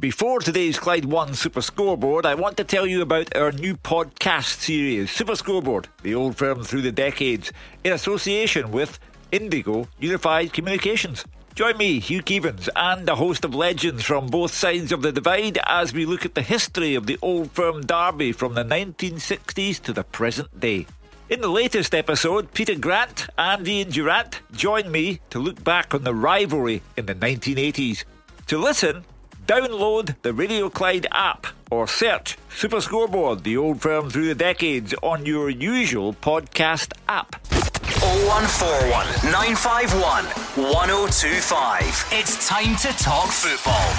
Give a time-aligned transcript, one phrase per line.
[0.00, 4.58] Before today's Clyde One Super Scoreboard, I want to tell you about our new podcast
[4.58, 7.52] series, Super Scoreboard, the old firm through the decades,
[7.84, 8.98] in association with
[9.30, 11.24] Indigo Unified Communications.
[11.54, 15.60] Join me, Hugh Keevins, and a host of legends from both sides of the divide
[15.64, 19.92] as we look at the history of the old firm derby from the 1960s to
[19.92, 20.88] the present day.
[21.30, 26.02] In the latest episode, Peter Grant and Ian Durrant join me to look back on
[26.02, 28.02] the rivalry in the 1980s.
[28.48, 29.04] To listen,
[29.46, 34.94] download the Radio Clyde app or search Super Scoreboard, the old firm through the decades,
[35.02, 37.36] on your usual podcast app.
[38.00, 40.24] 0141 951
[40.72, 42.08] 1025.
[42.12, 43.90] It's time to talk football.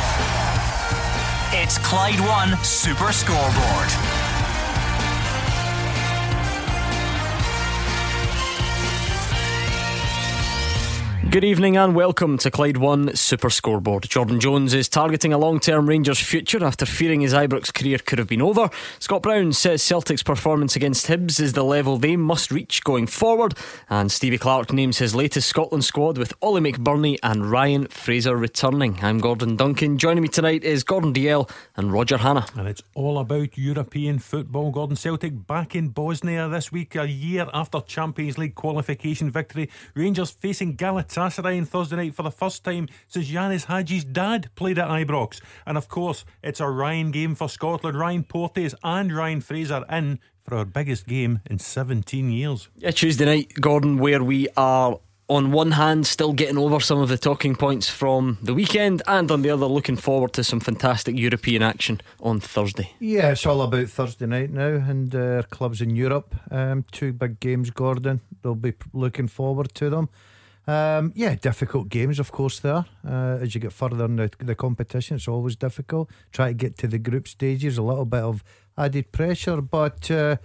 [1.62, 4.15] It's Clyde One Super Scoreboard.
[11.32, 14.04] Good evening and welcome to Clyde One Super Scoreboard.
[14.08, 18.20] Jordan Jones is targeting a long term Rangers future after fearing his Ibrox career could
[18.20, 18.70] have been over.
[19.00, 23.56] Scott Brown says Celtic's performance against Hibs is the level they must reach going forward.
[23.90, 29.00] And Stevie Clarke names his latest Scotland squad with Oli McBurnie and Ryan Fraser returning.
[29.02, 29.98] I'm Gordon Duncan.
[29.98, 32.46] Joining me tonight is Gordon Dalziel and Roger Hannah.
[32.56, 34.72] And it's all about European football.
[34.72, 39.70] Gordon Celtic back in Bosnia this week, a year after Champions League qualification victory.
[39.96, 44.50] Rangers facing Galatasaray Galatasaray on Thursday night for the first time since Ianis Hagi's dad
[44.56, 45.42] played at Ibrox.
[45.66, 47.98] And of course, it's a Ryan game for Scotland.
[47.98, 52.70] Ryan Porteous and Ryan Fraser in for our biggest game in 17 years.
[52.78, 57.10] Yeah, Tuesday night, Gordon, where we are on one hand still getting over some of
[57.10, 61.18] the talking points from the weekend, and on the other looking forward to some fantastic
[61.18, 62.92] European action on Thursday.
[63.00, 66.36] Yeah, it's all about Thursday night now, and uh, clubs in Europe.
[66.52, 68.22] Um, two big games, Gordon.
[68.44, 70.10] They'll be looking forward to them.
[70.68, 72.86] Um, yeah, difficult games, of course, there.
[73.08, 76.10] Uh, as you get further in the, the competition, it's always difficult.
[76.32, 78.44] Try to get to the group stages, a little bit of
[78.78, 80.38] added pressure, but uh,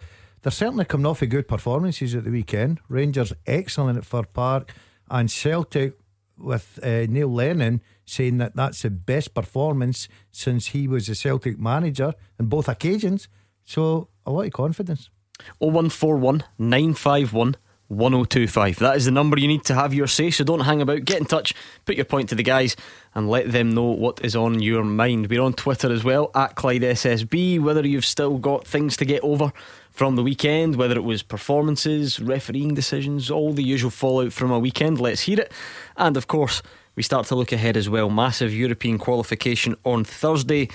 [0.42, 2.80] they're certainly coming off a good performances at the weekend.
[2.88, 4.75] Rangers excellent at Fir Park,
[5.10, 5.98] and Celtic
[6.38, 11.58] with uh, Neil Lennon saying that that's the best performance since he was a Celtic
[11.58, 13.28] manager in both occasions.
[13.64, 15.10] So, a lot of confidence.
[15.58, 17.56] 0141 951
[17.90, 18.78] 1025.
[18.78, 21.04] That is the number you need to have your say, so don't hang about.
[21.04, 22.76] Get in touch, put your point to the guys,
[23.14, 25.28] and let them know what is on your mind.
[25.28, 27.60] We're on Twitter as well, at Clyde SSB.
[27.60, 29.52] Whether you've still got things to get over
[29.90, 34.58] from the weekend, whether it was performances, refereeing decisions, all the usual fallout from a
[34.58, 35.52] weekend, let's hear it.
[35.96, 36.62] And of course,
[36.94, 38.08] we start to look ahead as well.
[38.08, 40.68] Massive European qualification on Thursday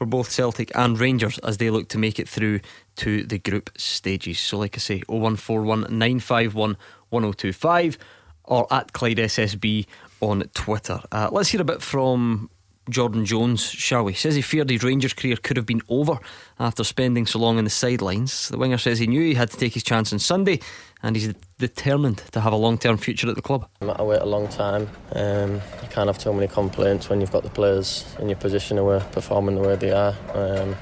[0.00, 2.60] for both Celtic and Rangers as they look to make it through
[2.96, 4.38] to the group stages.
[4.38, 6.78] So, like I say, 0141 951
[7.10, 7.98] 1025
[8.44, 9.84] or at Clyde SSB
[10.22, 11.02] on Twitter.
[11.12, 12.48] Uh, let's hear a bit from
[12.88, 14.14] Jordan Jones, shall we?
[14.14, 16.18] Says he feared his Rangers career could have been over
[16.58, 18.48] after spending so long on the sidelines.
[18.48, 20.60] The winger says he knew he had to take his chance on Sunday
[21.02, 23.68] and he's determined to have a long term future at the club.
[23.82, 24.88] I wait a long time.
[25.12, 28.78] Um, you can't have too many complaints when you've got the players in your position
[28.78, 30.16] who are performing the way they are.
[30.34, 30.76] Um,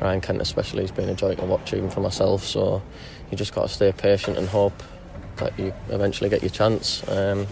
[0.00, 2.44] Ryan Kent, especially, has been a joy to watch even for myself.
[2.44, 2.82] So
[3.30, 4.82] you just got to stay patient and hope
[5.36, 7.06] that you eventually get your chance.
[7.08, 7.46] Um,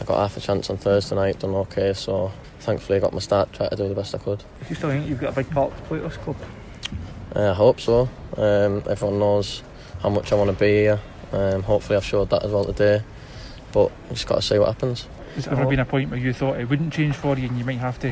[0.00, 1.92] I got half a chance on Thursday night, done okay.
[1.92, 3.52] So thankfully, I got my start.
[3.52, 4.38] Tried to do the best I could.
[4.38, 6.36] Do you still think you've got a big part to play at this club?
[7.34, 8.08] Uh, I hope so.
[8.36, 9.62] Um, everyone knows
[10.00, 11.00] how much I want to be here.
[11.32, 13.02] Um, hopefully, I've showed that as well today.
[13.72, 15.06] But I've just got to see what happens.
[15.34, 17.58] Has there ever been a point where you thought it wouldn't change for you and
[17.58, 18.08] you might have to,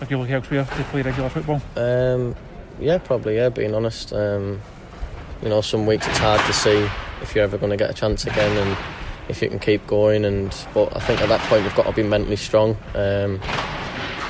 [0.00, 1.62] if you look elsewhere, to play regular football?
[1.76, 2.34] Um,
[2.80, 3.36] yeah, probably.
[3.36, 4.12] Yeah, being honest.
[4.12, 4.60] Um,
[5.42, 6.88] you know, some weeks it's hard to see
[7.22, 8.76] if you're ever going to get a chance again and
[9.28, 10.24] if you can keep going.
[10.24, 12.76] And but I think at that point you've got to be mentally strong.
[12.94, 13.40] Um,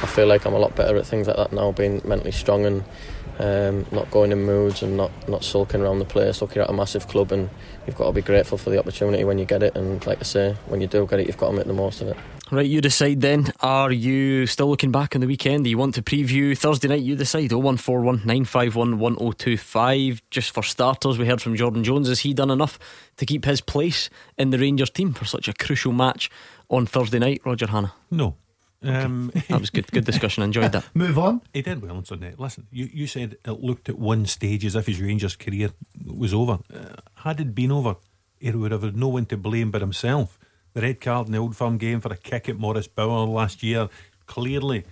[0.03, 2.67] I feel like I'm a lot better at things like that now, being mentally strong
[2.67, 2.85] and
[3.39, 6.41] um, not going in moods and not, not sulking around the place.
[6.41, 7.51] Look, you're at a massive club and
[7.87, 9.77] you've got to be grateful for the opportunity when you get it.
[9.77, 12.01] And like I say, when you do get it, you've got to make the most
[12.01, 12.17] of it.
[12.51, 13.53] Right, you decide then.
[13.61, 15.65] Are you still looking back on the weekend?
[15.65, 17.03] Do you want to preview Thursday night?
[17.03, 17.51] You decide.
[17.51, 20.23] 0141 951 1025.
[20.31, 22.07] Just for starters, we heard from Jordan Jones.
[22.07, 22.79] Has he done enough
[23.17, 26.31] to keep his place in the Rangers team for such a crucial match
[26.71, 27.95] on Thursday night, Roger Hannah?
[28.13, 28.37] No.
[28.83, 29.91] Um, that was good.
[29.91, 30.43] Good discussion.
[30.43, 30.85] Enjoyed that.
[30.95, 31.43] Move on.
[31.53, 32.35] He did well on Sunday.
[32.37, 35.71] Listen, you, you said it looked at one stage as if his Rangers career
[36.05, 36.59] was over.
[36.73, 37.97] Uh, had it been over,
[38.39, 40.39] he would have had no one to blame but himself.
[40.75, 43.63] The red card in the Old Firm game for a kick at Moritz Bauer last
[43.63, 43.89] year
[44.27, 44.85] clearly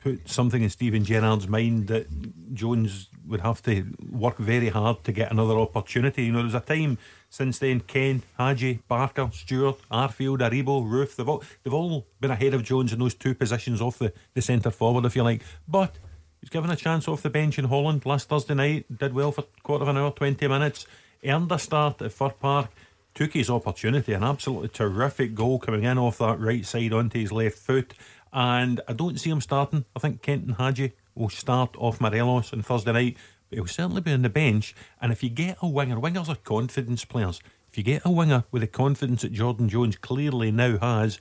[0.00, 5.12] put something in Steven Gerrard's mind that Jones would have to work very hard to
[5.12, 6.24] get another opportunity.
[6.24, 6.98] You know, there's a time
[7.30, 12.52] since then Kent, Hagi, Barker, Stewart, Arfield, Aribo, Roofe, they've all, they've all been ahead
[12.52, 15.42] of Jones in those two positions off the, the centre forward, if you like.
[15.66, 15.96] But
[16.40, 19.44] he's given a chance off the bench in Holland last Thursday night, did well for
[19.62, 20.86] quarter of an hour, 20 minutes,
[21.24, 22.70] earned a start at Fir Park
[23.14, 24.12] took his opportunity.
[24.12, 27.94] An absolutely terrific goal coming in off that right side onto his left foot.
[28.32, 29.84] And I don't see him starting.
[29.96, 33.16] I think Kenton Hagi will start off Morelos on Thursday night.
[33.50, 34.74] But he'll certainly be on the bench.
[35.00, 37.40] And if you get a winger, wingers are confidence players.
[37.68, 41.18] If you get a winger with the confidence that Jordan Jones clearly now has,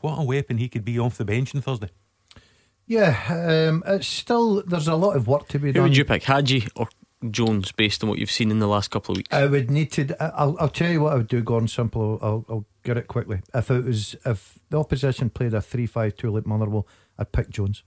[0.00, 1.90] what a weapon he could be off the bench on Thursday.
[2.86, 5.82] Yeah, um, it's still there's a lot of work to be Who done.
[5.84, 6.88] would you pick, Hagi or
[7.30, 9.28] Jones, based on what you've seen in the last couple of weeks?
[9.32, 10.16] I would need to.
[10.20, 11.42] I'll, I'll tell you what I would do.
[11.42, 12.18] Gordon Simple.
[12.22, 13.40] I'll, I'll get it quickly.
[13.54, 16.86] If it was if the opposition played a three-five-two like Motherwell,
[17.18, 17.82] I'd pick Jones.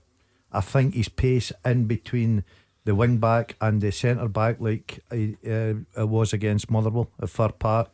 [0.52, 2.44] I think his pace in between
[2.90, 7.88] the wing back and the centre back, like uh, was against Motherwell at Fir Park,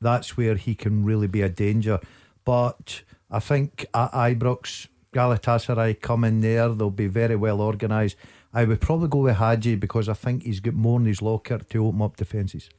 [0.00, 1.98] that's where he can really be a danger.
[2.44, 8.14] But I think at Ibrox, Galatasaray come in there, they'll be very well organised.
[8.54, 11.58] I would probably go with Hagi because I think he's got more in his locker
[11.58, 12.70] to open up defences.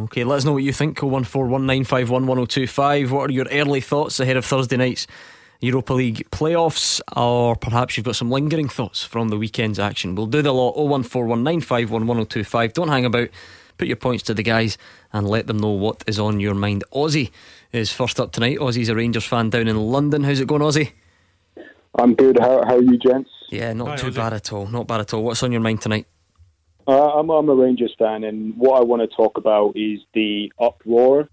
[0.00, 0.98] Okay, let us know what you think.
[0.98, 3.10] 01419511025.
[3.10, 5.06] What are your early thoughts ahead of Thursday night's
[5.60, 7.00] Europa League playoffs?
[7.16, 10.14] Or perhaps you've got some lingering thoughts from the weekend's action.
[10.14, 10.76] We'll do the lot.
[10.76, 12.72] 01419511025.
[12.72, 13.28] Don't hang about.
[13.78, 14.76] Put your points to the guys
[15.12, 16.84] and let them know what is on your mind.
[16.92, 17.30] Aussie
[17.72, 18.58] is first up tonight.
[18.58, 20.24] Aussie's a Rangers fan down in London.
[20.24, 20.92] How's it going, Aussie?
[21.98, 22.38] I'm good.
[22.38, 23.30] How, how are you, gents?
[23.48, 24.16] Yeah, not Hi, too Aussie.
[24.16, 24.66] bad at all.
[24.66, 25.24] Not bad at all.
[25.24, 26.06] What's on your mind tonight?
[26.86, 30.52] Uh, I'm, I'm a Rangers fan, and what I want to talk about is the
[30.60, 31.28] uproar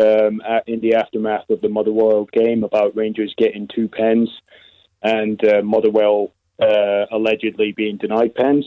[0.00, 4.30] um, in the aftermath of the Motherwell game about Rangers getting two pens
[5.02, 8.66] and uh, Motherwell uh, allegedly being denied pens.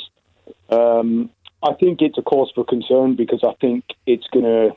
[0.70, 1.30] Um,
[1.62, 4.70] I think it's a cause for concern because I think it's going to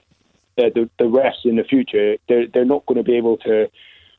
[0.59, 3.69] uh, the the refs in the future they're they're not going to be able to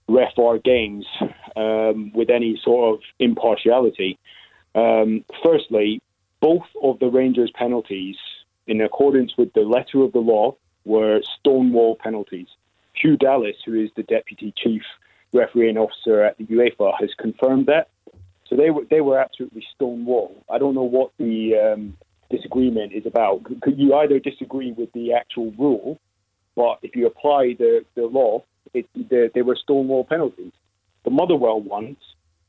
[0.08, 1.06] ref our games
[1.56, 4.20] um, with any sort of impartiality.
[4.76, 6.02] Um, firstly,
[6.40, 8.16] both of the Rangers' penalties,
[8.68, 10.56] in accordance with the letter of the law,
[10.88, 12.48] were stonewall penalties.
[12.94, 14.82] Hugh Dallas, who is the deputy chief
[15.34, 17.90] refereeing officer at the UEFA, has confirmed that.
[18.48, 20.44] So they were they were absolutely stonewall.
[20.50, 21.98] I don't know what the um,
[22.30, 23.42] disagreement is about.
[23.68, 26.00] You either disagree with the actual rule,
[26.56, 28.44] but if you apply the, the law,
[28.74, 30.54] it, they, they were stonewall penalties.
[31.04, 31.98] The Motherwell ones,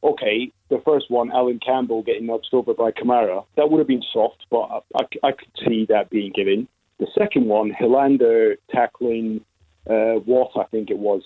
[0.03, 4.03] okay, the first one, Allan Campbell getting knocked over by Kamara, that would have been
[4.13, 6.69] soft, but I, I, I could see that being given.
[6.99, 9.45] The second one, Helander tackling
[9.89, 11.23] uh, Watt, I think it was,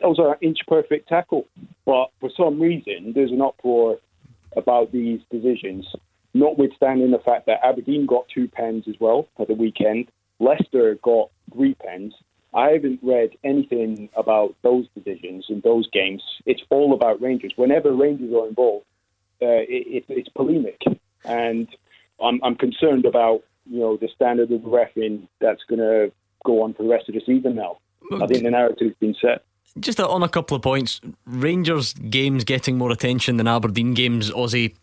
[0.00, 1.46] that was an inch perfect tackle.
[1.84, 3.98] But for some reason, there's an uproar
[4.56, 5.86] about these decisions,
[6.32, 10.08] notwithstanding the fact that Aberdeen got two pens as well at the weekend.
[10.38, 12.14] Leicester got three pens.
[12.54, 16.22] I haven't read anything about those decisions in those games.
[16.46, 17.52] It's all about Rangers.
[17.56, 18.86] Whenever Rangers are involved,
[19.42, 20.80] uh, it, it, it's polemic,
[21.24, 21.68] and
[22.18, 26.12] I'm, I'm concerned about you know the standard of refing that's going to
[26.44, 27.56] go on for the rest of the season.
[27.56, 27.78] Now,
[28.12, 29.44] I think the narrative's been set.
[29.78, 34.30] Just on a couple of points, Rangers games getting more attention than Aberdeen games.
[34.30, 34.74] Aussie,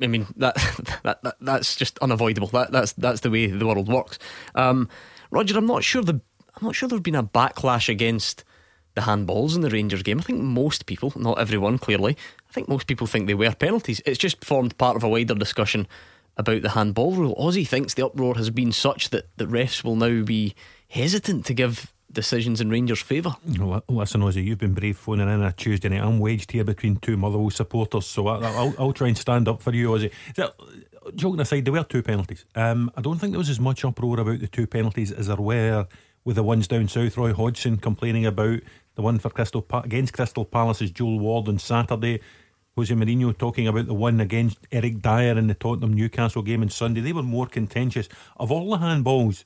[0.00, 0.54] I mean that,
[1.02, 2.48] that, that that's just unavoidable.
[2.48, 4.18] That that's that's the way the world works.
[4.54, 4.88] Um,
[5.30, 6.20] Roger, I'm not sure the
[6.56, 8.44] I'm not sure there's been a backlash against
[8.94, 10.18] the handballs in the Rangers game.
[10.18, 12.16] I think most people, not everyone, clearly,
[12.48, 14.00] I think most people think they were penalties.
[14.04, 15.86] It's just formed part of a wider discussion
[16.38, 17.34] about the handball rule.
[17.36, 20.54] Aussie thinks the uproar has been such that the refs will now be
[20.88, 23.36] hesitant to give decisions in Rangers' favour.
[23.88, 26.02] Listen, Ozzy, you've been brave phoning in on a Tuesday night.
[26.02, 29.60] I'm wedged here between two Motherwell supporters, so I, I'll, I'll try and stand up
[29.60, 30.08] for you.
[30.34, 30.52] So,
[31.14, 32.46] joking aside, there were two penalties.
[32.54, 35.36] Um, I don't think there was as much uproar about the two penalties as there
[35.36, 35.86] were
[36.24, 37.16] with the ones down south.
[37.16, 38.60] Roy Hodgson complaining about
[38.94, 42.20] the one for Crystal pa- against Crystal Palace's Joel Ward on Saturday.
[42.78, 46.68] Jose Mourinho talking about the one against Eric Dier in the Tottenham Newcastle game on
[46.68, 47.00] Sunday.
[47.00, 48.08] They were more contentious.
[48.36, 49.42] Of all the handballs,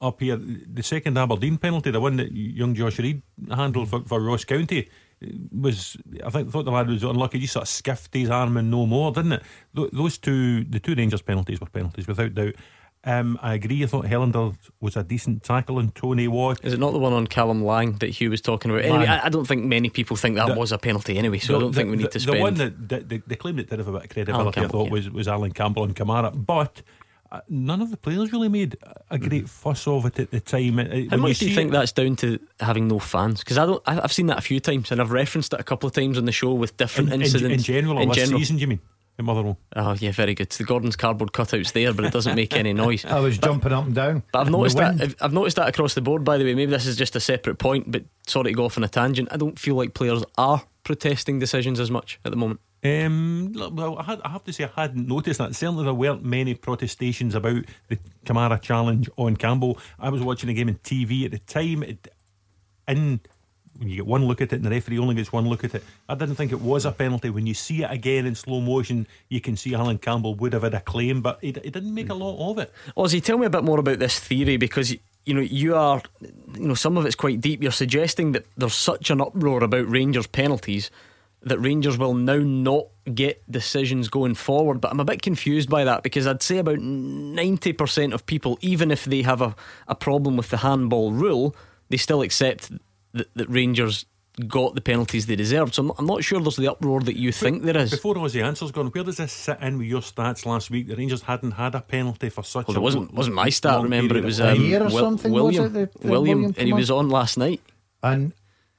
[0.00, 4.20] up here, the second Aberdeen penalty, the one that young Josh Reid handled for, for
[4.20, 4.88] Ross County,
[5.52, 7.38] was I think thought the lad was unlucky.
[7.38, 9.42] Just sort of skiffed his arm and no more, didn't it?
[9.74, 12.56] Th- those two, the two Rangers penalties were penalties without doubt.
[13.06, 13.84] Um, I agree.
[13.84, 16.58] I thought Helander was a decent tackle, and Tony was.
[16.64, 18.84] Is it not the one on Callum Lang that Hugh was talking about?
[18.84, 21.56] Anyway, I, I don't think many people think that The- was a penalty anyway, so
[21.56, 22.36] I don't think we need to the, spend.
[22.38, 24.68] The one that the, the, the claim that did have a bit of credibility, Allan
[24.68, 24.92] I thought yeah.
[24.92, 26.82] was was Allan Campbell and Kamara, but.
[27.30, 28.76] uh, None of the players really made
[29.10, 30.78] a great fuss of it at the time.
[30.78, 33.40] It- it- How much do you think it- that's down to having no fans?
[33.40, 33.82] Because I don't.
[33.86, 36.18] I- I've seen that a few times, and I've referenced it a couple of times
[36.18, 37.56] on the show with different in, in, incidents.
[37.68, 38.80] in general, or in general, season, do you mean?
[39.18, 39.58] At Motherwell.
[39.74, 40.50] Oh yeah, very good.
[40.50, 43.04] The Gordon's cardboard cutouts there, but it doesn't make any noise.
[43.06, 44.22] I was jumping up and down.
[44.32, 46.24] But I've noticed that I've noticed that across the board.
[46.24, 48.76] By the way, maybe this is just a separate point, but sorry to go off
[48.76, 49.28] on a tangent.
[49.30, 52.60] I don't feel like players are protesting decisions as much at the moment.
[52.84, 55.56] Um, well, I, had, I have to say I hadn't noticed that.
[55.56, 59.78] Certainly, there weren't many protestations about the Kamara challenge on Campbell.
[59.98, 61.82] I was watching a game on TV at the time.
[61.82, 62.08] It,
[62.88, 63.20] in
[63.78, 65.74] when you get one look at it and the referee only gets one look at
[65.74, 67.30] it, I didn't think it was a penalty.
[67.30, 70.62] When you see it again in slow motion, you can see Allan Campbell would have
[70.62, 72.72] had a claim, but he, he didn't make a lot of it.
[72.96, 74.92] Ozzy, tell me a bit more about this theory because
[75.24, 77.62] you know you are, you know, some of it's quite deep.
[77.62, 80.90] You're suggesting that there's such an uproar about Rangers penalties
[81.42, 84.80] that Rangers will now not get decisions going forward.
[84.80, 88.90] But I'm a bit confused by that because I'd say about 90% of people, even
[88.90, 89.54] if they have a,
[89.86, 91.54] a problem with the handball rule,
[91.88, 92.72] they still accept
[93.12, 94.06] that, that Rangers
[94.48, 95.74] got the penalties they deserved.
[95.74, 97.90] So I'm not, I'm not sure there's the uproar that you think there is.
[97.90, 100.88] Before Ozzy answers gone, where does this sit in with your stats last week?
[100.88, 103.48] The Rangers hadn't had a penalty for such Well, a it wasn't lo- wasn't my
[103.48, 103.82] stat.
[103.82, 105.64] Remember, it was um, A year or Wil- something, was William.
[105.64, 107.62] it, that, uh, William, William and he was on last night.
[108.02, 108.32] And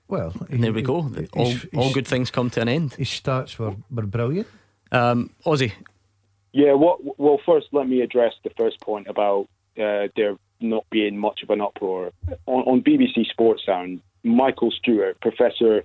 [0.07, 1.01] well, And there we go.
[1.01, 2.93] he- All, his- all good things come to an end.
[2.93, 4.47] His stats were, were brilliant.
[4.91, 5.71] Um, Ozzy,
[6.53, 11.17] Yeah, what, well, first, let me address the first point about uh, there not being
[11.17, 12.11] much of an uproar.
[12.45, 15.83] On, on BBC Sportsound, Michael Stewart, professor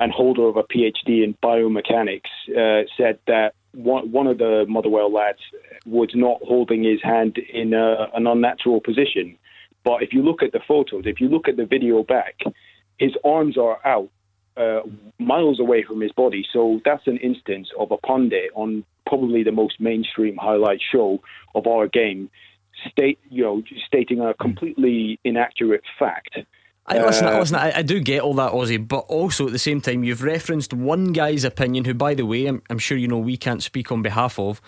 [0.00, 5.12] and holder of a PhD in biomechanics, uh, said that one, one of the Motherwell
[5.12, 5.38] lads
[5.86, 9.38] was not holding his hand in a, an unnatural position.
[9.84, 12.36] But if you look at the photos, if you look at the video back,
[12.98, 14.10] his arms are out
[14.56, 14.80] uh,
[15.18, 16.44] miles away from his body.
[16.52, 21.20] So that's an instance of a pundit on probably the most mainstream highlight show
[21.54, 22.30] of our game,
[22.90, 26.38] state you know stating a completely inaccurate fact.
[26.86, 27.56] I, listen, Uh, listen.
[27.56, 30.74] I, I do get all that, Aussie, but also at the same time, you've referenced
[30.74, 33.92] one guy's opinion, who, by the way, I'm, I'm sure you know we can't speak
[33.92, 34.60] on behalf of.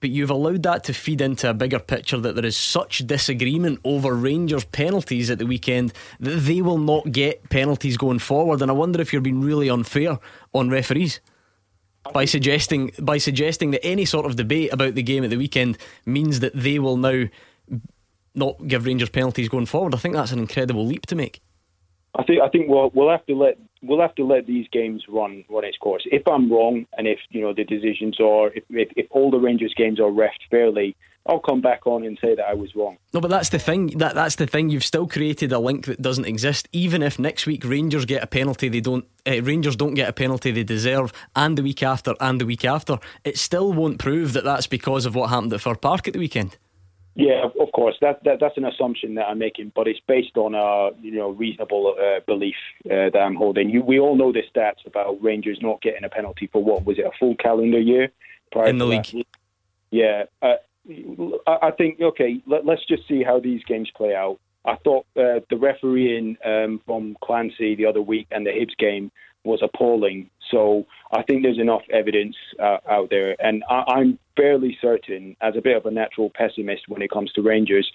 [0.00, 3.80] But you've allowed that to feed into a bigger picture that there is such disagreement
[3.82, 8.60] over Rangers penalties at the weekend that they will not get penalties going forward.
[8.60, 10.18] And I wonder if you're being really unfair
[10.52, 11.20] on referees
[12.12, 15.78] by suggesting by suggesting that any sort of debate about the game at the weekend
[16.04, 17.26] means that they will now
[18.34, 19.94] not give Rangers penalties going forward.
[19.94, 21.40] I think that's an incredible leap to make.
[22.16, 25.04] I think I think we'll we'll have to let we'll have to let these games
[25.08, 26.02] run run its course.
[26.10, 29.38] If I'm wrong, and if you know the decisions are if if, if all the
[29.38, 30.96] Rangers games are refed fairly,
[31.26, 32.96] I'll come back on and say that I was wrong.
[33.12, 33.98] No, but that's the thing.
[33.98, 34.70] That that's the thing.
[34.70, 36.68] You've still created a link that doesn't exist.
[36.72, 39.04] Even if next week Rangers get a penalty, they don't.
[39.26, 42.64] Uh, Rangers don't get a penalty they deserve, and the week after, and the week
[42.64, 46.14] after, it still won't prove that that's because of what happened at Fir Park at
[46.14, 46.56] the weekend.
[47.18, 47.96] Yeah, of, course.
[48.02, 51.30] That, that that's an assumption that I'm making, but it's based on a you know
[51.30, 53.70] reasonable uh, belief uh, that I'm holding.
[53.70, 56.98] You, we all know the stats about Rangers not getting a penalty for what was
[56.98, 58.10] it a full calendar year
[58.52, 59.04] prior In the to league.
[59.04, 59.24] that?
[59.90, 60.56] Yeah, uh,
[61.46, 62.42] I, I think okay.
[62.46, 64.38] Let, let's just see how these games play out.
[64.66, 69.10] I thought uh, the refereeing um, from Clancy the other week and the Hibs game
[69.46, 70.28] was appalling.
[70.50, 75.54] So I think there's enough evidence uh, out there, and I, I'm fairly certain, as
[75.56, 77.90] a bit of a natural pessimist when it comes to Rangers,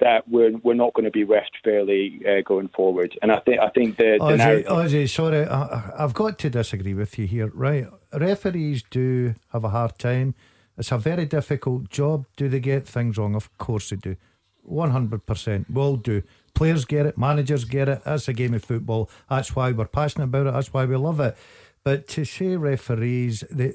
[0.00, 3.16] that we're we're not going to be refed fairly uh, going forward.
[3.22, 4.72] And I think I think the, the Ozzy, narrative.
[4.72, 7.50] Ozzy, sorry, I, I've got to disagree with you here.
[7.54, 10.34] Right, referees do have a hard time.
[10.76, 12.26] It's a very difficult job.
[12.36, 13.34] Do they get things wrong?
[13.36, 14.16] Of course they do.
[14.62, 16.22] One hundred percent, will do.
[16.54, 18.02] Players get it, managers get it.
[18.04, 19.10] That's a game of football.
[19.28, 20.52] That's why we're passionate about it.
[20.52, 21.36] That's why we love it.
[21.82, 23.74] But to say referees, they,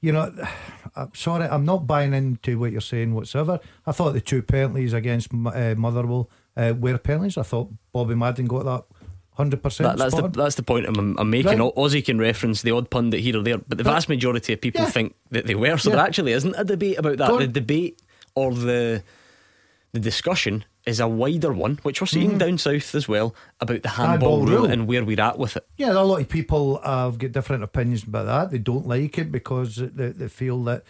[0.00, 0.32] you know,
[0.96, 3.60] I'm sorry, I'm not buying into what you're saying whatsoever.
[3.86, 7.36] I thought the two penalties against uh, Motherwell uh, were penalties.
[7.38, 8.84] I thought Bobby Madden got that
[9.34, 9.96] hundred percent.
[9.96, 11.58] That, that's the that's the point I'm, I'm making.
[11.58, 11.74] Right.
[11.76, 14.80] Ozzy can reference the odd pundit here or there, but the vast majority of people
[14.82, 14.90] Yeah.
[14.90, 15.76] think that they were.
[15.78, 15.96] So Yeah.
[15.96, 17.28] there actually isn't a debate about that.
[17.28, 17.52] Go The on.
[17.52, 18.00] debate
[18.34, 19.02] or the
[19.92, 23.90] the discussion is a wider one, which we're seeing down south as well about the
[23.90, 24.38] handball.
[24.38, 24.70] Handball rule rule.
[24.70, 25.66] and where we're at with it.
[25.76, 28.50] Yeah, a lot of people have got different opinions about that.
[28.50, 30.84] They don't like it because they, they feel that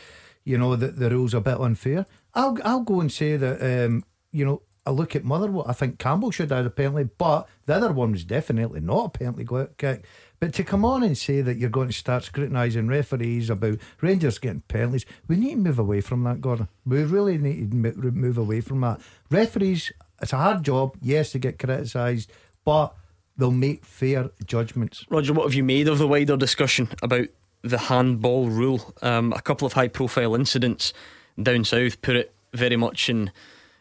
[0.45, 2.07] you know that the rules are a bit unfair.
[2.35, 5.67] I'll I'll go and say that um, you know I look at Motherwell.
[5.69, 9.73] I think Campbell should have apparently, but the other one was definitely not apparently penalty
[9.77, 10.05] kick.
[10.41, 14.39] But to come on and say that you're going to start scrutinising referees about Rangers
[14.39, 16.69] getting penalties, we need to move away from that, Gordon.
[16.87, 19.01] We really need to move away from that.
[19.31, 19.93] Referees,
[20.23, 20.97] it's a hard job.
[21.03, 22.33] Yes, they get criticised,
[22.65, 22.95] but
[23.37, 25.05] they'll make fair judgments.
[25.11, 27.29] Roger, what have you made of the wider discussion about
[27.61, 28.95] the handball rule?
[29.03, 30.95] Um, a couple of high profile incidents
[31.41, 33.31] down south put it very much in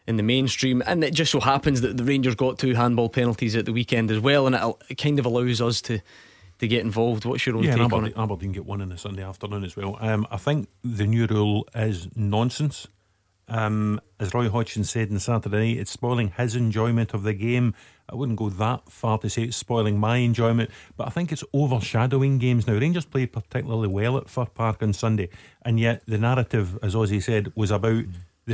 [0.07, 3.55] in the mainstream, and it just so happens that the Rangers got two handball penalties
[3.55, 6.01] at the weekend as well, and it kind of allows us to
[6.59, 7.25] to get involved.
[7.25, 8.21] What's your own yeah, take and on Aberdeen, it?
[8.21, 9.97] Aberdeen get one on the Sunday afternoon as well.
[9.99, 12.87] Um, I think the new rule is nonsense.
[13.47, 17.73] Um, as Roy Hodgson said on Saturday night, it's spoiling his enjoyment of the game.
[18.07, 21.43] I wouldn't go that far to say it's spoiling my enjoyment, but I think it's
[21.53, 22.73] overshadowing games now.
[22.73, 25.29] Rangers played particularly well at Fir Park on Sunday,
[25.63, 28.05] and yet the narrative, as Ozzy said, was about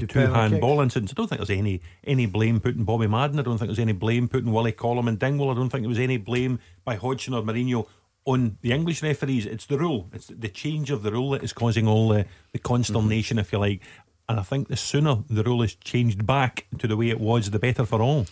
[0.02, 0.62] the two, two hand kicks.
[0.62, 1.14] ball incidents.
[1.14, 3.40] I don't think there's any any blame put in Bobby Madden.
[3.40, 5.52] I don't think there's any blame put in Willie Collum and Dingwall.
[5.52, 7.88] I don't think there was any blame by Hodgson or Mourinho
[8.26, 9.46] on the English referees.
[9.46, 10.10] It's the rule.
[10.14, 13.60] It's the change of the rule that is causing all the, the consternation, if you
[13.60, 13.82] like.
[14.28, 17.52] And I think the sooner the rule is changed back to the way it was,
[17.52, 18.26] the better for all.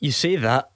[0.00, 0.70] You say that,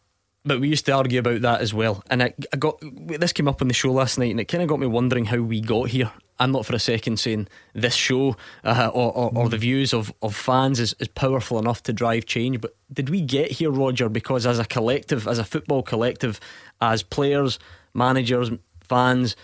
[0.45, 2.03] but we used to argue about that as well.
[2.11, 4.63] And I, I got this came up on the show last night, and it kind
[4.63, 6.11] of got me wondering how we got here.
[6.39, 10.13] I'm not for a second saying this show uh, or, or, or the views of,
[10.23, 12.61] of fans is, is powerful enough to drive change.
[12.61, 16.41] But did we get here, Roger, because as a collective, as a football collective,
[16.81, 17.59] as players,
[17.95, 19.37] managers, fans,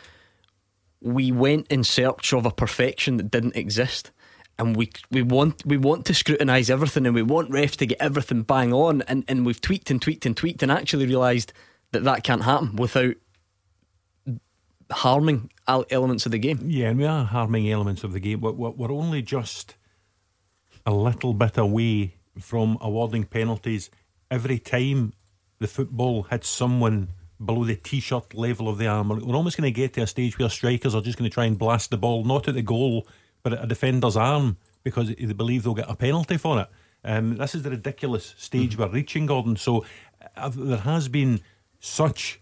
[1.00, 4.10] we went in search of a perfection that didn't exist.
[4.58, 8.00] And we we want we want to scrutinise everything and we want refs to get
[8.00, 11.52] everything bang on and, and we've tweaked and tweaked and tweaked and actually realised
[11.92, 13.14] that that can't happen without
[14.90, 16.60] harming elements of the game.
[16.66, 18.40] Yeah, and we are harming elements of the game.
[18.40, 19.76] We're, we're only just
[20.86, 23.90] a little bit away from awarding penalties
[24.30, 25.12] every time
[25.58, 27.08] the football hits someone
[27.44, 29.08] below the t-shirt level of the arm.
[29.08, 31.44] We're almost going to get to a stage where strikers are just going to try
[31.44, 33.06] and blast the ball not at the goal
[33.42, 36.68] but at a defender's arm because they believe they'll get a penalty for it.
[37.04, 39.56] Um, this is the ridiculous stage we're reaching, Gordon.
[39.56, 39.84] So
[40.36, 41.40] uh, there has been
[41.78, 42.40] such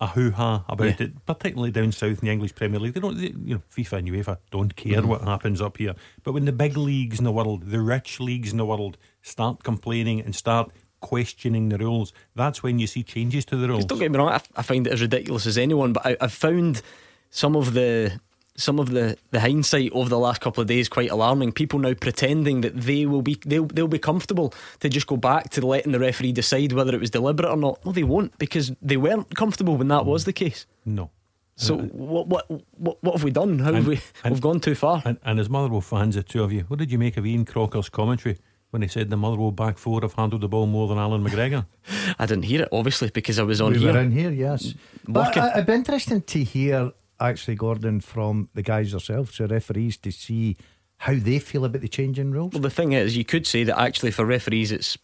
[0.00, 1.06] a hoo ha about Yeah.
[1.06, 2.92] it, particularly down south in the English Premier League.
[2.94, 5.08] They don't, they, you know, FIFA and UEFA don't care Mm-hmm.
[5.08, 5.94] what happens up here.
[6.22, 9.62] But when the big leagues in the world, the rich leagues in the world, start
[9.62, 13.84] complaining and start questioning the rules, that's when you see changes to the rules.
[13.84, 16.32] Don't get me wrong, I, I find it as ridiculous as anyone, but I, I've
[16.32, 16.82] found
[17.30, 18.20] some of the
[18.56, 21.52] some of the, the hindsight over the last couple of days quite alarming.
[21.52, 25.50] People now pretending that they will be they'll they'll be comfortable to just go back
[25.50, 27.84] to letting the referee decide whether it was deliberate or not.
[27.84, 30.66] No, they won't because they weren't comfortable when that was the case.
[30.84, 31.10] No.
[31.58, 33.58] So what what what what have we done?
[33.60, 35.02] How have we and- we've gone too far?
[35.04, 37.44] And, and as Motherwell fans, the two of you, what did you make of Ian
[37.46, 38.36] Crocker's commentary
[38.70, 41.64] when he said the Motherwell back four have handled the ball more than Allan McGregor?
[42.18, 43.92] I didn't hear it obviously because I was on we here.
[43.94, 44.74] were in here, yes.
[45.08, 45.42] But Working.
[45.44, 50.10] uh, it'd be interesting to hear, actually, Gordon, from the guys themselves, the referees, to
[50.10, 50.56] see
[50.98, 52.52] how they feel about the changing rules.
[52.52, 54.96] Well, the thing is, you could say that actually for referees, it's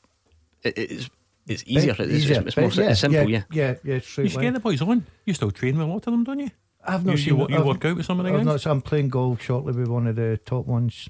[0.63, 1.11] it, it's
[1.47, 1.97] it's easier.
[1.99, 3.29] It's, it's, it's more yeah, simple.
[3.29, 3.67] yeah, Yeah.
[3.67, 3.95] yeah, yeah.
[3.95, 4.45] You straight should line.
[4.47, 5.07] get the boys on.
[5.27, 6.51] You still train with a lot of them, don't you?
[6.85, 7.51] I've You, not you, seen wo- it.
[7.51, 8.65] you I've- work out with some of the I've guys?
[8.65, 11.09] not, I'm playing golf shortly with one of the top ones.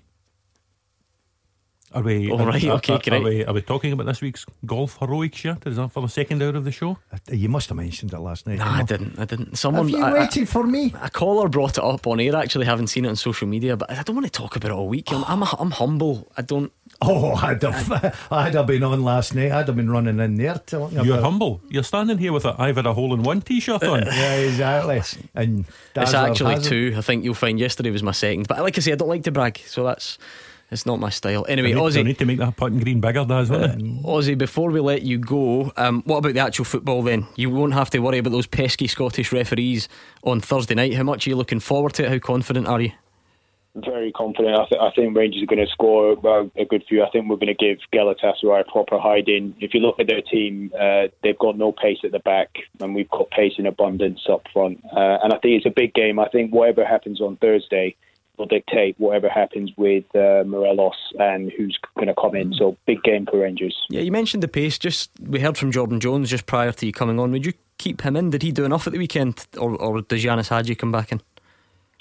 [1.95, 3.09] Are we, All are, okay, are, great.
[3.13, 5.67] Are we, are we talking about this week's golf heroics yet?
[5.67, 6.99] Is that for the second hour of the show?
[7.13, 8.59] Uh, You must have mentioned it last night.
[8.59, 8.87] No, Come I on.
[8.87, 9.19] didn't.
[9.19, 9.57] I didn't.
[9.57, 10.95] Someone Have you I- I- waited for me?
[11.03, 12.35] A caller brought it up on air.
[12.37, 14.75] Actually, haven't seen it on social media, but I don't want to talk about it
[14.75, 15.13] all week.
[15.13, 16.29] I'm, I'm, I'm humble.
[16.37, 16.73] I don't.
[17.05, 19.51] Oh, I'd have, I'd have been on last night.
[19.51, 21.61] I'd have been running in there telling you You're about- humble.
[21.69, 24.03] You're standing here with a I've had a hole in one t shirt on.
[24.07, 25.03] Yeah, exactly.
[25.35, 25.65] And
[25.97, 26.95] it's actually two.
[26.97, 28.47] I think you'll find yesterday was my second.
[28.47, 30.17] But like I say, I don't like to brag, so that's
[30.73, 31.45] it's not my style.
[31.49, 33.79] Anyway, I need, I need to make that putting green bigger, does it?
[34.05, 37.27] Ozzy, before we let you go, um, what about the actual football then?
[37.37, 39.89] You won't have to worry about those pesky Scottish referees
[40.25, 40.95] on Thursday night.
[40.95, 42.09] How much are you looking forward to it?
[42.11, 42.93] How confident are you?
[43.75, 44.55] Very confident.
[44.59, 47.03] I, th- I think Rangers are going to score well, a good few.
[47.03, 49.55] I think we're going to give Galatasaray a proper hiding.
[49.61, 52.95] If you look at their team, uh, they've got no pace at the back, and
[52.95, 54.85] we've got pace in abundance up front.
[54.85, 56.19] Uh, and I think it's a big game.
[56.19, 57.97] I think whatever happens on Thursday
[58.43, 62.53] will dictate whatever happens with uh, Morelos and who's going to come in.
[62.55, 63.77] So big game for Rangers.
[63.89, 64.79] Yeah, you mentioned the pace.
[64.79, 67.31] Just we heard from Jordan Jones just prior to you coming on.
[67.33, 68.31] Would you keep him in?
[68.31, 71.21] Did he do enough at the weekend, or, or does Ianis Hagi come back in?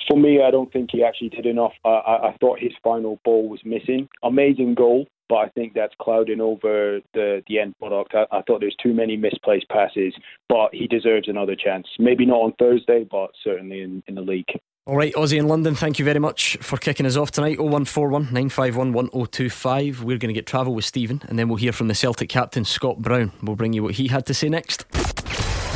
[0.07, 1.73] For me, I don't think he actually did enough.
[1.85, 4.09] I, I, I thought his final ball was missing.
[4.23, 8.13] Amazing goal, but I think that's clouding over the, the end product.
[8.15, 10.13] I, I thought there's too many misplaced passes,
[10.49, 11.87] but he deserves another chance.
[11.99, 14.49] Maybe not on Thursday, but certainly in, in the league.
[14.87, 17.59] All right, Aussie in London, thank you very much for kicking us off tonight.
[17.59, 20.03] 0141 951 1025.
[20.03, 22.65] We're going to get travel with Stephen and then we'll hear from the Celtic captain,
[22.65, 23.31] Scott Brown.
[23.43, 24.85] We'll bring you what he had to say next.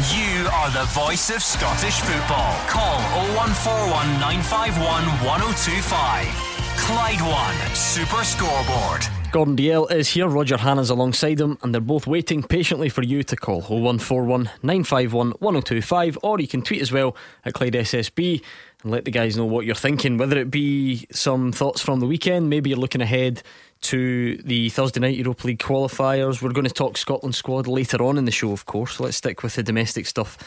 [0.10, 2.58] You are the voice of Scottish football.
[2.68, 2.98] Call
[3.38, 6.56] 0141 951 1025.
[6.78, 9.06] Clyde One Super Scoreboard.
[9.32, 13.22] Gordon Dalziel is here, Roger Hannah's alongside him, and they're both waiting patiently for you
[13.24, 18.42] to call 0141 951 1025, or you can tweet as well at Clyde SSB
[18.86, 22.06] and let the guys know what you're thinking, whether it be some thoughts from the
[22.06, 23.42] weekend, maybe you're looking ahead
[23.82, 26.40] to the Thursday night Europa League qualifiers.
[26.40, 29.00] We're going to talk Scotland squad later on in the show, of course.
[29.00, 30.38] Let's stick with the domestic stuff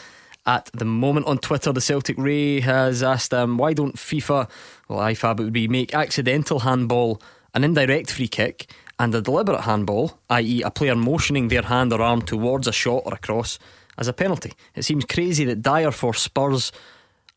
[0.45, 1.25] at the moment.
[1.27, 4.49] On Twitter, the Celtic Ray has asked, um, why don't FIFA,
[4.87, 7.21] well, IFAB it would be, make accidental handball
[7.53, 12.01] an indirect free kick and a deliberate handball, i.e., a player motioning their hand or
[12.01, 13.59] arm towards a shot or a cross,
[13.97, 14.53] as a penalty?
[14.75, 16.71] It seems crazy that Dier for Spurs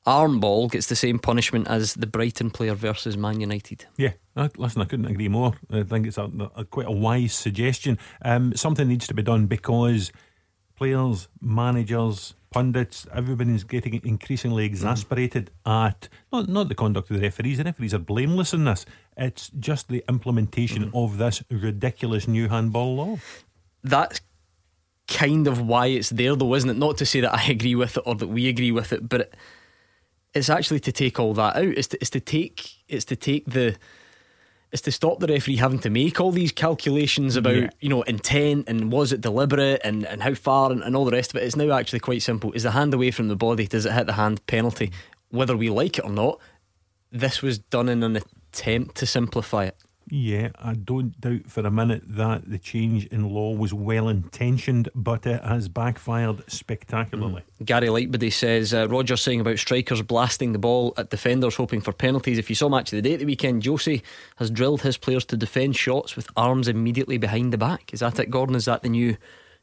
[0.07, 3.87] arm ball gets the same punishment as the Brighton player versus Man United.
[3.97, 4.13] Yeah,
[4.57, 5.55] listen, I couldn't agree more.
[5.71, 7.99] I think it's a, a quite a wise suggestion.
[8.25, 10.13] Um, something needs to be done because
[10.77, 15.87] players, managers, pundits, everybody's getting increasingly exasperated mm.
[15.87, 17.59] at not not the conduct of the referees.
[17.59, 18.85] The referees are blameless in this.
[19.17, 21.05] It's just the implementation mm.
[21.05, 23.19] of this ridiculous new handball law.
[23.85, 24.21] That's
[25.09, 26.77] kind of why it's there, though, isn't it?
[26.77, 29.23] Not to say that I agree with it or that we agree with it, but.
[29.23, 29.35] It,
[30.35, 31.65] it's actually to take all that out.
[31.65, 33.77] It's to, it's to take it's to take the
[34.71, 37.71] it's to stop the referee having to make all these calculations about yeah.
[37.81, 41.13] you know intent and was it deliberate and, and how far and, and all the
[41.13, 41.45] rest of it.
[41.45, 42.53] It's now actually quite simple.
[42.53, 43.67] Is the hand away from the body?
[43.67, 44.45] Does it hit the hand?
[44.47, 44.91] Penalty.
[45.31, 46.41] Whether we like it or not,
[47.11, 49.77] this was done in an attempt to simplify it.
[50.09, 54.89] Yeah, I don't doubt for a minute that the change in law was well intentioned,
[54.95, 57.43] but it has backfired spectacularly.
[57.61, 57.67] Mm.
[57.67, 61.93] Gary Lightbody says uh, Roger saying about strikers blasting the ball at defenders, hoping for
[61.93, 62.39] penalties.
[62.39, 64.03] If you saw match of the day at the weekend, Josie
[64.37, 67.93] has drilled his players to defend shots with arms immediately behind the back.
[67.93, 68.57] Is that it, Gordon?
[68.57, 69.17] Is that the new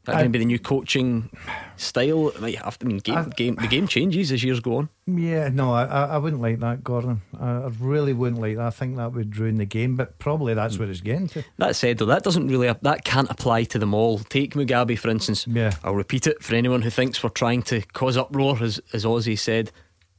[0.04, 1.30] that going to be the new coaching
[1.76, 2.32] style?
[2.40, 4.88] Might I mean game, I, game the game changes as years go on.
[5.06, 7.22] Yeah, no, I, I wouldn't like that, Gordon.
[7.38, 8.66] I, really wouldn't like that.
[8.66, 11.44] I think that would ruin the game, but probably that's where it's getting to.
[11.58, 14.18] That said, though, that doesn't really that can't apply to them all.
[14.18, 15.46] Take Mugabi for instance.
[15.46, 19.04] Yeah, I'll repeat it for anyone who thinks we're trying to cause uproar, as as
[19.04, 19.70] Ozzy said.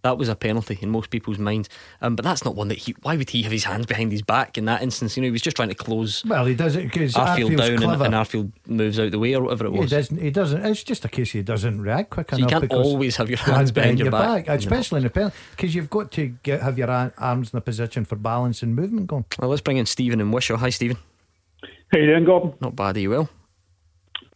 [0.04, 1.70] That was a penalty in most people's minds.
[2.02, 2.96] Um, but that's not one that he.
[3.04, 5.16] Why would he have his hands behind his back in that instance?
[5.16, 6.26] You know, he was just trying to close.
[6.26, 9.44] Well, he does it because Arfield down and, and, Arfield moves out the way or
[9.44, 9.92] whatever it was.
[9.92, 10.18] He doesn't.
[10.20, 10.66] He doesn't.
[10.66, 12.52] It's just a case he doesn't react quick so enough.
[12.52, 15.10] You can't always have your hands, hands behind, behind, your, back, back especially in a
[15.10, 18.76] penalty, because you've got to get, have your arms in a position for balance and
[18.76, 19.26] movement going.
[19.38, 20.58] Well, let's bring in Stephen and Wishaw.
[20.58, 20.98] Hi, Stephen.
[21.92, 22.54] How you doing, Gordon?
[22.60, 22.98] Not bad.
[22.98, 23.30] Are you well?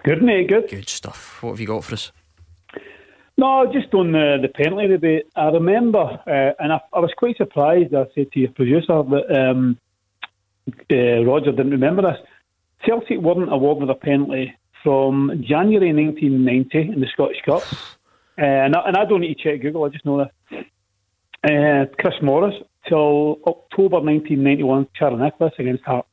[0.03, 0.47] Good, mate.
[0.47, 0.69] Good.
[0.69, 1.41] Good stuff.
[1.41, 2.11] What have you got for us?
[3.37, 5.27] No, just on the, the penalty debate.
[5.35, 9.49] I remember, uh, and I, I, was quite surprised, I said to your producer, that
[9.49, 9.77] um,
[10.69, 12.17] uh, Roger didn't remember this.
[12.85, 17.63] Celtic weren't awarded a penalty from January 1990 in the Scottish Cup.
[18.37, 20.65] Uh, and, I, and, I, don't need to check Google, I just know this.
[21.49, 22.53] Uh, Chris Morris
[22.85, 26.09] till October 1991, Charlie Nicholas against Hearts.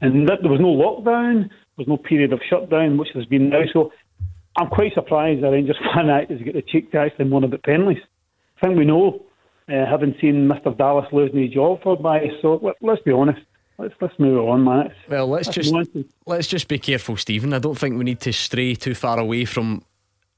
[0.00, 3.48] And that, there was no lockdown, there was no period of shutdown, which there's been
[3.48, 3.62] now.
[3.72, 3.90] So
[4.56, 8.02] I'm quite surprised the Rangers fan actors get the cheek to actually moan about penalties.
[8.58, 9.24] I think we know,
[9.68, 10.76] uh, having seen Mr.
[10.76, 12.32] Dallas losing his job for bias.
[12.40, 13.40] So let, us be honest.
[13.78, 14.86] Let's let's move on, man.
[14.86, 15.74] It's, well, let's just
[16.26, 17.52] let's just be careful, Stephen.
[17.52, 19.84] I don't think we need to stray too far away from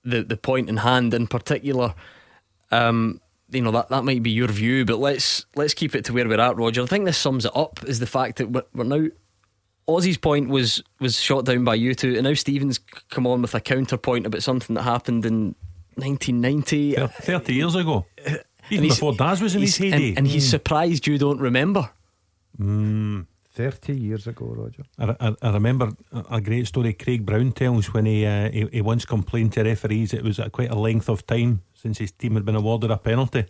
[0.04, 1.94] the the point in hand, in particular.
[2.70, 6.14] Um, you know that that might be your view, but let's let's keep it to
[6.14, 6.82] where we're at, Roger.
[6.82, 9.08] I think this sums it up: is the fact that we're, we're now
[9.88, 12.78] Ozzy's point was was shot down by you two, and now Stephen's
[13.10, 15.54] come on with a counterpoint about something that happened in
[15.94, 18.04] 1990, 30 years ago,
[18.70, 21.90] even before Daz was in his heyday, and, and he's surprised you don't remember.
[22.60, 23.26] Mm.
[23.56, 24.84] 30 years ago, Roger.
[24.98, 25.90] I, I, I, remember
[26.30, 30.12] a great story Craig Brown tells when he, uh, he, he once complained to referees
[30.12, 32.98] it was at quite a length of time since his team had been awarded a
[32.98, 33.46] penalty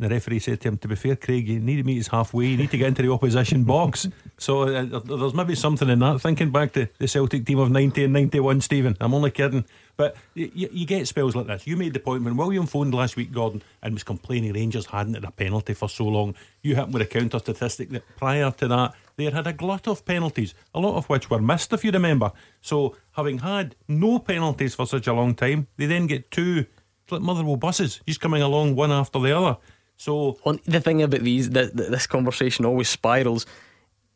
[0.00, 2.46] the referee said to him, to be fair, Craig, you need to meet us halfway.
[2.46, 4.08] You need to get into the opposition box.
[4.38, 6.20] So uh, there's maybe something in that.
[6.20, 8.96] Thinking back to the Celtic team of 90 and 91, Stephen.
[9.00, 9.64] I'm only kidding.
[9.96, 11.66] But you, you, get spells like this.
[11.66, 15.12] You made the point when William phoned last week, Gordon, and was complaining Rangers hadn't
[15.12, 16.34] had a penalty for so long.
[16.62, 19.86] You happened with a counter statistic that prior to that, they had had a glut
[19.86, 22.32] of penalties, a lot of which were missed, if you remember.
[22.62, 26.64] So having had no penalties for such a long time, they then get two
[27.12, 29.58] like Motherwell buses, just coming along one after the other.
[30.00, 33.44] So on the thing about these, the, the, this conversation always spirals.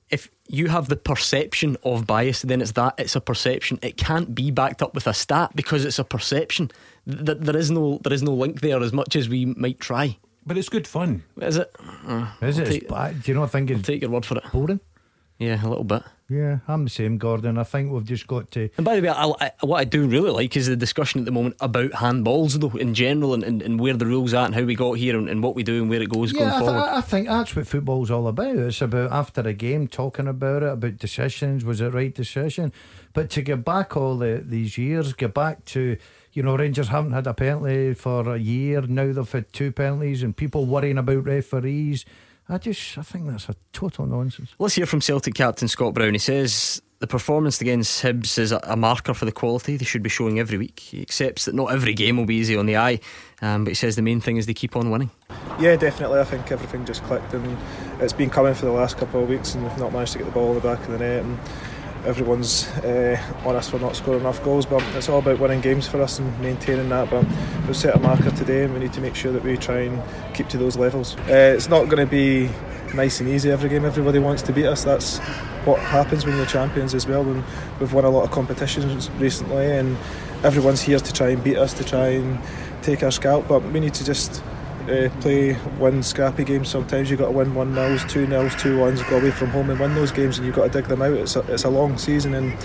[0.08, 3.78] If you have the perception of bias, then it's that it's a perception.
[3.82, 6.70] It can't be backed up with a stat because it's a perception.
[7.06, 10.16] Th- there is no there is no link there as much as we might try.
[10.46, 11.22] But it's good fun.
[11.42, 11.70] Is it?
[12.06, 12.64] Uh, is it?
[12.64, 14.44] Take, Do you not think it's I'll take your word for it?
[14.52, 14.80] Boring.
[15.38, 16.02] Yeah, a little bit.
[16.28, 17.58] Yeah, I'm the same, Gordon.
[17.58, 18.70] I think we've just got to.
[18.76, 21.26] And by the way, I, I, what I do really like is the discussion at
[21.26, 24.54] the moment about handballs, though, in general, and, and, and where the rules are and
[24.54, 26.50] how we got here and, and what we do and where it goes yeah, going
[26.50, 26.88] I th- forward.
[26.88, 28.56] I think that's what football's all about.
[28.56, 31.64] It's about after a game talking about it, about decisions.
[31.64, 32.72] Was it right decision?
[33.12, 35.98] But to get back all the, these years, get back to
[36.32, 38.82] you know, Rangers haven't had a penalty for a year.
[38.82, 42.04] Now they've had two penalties, and people worrying about referees.
[42.48, 44.54] I just I think that's a total nonsense.
[44.58, 46.12] Let's hear from Celtic captain Scott Brown.
[46.12, 50.02] He says the performance against Hibs is a, a, marker for the quality they should
[50.02, 50.80] be showing every week.
[50.80, 53.00] He accepts that not every game will be easy on the eye,
[53.42, 55.10] um, but he says the main thing is they keep on winning.
[55.58, 56.20] Yeah, definitely.
[56.20, 57.58] I think everything just clicked, and
[58.00, 60.24] it's been coming for the last couple of weeks, and we've not managed to get
[60.24, 61.24] the ball in the back of the net.
[61.24, 61.38] And
[62.04, 65.86] everyone's uh, on us for not scoring enough goals, but it's all about winning games
[65.88, 67.10] for us and maintaining that.
[67.10, 67.24] But
[67.66, 70.02] we've set a marker today, and we need to make sure that we try and
[70.34, 71.16] keep to those levels.
[71.28, 72.50] Uh, it's not going to be
[72.94, 73.84] nice and easy every game.
[73.84, 74.84] Everybody wants to beat us.
[74.84, 75.18] That's
[75.64, 77.24] what happens when you're champions as well.
[77.24, 77.44] When
[77.80, 79.96] we've won a lot of competitions recently, and
[80.42, 82.38] everyone's here to try and beat us, to try and
[82.82, 83.48] take our scalp.
[83.48, 84.42] But we need to just
[84.88, 86.68] uh, play win scrappy games.
[86.68, 89.70] Sometimes you've got to win one nils, two nils, two ones, go away from home
[89.70, 91.12] and win those games, and you've got to dig them out.
[91.12, 92.56] It's a, it's a long season, and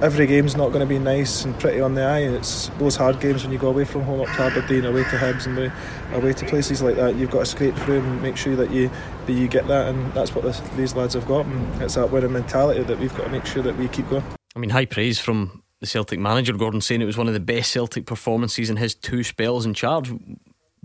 [0.00, 2.20] every game's not going to be nice and pretty on the eye.
[2.20, 5.16] It's those hard games when you go away from home up to Aberdeen, away to
[5.16, 5.72] Hibs, and
[6.14, 7.16] away to places like that.
[7.16, 8.90] You've got to scrape through and make sure that you
[9.26, 11.46] that you get that, and that's what this, these lads have got.
[11.46, 14.24] And it's that winning mentality that we've got to make sure that we keep going.
[14.54, 17.40] I mean, high praise from the Celtic manager Gordon saying it was one of the
[17.40, 20.10] best Celtic performances in his two spells in charge.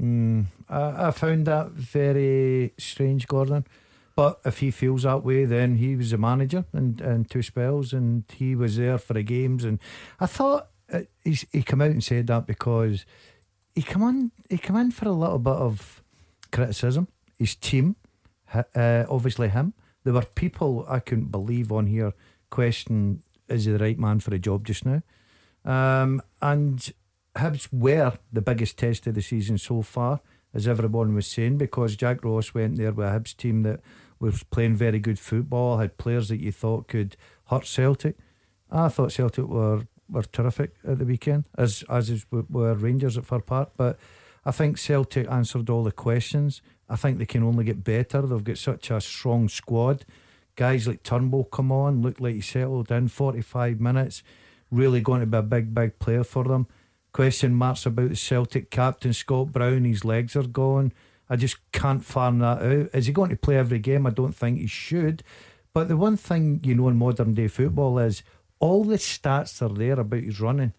[0.01, 3.65] Mm, I, I found that very strange, Gordon.
[4.15, 7.93] But if he feels that way, then he was the manager and, and two spells,
[7.93, 9.63] and he was there for the games.
[9.63, 9.79] And
[10.19, 13.05] I thought uh, he's, he came out and said that because
[13.73, 16.03] he come on, he come in for a little bit of
[16.51, 17.07] criticism.
[17.37, 17.95] His team,
[18.53, 19.73] uh, obviously him.
[20.03, 22.13] There were people I couldn't believe on here
[22.49, 25.01] question is he the right man for the job just now?
[25.63, 26.91] Um, and
[27.35, 30.21] Hibs were the biggest test of the season so far,
[30.53, 33.79] as everyone was saying, because Jack Ross went there with a Hibs team that
[34.19, 37.15] was playing very good football, had players that you thought could
[37.47, 38.17] hurt Celtic.
[38.69, 43.39] I thought Celtic were, were terrific at the weekend, as as were Rangers at Fir
[43.39, 43.71] Park.
[43.75, 43.97] But
[44.45, 46.61] I think Celtic answered all the questions.
[46.89, 48.21] I think they can only get better.
[48.21, 50.05] They've got such a strong squad.
[50.55, 54.21] Guys like Turnbull come on, look like he settled in 45 minutes,
[54.69, 56.67] really going to be a big, big player for them.
[57.13, 59.83] Question marks about the Celtic captain Scott Brown.
[59.83, 60.93] His legs are gone.
[61.29, 62.89] I just can't farm that out.
[62.93, 64.05] Is he going to play every game?
[64.05, 65.23] I don't think he should.
[65.73, 68.23] But the one thing you know in modern day football is
[68.59, 70.73] all the stats are there about his running.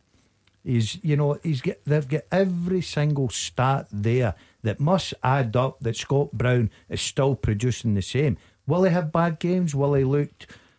[0.64, 5.80] He's, you know, he's get they've got every single stat there that must add up
[5.80, 8.38] that Scott Brown is still producing the same.
[8.66, 9.74] Will he have bad games?
[9.74, 10.30] Will he look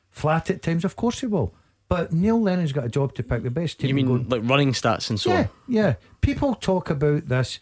[0.09, 0.85] flat at times?
[0.85, 1.53] Of course he will.
[1.93, 3.89] But Neil Lennon's got a job to pick the best team.
[3.89, 5.49] You mean going, like running stats and so yeah, on?
[5.67, 7.59] Yeah, People talk about this.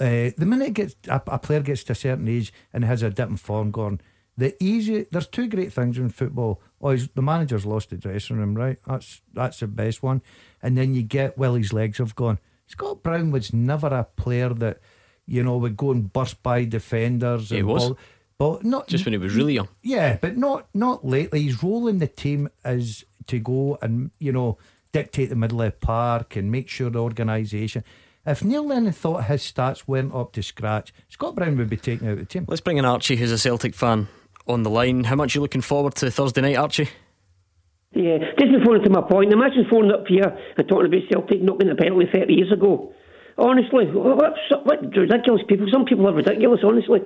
[0.00, 3.10] Uh, the minute gets a, a, player gets to a certain age and has a
[3.10, 4.00] dip in form gone,
[4.36, 6.60] the easy there's two great things in football.
[6.80, 8.78] Oh, the manager's lost the dressing room, right?
[8.88, 10.22] That's that's the best one.
[10.60, 12.40] And then you get well, his legs have gone.
[12.66, 14.80] Scott Brown was never a player that
[15.26, 17.50] you know would go and burst by defenders.
[17.50, 17.84] He was.
[17.84, 17.98] Ball,
[18.36, 19.68] but not just when he was really young.
[19.82, 21.42] Yeah, but not not lately.
[21.42, 24.58] His role in the team is to go and you know
[24.92, 27.84] dictate the middle of the park and make sure the organisation.
[28.26, 32.06] If Neil Lennon thought his stats weren't up to scratch, Scott Brown would be taken
[32.06, 32.44] out of the team.
[32.48, 34.08] Let's bring in Archie, who's a Celtic fan,
[34.46, 35.04] on the line.
[35.04, 36.90] How much are you looking forward to Thursday night, Archie?
[37.92, 41.58] Yeah, just before to my point, imagine phoning up here and talking about Celtic not
[41.58, 42.92] being a penalty 30 years ago.
[43.36, 45.66] Honestly, what, what ridiculous people.
[45.72, 47.00] Some people are ridiculous, honestly.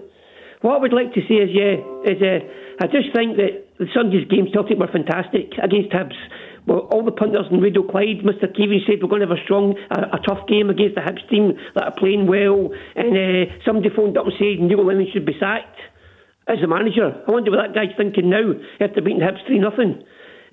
[0.60, 2.40] What I would like to see is, yeah, is uh,
[2.80, 6.18] I just think that the Sunday's game Celtic were fantastic against Hibs.
[6.66, 8.48] Well, all the punters in Radio Clyde, Mr.
[8.48, 11.22] Keevins said we're going to have a strong, a, a tough game against the Hibs
[11.28, 12.72] team that are playing well.
[12.96, 15.78] And uh, somebody phoned up and said Neil Lennon should be sacked
[16.48, 17.12] as the manager.
[17.26, 20.02] I wonder what that guy's thinking now after beating Hibs 3 nothing.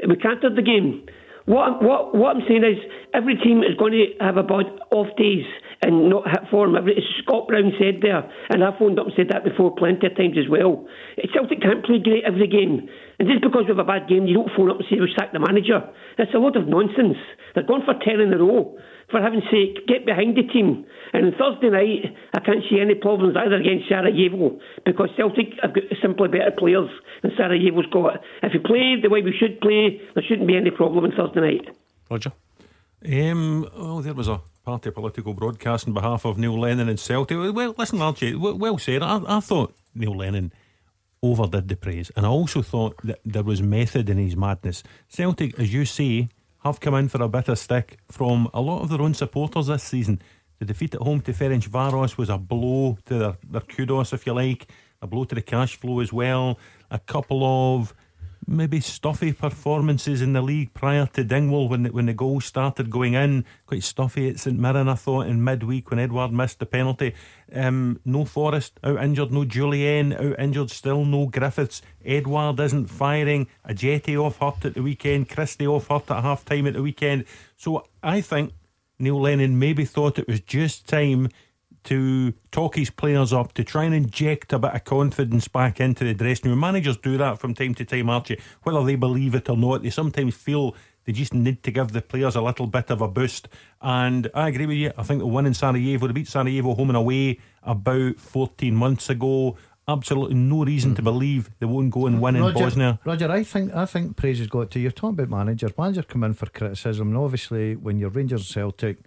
[0.07, 1.05] We cantered the game.
[1.45, 2.77] What, what, what I'm saying is
[3.13, 5.45] every team is going to have about off days
[5.81, 6.75] and not hit form.
[7.23, 10.37] Scott Brown said there, and I phoned up and said that before plenty of times
[10.37, 10.85] as well.
[11.33, 12.87] Celtic can't play great every game.
[13.21, 15.13] And just because we have a bad game, you don't phone up and say we
[15.13, 15.77] sacked the manager.
[16.17, 17.21] It's a lot of nonsense.
[17.53, 18.73] They're going for 10 in a row.
[19.11, 20.89] For heaven's sake, get behind the team.
[21.13, 24.57] And on Thursday night, I can't see any problems either against Sarajevo
[24.89, 26.89] because Celtic have got simply better players
[27.21, 28.25] than Sarajevo's got.
[28.41, 31.61] If we play the way we should play, there shouldn't be any problem on Thursday
[31.61, 31.77] night.
[32.09, 32.33] Roger?
[33.05, 37.37] Um, oh, there was a party political broadcast on behalf of Neil Lennon and Celtic.
[37.37, 39.03] Well, listen, Archie, well said.
[39.03, 40.51] I, I thought Neil Lennon
[41.23, 44.83] overdid the praise, and I also thought that there was method in his madness.
[45.07, 46.29] Celtic, as you say,
[46.63, 49.67] have come in for a bit of stick from a lot of their own supporters
[49.67, 50.21] this season.
[50.59, 54.33] The defeat at home to Ferencvaros was a blow to their, their kudos, if you
[54.33, 54.67] like,
[55.01, 56.59] a blow to the cash flow as well.
[56.91, 57.93] A couple of
[58.47, 62.89] maybe stuffy performances in the league prior to Dingwall when the, when the goals started
[62.89, 63.45] going in.
[63.65, 67.13] Quite stuffy at St Mirren, I thought, in midweek when Edouard missed the penalty.
[67.53, 71.81] Um, no Forrest out injured, no Jullien out injured, still no Griffiths.
[72.03, 73.47] Edouard isn't firing.
[73.67, 75.29] Ajeti off hurt at the weekend.
[75.29, 77.25] Christie off hurt at half time at the weekend.
[77.57, 78.53] So I think
[78.99, 81.29] Neil Lennon maybe thought it was just time
[81.85, 86.03] to talk his players up, to try and inject a bit of confidence back into
[86.03, 86.59] the dressing room.
[86.59, 88.39] Managers do that from time to time, Archie.
[88.63, 92.01] Whether they believe it or not, they sometimes feel they just need to give the
[92.01, 93.47] players a little bit of a boost.
[93.81, 94.91] And I agree with you.
[94.97, 99.09] I think the win in Sarajevo, they beat Sarajevo home and away about 14 months
[99.09, 99.57] ago.
[99.87, 102.99] Absolutely no reason to believe they won't go and win Roger, in Bosnia.
[103.03, 104.79] Roger, I think I think praise has got to.
[104.79, 105.75] You're talking about managers.
[105.75, 108.99] Managers come in for criticism, and obviously when you're Rangers Celtic,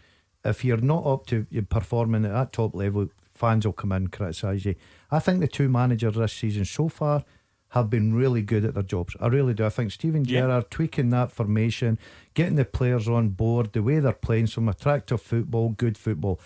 [0.44, 4.12] if you're not up to performing at that top level, fans will come in and
[4.12, 4.74] criticise you.
[5.10, 7.24] I think the two managers this season so far
[7.70, 9.16] have been really good at their jobs.
[9.20, 9.64] I really do.
[9.64, 10.42] I think Steven Yeah.
[10.42, 11.98] Gerrard tweaking that formation,
[12.34, 16.38] getting the players on board, the way they're playing some attractive football, good football.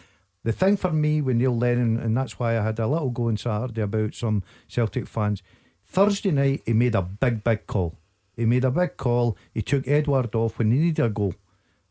[0.45, 3.29] The thing for me with Neil Lennon, and that's why I had a little go
[3.29, 5.43] on Saturday about some Celtic fans.
[5.85, 7.99] Thursday night, he made a big, big call.
[8.35, 9.37] He made a big call.
[9.53, 11.35] He took Edouard off when he needed a goal.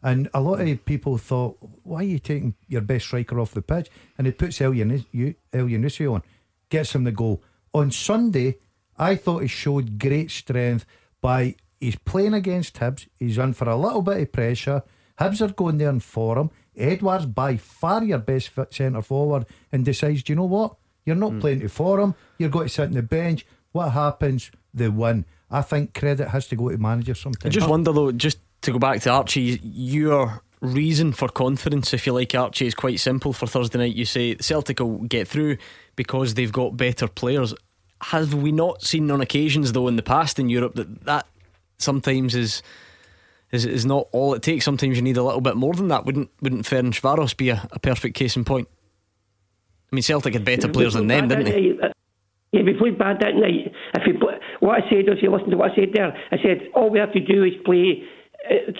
[0.03, 3.62] And a lot of people thought, why are you taking your best striker off the
[3.62, 3.89] pitch?
[4.17, 5.05] And he puts El Yunus-
[5.53, 6.23] Elyounoussi on,
[6.69, 7.41] gets him the goal.
[7.73, 8.57] On Sunday,
[8.97, 10.86] I thought he showed great strength
[11.21, 13.07] by he's playing against Hibs.
[13.19, 14.83] He's on for a little bit of pressure.
[15.19, 16.51] Hibs are going there and for him.
[16.75, 20.75] Edouard's by far your best centre forward and decides, do you know what?
[21.05, 21.39] You're not hmm.
[21.39, 22.13] playing to for him.
[22.38, 23.45] You're going to sit on the bench.
[23.71, 24.51] What happens?
[24.73, 25.25] They win.
[25.49, 27.55] I think credit has to go to manager managers I sometimes.
[27.55, 32.13] just wonder though, just to go back to Archie, your reason for confidence, if you
[32.13, 33.96] like, Archie, is quite simple for Thursday night.
[33.96, 35.58] You say Celtic will get through
[35.96, 37.54] because they've got better players.
[38.02, 41.26] Have we not seen on occasions though in the past in Europe that that
[41.80, 42.62] sometimes is
[43.52, 44.65] is is not all it takes?
[44.65, 46.06] Sometimes you need a little bit more than that.
[46.06, 48.67] Wouldn't wouldn't Ferencvaros be a, a perfect case in point?
[49.91, 51.72] I mean, Celtic had better players than them, didn't they?
[51.82, 51.89] Uh,
[52.52, 53.74] yeah, we played bad that night.
[53.96, 56.15] If we play, what I said was, you listen to what I said there.
[56.32, 58.04] I said all we have to do is play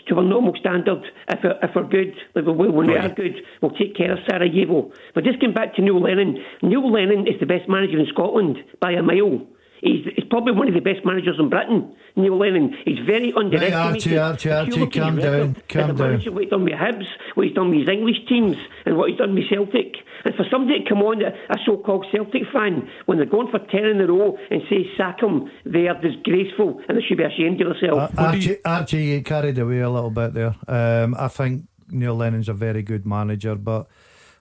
[0.08, 1.04] to a normal standard.
[1.30, 4.12] If we're, if we're good, like we will when we are good, we'll take care
[4.14, 4.92] of Sarajevo.
[5.14, 8.58] But just going back to Neil Lennon, Neil Lennon is the best manager in Scotland
[8.80, 9.46] by a mile.
[9.82, 11.96] He's, he's probably one of the best managers in Britain.
[12.16, 12.76] Neil Lennon.
[12.84, 14.18] He's very underestimated.
[14.18, 16.14] Archie, Archie, Archie, his calm down, calm down.
[16.34, 19.20] what he's done with Hibs, what he's done with his English teams, and what he's
[19.20, 19.94] done with Celtic.
[20.26, 23.60] And for somebody to come on, a a so-called Celtic fan, when they're going for
[23.60, 27.24] ten in a row and say sack him, they are disgraceful and they should be
[27.24, 28.14] ashamed of themselves.
[28.18, 30.56] Uh, Archie, Archie, you carried away a little bit there.
[30.68, 33.88] Um, I think Neil Lennon's a very good manager, but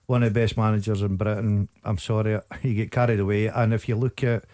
[0.07, 1.69] one of the best managers in Britain.
[1.83, 3.47] I'm sorry, you get carried away.
[3.47, 4.45] And if you look at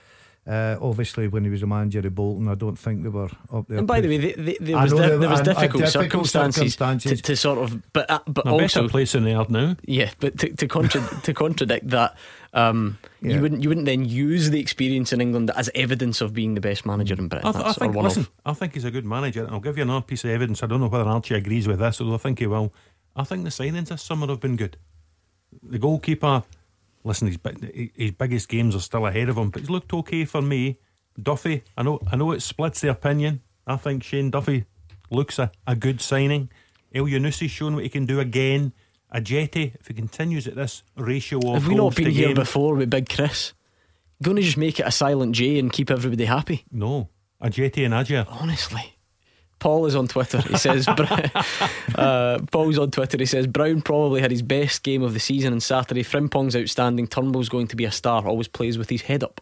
[0.46, 3.68] uh, obviously when he was a manager of Bolton, I don't think they were up
[3.68, 3.78] there.
[3.78, 5.84] And by the way, they, they, there was, di- there- there was and- and difficult,
[5.86, 7.22] difficult circumstances, circumstances.
[7.22, 9.76] To, to sort of, but uh, but A also place in the earth now.
[9.86, 12.18] Yeah, but to to, contra- to contradict that,
[12.54, 13.36] um, Yeah.
[13.36, 16.62] you wouldn't you wouldn't then use the experience in England as evidence of being the
[16.62, 17.48] best manager in Britain.
[17.48, 18.04] I, th- I That's- or think.
[18.04, 18.32] Listen, of.
[18.46, 19.48] I think he's a good manager.
[19.50, 20.62] I'll give you another piece of evidence.
[20.62, 22.74] I don't know whether Archie agrees with this, although I think he will.
[23.16, 24.76] I think the signings this summer have been good.
[25.62, 26.44] The goalkeeper,
[27.04, 27.38] listen, his
[27.96, 30.78] his biggest games are still ahead of him, but he's looked okay for me.
[31.22, 33.42] Duffy, I know, I know it splits the opinion.
[33.68, 34.66] I think Shane Duffy
[35.12, 36.50] looks a, a good signing.
[36.94, 38.74] Elyounoussi's shown what he can do again.
[39.14, 42.74] Ajeti, if he continues at this ratio of Have we not been here game- before
[42.76, 43.54] with Big Chris?
[44.24, 46.66] Going to just make it a silent J and keep everybody happy?
[46.72, 47.10] No,
[47.42, 48.26] Ajeti and Ajay.
[48.28, 48.93] Honestly.
[49.64, 50.42] Paul is on Twitter.
[50.42, 50.86] He says,
[51.96, 53.18] uh, Paul's on Twitter.
[53.18, 56.04] He says, Brown probably had his best game of the season on Saturday.
[56.04, 57.08] Frimpong's outstanding.
[57.08, 58.28] Turnbull's going to be a star.
[58.28, 59.40] Always plays with his head up.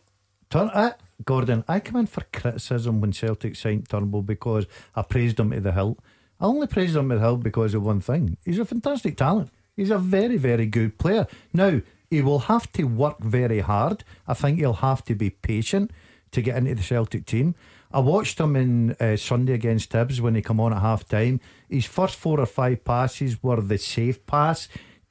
[0.52, 0.92] Turn, uh,
[1.26, 5.60] Gordon, I come in for criticism when Celtic signed Turnbull because I praised him to
[5.60, 5.98] the hilt.
[6.40, 8.38] I only praised him to the hilt because of one thing.
[8.46, 9.50] He's a fantastic talent.
[9.76, 11.26] He's a very, very good player.
[11.52, 11.82] Now,
[12.12, 14.04] he will have to work very hard.
[14.28, 15.90] I think he'll have to be patient
[16.30, 17.56] to get into the Celtic team.
[17.94, 21.42] I watched him in uh, Sunday against Hibs when he come on at half time.
[21.70, 24.68] His first four or five passes were the safe pass.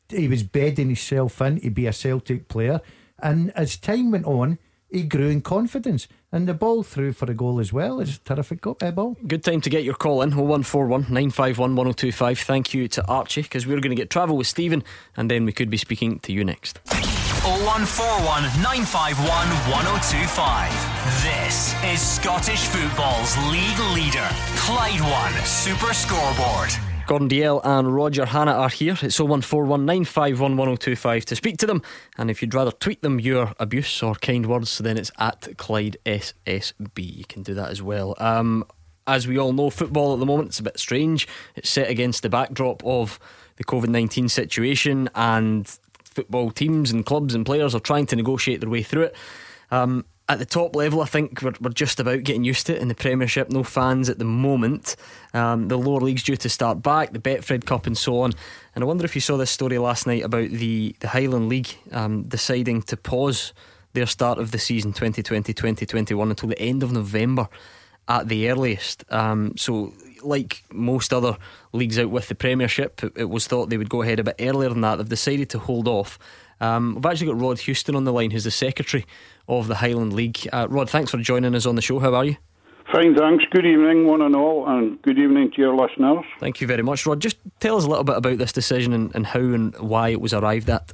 [0.08, 2.80] He was bedding himself in to be a Celtic player.
[3.22, 4.58] And as time went on,
[4.90, 6.08] he grew in confidence.
[6.32, 9.16] And the ball through for a goal as well is a terrific go- uh, ball.
[9.26, 12.38] Good time to get your call in 0141 951 1025.
[12.38, 14.82] Thank you to Archie because we're going to get travel with Stephen
[15.16, 16.80] and then we could be speaking to you next.
[17.42, 21.24] 0141 951 1025.
[21.24, 26.68] This is Scottish football's league leader, Clyde One Super Scoreboard.
[27.06, 28.92] Gordon Dalziel and Roger Hannah are here.
[29.00, 31.80] It's 01419511025 to speak to them.
[32.18, 35.96] And if you'd rather tweet them your abuse or kind words, then it's at Clyde
[36.04, 37.16] SSB.
[37.16, 38.16] You can do that as well.
[38.18, 38.66] Um,
[39.06, 41.26] as we all know, football at the moment it's a bit strange.
[41.56, 43.18] It's set against the backdrop of
[43.56, 45.74] the COVID 19 situation, and
[46.20, 49.16] football teams and clubs and players are trying to negotiate their way through it.
[49.70, 52.82] Um, at the top level, I think we're, we're just about getting used to it
[52.82, 53.50] in the Premiership.
[53.50, 54.96] No fans at the moment.
[55.32, 58.32] Um, the lower leagues due to start back, the Betfred Cup, and so on.
[58.74, 61.74] And I wonder if you saw this story last night about the, the Highland League
[61.90, 63.54] um, deciding to pause
[63.94, 67.48] their start of the season 2020 2021 until the end of November
[68.08, 69.04] at the earliest.
[69.10, 71.36] Um, so, like most other
[71.72, 74.36] leagues out with the Premiership, it, it, was thought they would go ahead a bit
[74.40, 74.96] earlier than that.
[74.96, 76.18] They've decided to hold off.
[76.60, 79.06] Um, we've actually got Rod Houston on the line, who's the secretary
[79.48, 80.46] of the Highland League.
[80.52, 81.98] Uh, Rod, thanks for joining us on the show.
[81.98, 82.36] How are you?
[82.92, 83.44] Fine, thanks.
[83.52, 86.24] Good evening, one and all, and good evening to your listeners.
[86.40, 87.20] Thank you very much, Rod.
[87.20, 90.20] Just tell us a little bit about this decision and, and how and why it
[90.20, 90.92] was arrived at.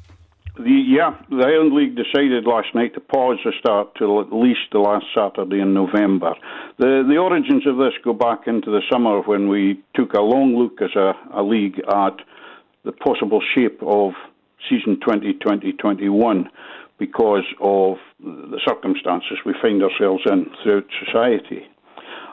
[0.58, 4.72] The, yeah, the Highland League decided last night to pause the start till at least
[4.72, 6.32] the last Saturday in November.
[6.78, 10.56] The the origins of this go back into the summer when we took a long
[10.56, 12.16] look as a, a league at
[12.84, 14.12] the possible shape of
[14.70, 16.46] season 2020-21
[16.98, 21.68] because of the circumstances we find ourselves in throughout society.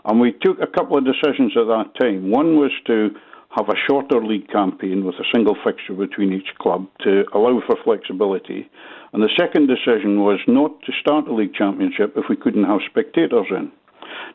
[0.06, 2.32] And we took a couple of decisions at that time.
[2.32, 3.10] One was to
[3.56, 7.78] have a shorter league campaign with a single fixture between each club to allow for
[7.84, 8.70] flexibility.
[9.14, 12.80] And the second decision was not to start the league championship if we couldn't have
[12.90, 13.72] spectators in.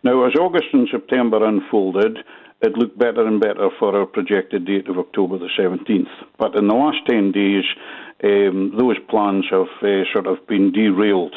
[0.05, 2.19] Now, as August and September unfolded,
[2.61, 6.11] it looked better and better for our projected date of October the 17th.
[6.39, 7.65] But in the last 10 days,
[8.23, 11.35] um, those plans have uh, sort of been derailed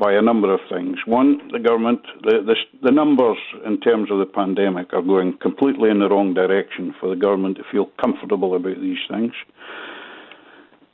[0.00, 0.96] by a number of things.
[1.06, 3.36] One, the government, the, the, the, numbers
[3.66, 7.58] in terms of the pandemic are going completely in the wrong direction for the government
[7.58, 9.32] to feel comfortable about these things.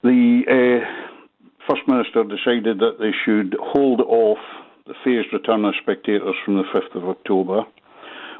[0.02, 0.84] The uh,
[1.68, 4.38] First Minister decided that they should hold off
[4.86, 7.62] the phased return of spectators from the 5th of October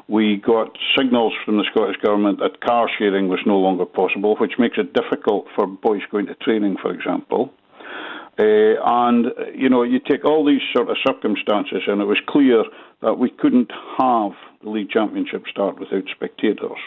[0.07, 4.53] we got signals from the Scottish Government that car sharing was no longer possible, which
[4.57, 7.51] makes it difficult for boys going to training, for example.
[8.39, 12.63] Uh, and, you know, you take all these sort of circumstances, and it was clear
[13.01, 14.31] that we couldn't have
[14.63, 16.77] the League Championship start without spectators.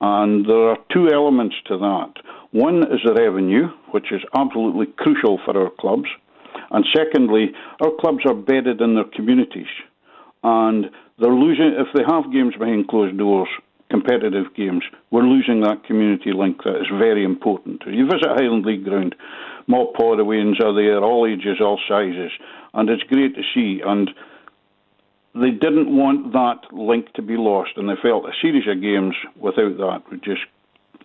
[0.00, 2.12] And there are two elements to that.
[2.52, 6.08] One is the revenue, which is absolutely crucial for our clubs.
[6.70, 7.52] And secondly,
[7.82, 9.72] our clubs are bedded in their communities.
[10.42, 10.86] And
[11.18, 13.48] they're losing if they have games behind closed doors,
[13.90, 14.82] competitive games.
[15.10, 17.82] We're losing that community link that is very important.
[17.86, 19.14] You visit Highland League ground,
[19.66, 22.32] mob Podawayans are there, all ages, all sizes,
[22.72, 23.80] and it's great to see.
[23.84, 24.10] And
[25.34, 29.14] they didn't want that link to be lost, and they felt a series of games
[29.36, 30.42] without that would just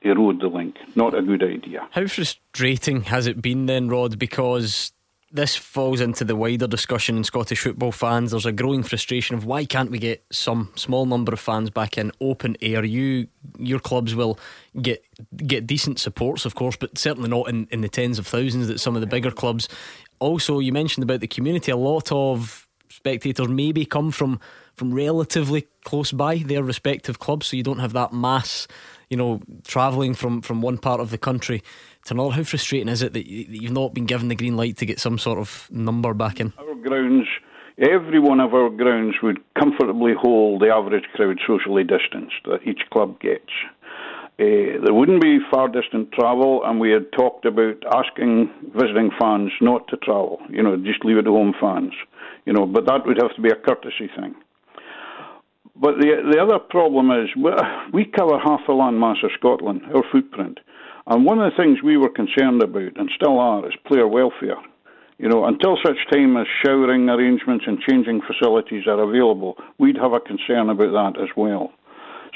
[0.01, 0.75] erode the link.
[0.95, 1.87] Not a good idea.
[1.91, 4.17] How frustrating has it been then, Rod?
[4.17, 4.93] Because
[5.31, 8.31] this falls into the wider discussion in Scottish football fans.
[8.31, 11.97] There's a growing frustration of why can't we get some small number of fans back
[11.97, 12.83] in open air?
[12.83, 13.27] You,
[13.57, 14.39] your clubs will
[14.81, 15.03] get
[15.37, 18.79] get decent supports, of course, but certainly not in, in the tens of thousands that
[18.79, 19.69] some of the bigger clubs.
[20.19, 21.71] Also, you mentioned about the community.
[21.71, 24.39] A lot of spectators maybe come from
[24.75, 28.67] from relatively close by their respective clubs, so you don't have that mass,
[29.09, 31.61] you know, travelling from from one part of the country
[32.05, 32.31] to another.
[32.31, 35.17] How frustrating is it that you've not been given the green light to get some
[35.17, 36.53] sort of number back in?
[36.57, 37.27] Our grounds,
[37.77, 42.81] every one of our grounds would comfortably hold the average crowd socially distanced that each
[42.91, 43.51] club gets.
[44.39, 49.51] Uh, there wouldn't be far distant travel, and we had talked about asking visiting fans
[49.59, 51.91] not to travel, you know, just leave it to home fans,
[52.45, 54.33] you know, but that would have to be a courtesy thing.
[55.75, 57.29] But the the other problem is
[57.93, 60.59] we cover half the landmass of Scotland, our footprint.
[61.09, 64.57] And one of the things we were concerned about, and still are, is player welfare.
[65.17, 70.13] You know, until such time as showering arrangements and changing facilities are available, we'd have
[70.13, 71.73] a concern about that as well.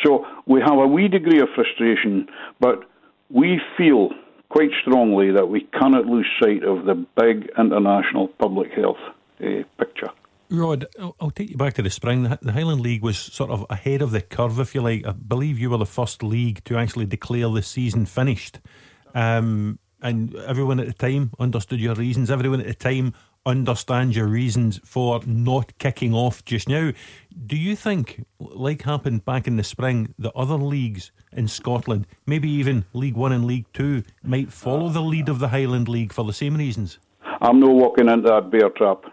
[0.03, 2.27] So we have a wee degree of frustration,
[2.59, 2.83] but
[3.29, 4.09] we feel
[4.49, 8.97] quite strongly that we cannot lose sight of the big international public health
[9.39, 10.09] uh, picture.
[10.53, 10.85] Rod,
[11.19, 12.37] I'll take you back to the spring.
[12.41, 15.05] The Highland League was sort of ahead of the curve, if you like.
[15.05, 18.59] I believe you were the first league to actually declare the season finished.
[19.15, 22.29] Um, and everyone at the time understood your reasons.
[22.29, 23.15] Everyone at the time
[23.47, 26.91] understands your reasons for not kicking off just now.
[27.47, 32.49] Do you think, like happened back in the spring, the other leagues in Scotland, maybe
[32.49, 36.23] even League One and League Two, might follow the lead of the Highland League for
[36.23, 36.99] the same reasons?
[37.41, 39.03] I'm not walking into that bear trap.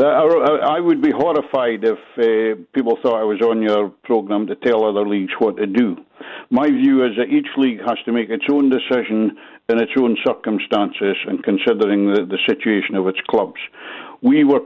[0.00, 4.84] I would be horrified if uh, people thought I was on your programme to tell
[4.84, 5.96] other leagues what to do.
[6.50, 9.36] My view is that each league has to make its own decision
[9.68, 13.60] in its own circumstances and considering the, the situation of its clubs.
[14.22, 14.62] We were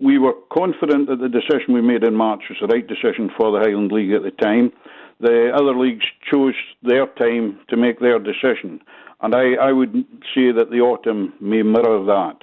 [0.00, 3.52] we were confident that the decision we made in March was the right decision for
[3.52, 4.72] the Highland League at the time.
[5.20, 8.80] The other leagues chose their time to make their decision,
[9.22, 9.94] and I, I would
[10.34, 12.38] say that the autumn may mirror that.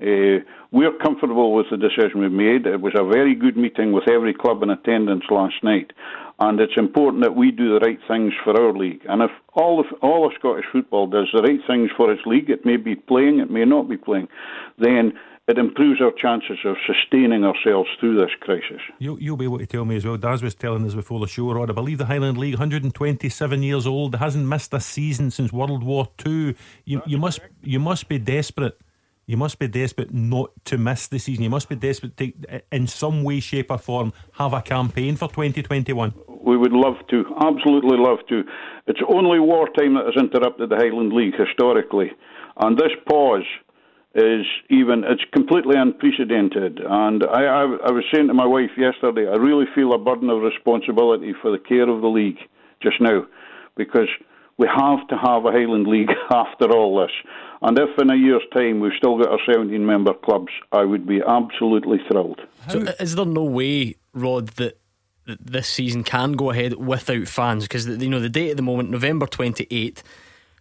[0.00, 0.42] Uh,
[0.72, 2.66] we're comfortable with the decision we've made.
[2.66, 5.92] It was a very good meeting with every club in attendance last night,
[6.40, 9.02] and it's important that we do the right things for our league.
[9.08, 12.50] And if all of all of Scottish football does the right things for its league,
[12.50, 14.26] it may be playing, it may not be playing,
[14.78, 15.12] then
[15.46, 18.80] it improves our chances of sustaining ourselves through this crisis.
[18.98, 20.16] You, you'll be able to tell me as well.
[20.16, 21.70] Daz was telling us before the show, Rod.
[21.70, 26.08] I believe the Highland League, 127 years old, hasn't missed a season since World War
[26.16, 26.54] Two.
[26.84, 28.80] You, you must you must be desperate
[29.26, 31.44] you must be desperate not to miss the season.
[31.44, 32.32] You must be desperate to,
[32.70, 36.14] in some way, shape, or form, have a campaign for 2021.
[36.28, 38.44] We would love to, absolutely love to.
[38.86, 42.10] It's only wartime that has interrupted the Highland League historically,
[42.58, 43.46] and this pause
[44.14, 46.78] is even it's completely unprecedented.
[46.78, 50.30] And I, I, I was saying to my wife yesterday, I really feel a burden
[50.30, 52.38] of responsibility for the care of the league
[52.80, 53.26] just now,
[53.76, 54.08] because
[54.56, 57.12] we have to have a Highland League after all this.
[57.62, 61.06] And if in a year's time we've still got our 17 member clubs, I would
[61.06, 62.40] be absolutely thrilled.
[62.68, 64.78] So, is there no way, Rod, that
[65.26, 67.64] this season can go ahead without fans?
[67.64, 70.02] Because you know the date at the moment, November 28th.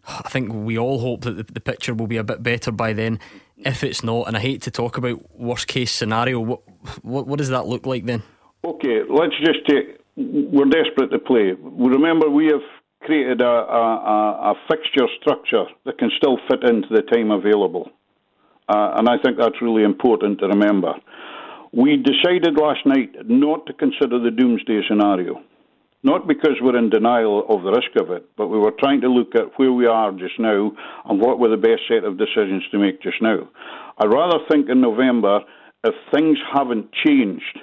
[0.06, 2.94] I think we all hope that the, the picture will be a bit better by
[2.94, 3.20] then.
[3.58, 6.62] If it's not, and I hate to talk about worst case scenario, what
[7.02, 8.24] what, what does that look like then?
[8.66, 10.00] Okay, let's just take.
[10.16, 11.54] We're desperate to play.
[11.60, 12.62] Remember, we have
[13.04, 17.90] created a, a, a, fixture structure that can still fit into the time available.
[18.68, 20.94] Uh, and I think that's really important to remember.
[21.74, 25.42] We decided last night not to consider the doomsday scenario.
[26.06, 29.08] Not because we're in denial of the risk of it, but we were trying to
[29.08, 30.72] look at where we are just now
[31.06, 33.48] and what were the best set of decisions to make just now.
[33.98, 35.40] I rather think in November,
[35.86, 37.60] if things haven't changed,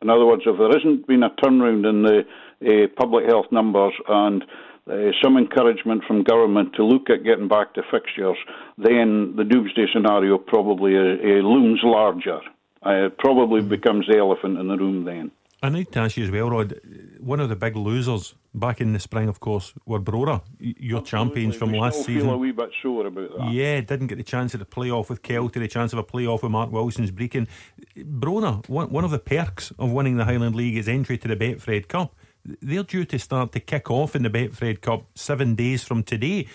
[0.00, 2.24] in other words, if there hasn't been a turnaround in the
[2.64, 4.42] uh, public health numbers and
[4.90, 8.36] uh, some encouragement from government to look at getting back to fixtures,
[8.78, 12.40] then the doomsday scenario probably uh, uh looms larger.
[12.84, 15.30] Uh, it probably becomes the elephant in the room then.
[15.62, 16.78] I need to ask you as well, Rod.
[17.18, 21.02] One of the big losers back in the spring, of course, were Brora, your Absolutely.
[21.02, 22.22] champions from we last season.
[22.22, 23.50] Feel a wee bit sore about that.
[23.50, 26.42] Yeah, didn't get the chance of the playoff with Kelty, the chance of a playoff
[26.42, 27.48] with Mark Wilson's Brechin.
[27.96, 31.36] Brora, one, one of the perks of winning the Highland League is entry to the
[31.36, 32.14] Betfred Cup
[32.62, 36.46] they're due to start to kick off in the Betfred Cup seven days from today.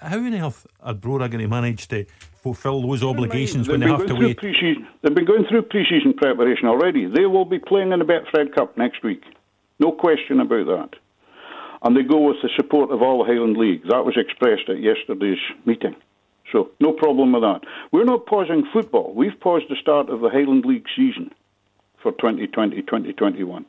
[0.00, 2.04] How on earth are Brora going to manage to
[2.42, 4.40] fulfil those obligations when they have to wait?
[4.40, 7.06] They've been going through pre-season preparation already.
[7.06, 9.22] They will be playing in the Betfred Cup next week.
[9.78, 10.98] No question about that.
[11.82, 13.82] And they go with the support of all the Highland League.
[13.88, 15.96] That was expressed at yesterday's meeting.
[16.52, 17.62] So, no problem with that.
[17.90, 19.12] We're not pausing football.
[19.14, 21.32] We've paused the start of the Highland League season
[22.02, 23.66] for 2020 2021.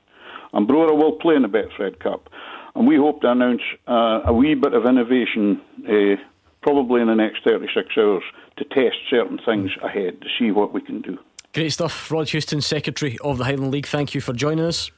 [0.56, 2.30] And Brora will play in the Betfred Cup.
[2.74, 6.16] And we hope to announce uh, a wee bit of innovation uh,
[6.62, 8.24] probably in the next 36 hours
[8.58, 11.20] to test certain things ahead to see what we can do.
[11.54, 12.10] Great stuff.
[12.10, 14.92] Rod Houston, Secretary of the Highland League, thank you for joining us.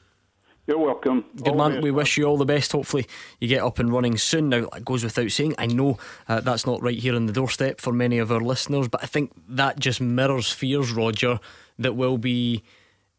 [0.66, 1.24] You're welcome.
[1.36, 1.80] Good all man.
[1.80, 2.72] We wish you all the best.
[2.72, 3.06] Hopefully,
[3.40, 4.50] you get up and running soon.
[4.50, 5.54] Now, that goes without saying.
[5.56, 5.98] I know
[6.28, 9.06] uh, that's not right here on the doorstep for many of our listeners, but I
[9.06, 11.40] think that just mirrors fears, Roger,
[11.78, 12.62] that will be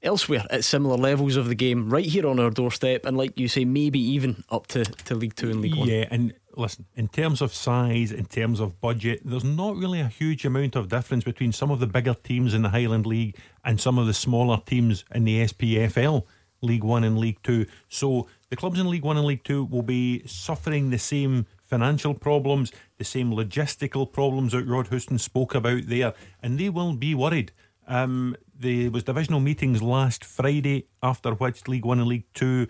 [0.02, 3.48] elsewhere at similar levels of the game, right here on our doorstep, and like you
[3.48, 5.88] say, maybe even up to, to League Two and League One.
[5.88, 10.08] Yeah, and listen, in terms of size, in terms of budget, there's not really a
[10.08, 13.80] huge amount of difference between some of the bigger teams in the Highland League and
[13.80, 16.24] some of the smaller teams in the SPFL.
[16.62, 17.66] League One and League Two.
[17.88, 22.14] So the clubs in League One and League Two will be suffering the same financial
[22.14, 27.16] problems, the same logistical problems that Rod Houston spoke about there, and they will be
[27.16, 27.52] worried.
[27.88, 32.68] Um, there was divisional meetings last Friday, after which League One and League Two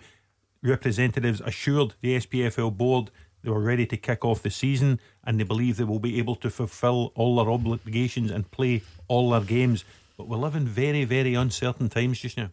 [0.62, 3.10] representatives assured the SPFL board
[3.42, 6.36] they were ready to kick off the season and they believe they will be able
[6.36, 9.84] to fulfil all their obligations and play all their games.
[10.16, 12.50] But we live in very, very uncertain times just now.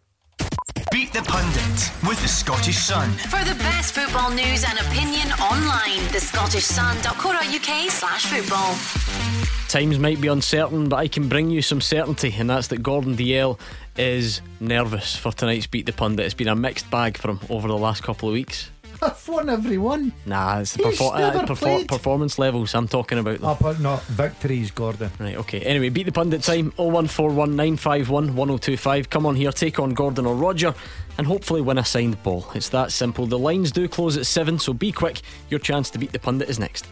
[0.90, 3.10] Beat the Pundit with the Scottish Sun.
[3.10, 9.57] For the best football news and opinion online, thescottishsun.co.uk slash football.
[9.68, 13.16] Times might be uncertain, but I can bring you some certainty, and that's that Gordon
[13.16, 13.58] Dalziel
[13.98, 16.24] is nervous for tonight's Beat the Pundit.
[16.24, 18.70] It's been a mixed bag for him over the last couple of weeks.
[19.02, 20.12] I've won every one.
[20.24, 23.40] Nah, it's the perfor- uh, perfor- performance levels I'm talking about.
[23.42, 25.10] Oh, but not victories, Gordon.
[25.20, 25.60] Right, okay.
[25.60, 29.10] Anyway, beat the pundit time 0141 951 1025.
[29.10, 30.74] Come on here, take on Gordon or Roger,
[31.18, 32.50] and hopefully win a signed ball.
[32.54, 33.26] It's that simple.
[33.26, 35.20] The lines do close at 7, so be quick.
[35.50, 36.86] Your chance to beat the pundit is next.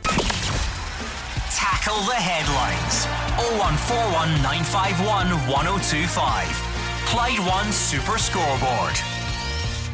[1.57, 3.07] Tackle the headlines.
[3.57, 6.47] 0141 951 1025.
[7.07, 8.95] Clyde One Super Scoreboard.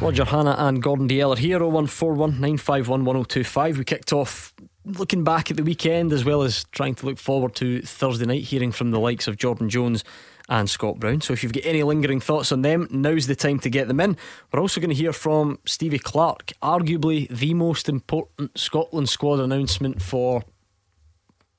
[0.01, 3.79] Roger Hannah and Gordon are here 0141 951 1025.
[3.79, 4.53] We kicked off
[4.85, 8.43] looking back at the weekend as well as trying to look forward to Thursday night,
[8.43, 10.03] hearing from the likes of Jordan Jones
[10.49, 11.21] and Scott Brown.
[11.21, 14.01] So if you've got any lingering thoughts on them, now's the time to get them
[14.01, 14.17] in.
[14.53, 20.03] We're also going to hear from Stevie Clarke, arguably the most important Scotland squad announcement
[20.03, 20.43] for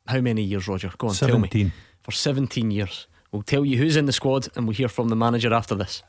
[0.07, 0.91] how many years, Roger?
[0.97, 1.71] Go on, tell me.
[2.01, 3.07] For 17 years.
[3.31, 6.03] We'll tell you who's in the squad and we'll hear from the manager after this.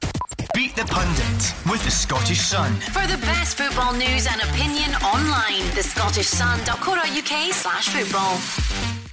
[0.55, 2.73] Beat the pundit with the Scottish Sun.
[2.75, 8.39] For the best football news and opinion online, thescottishsun.co.uk slash football.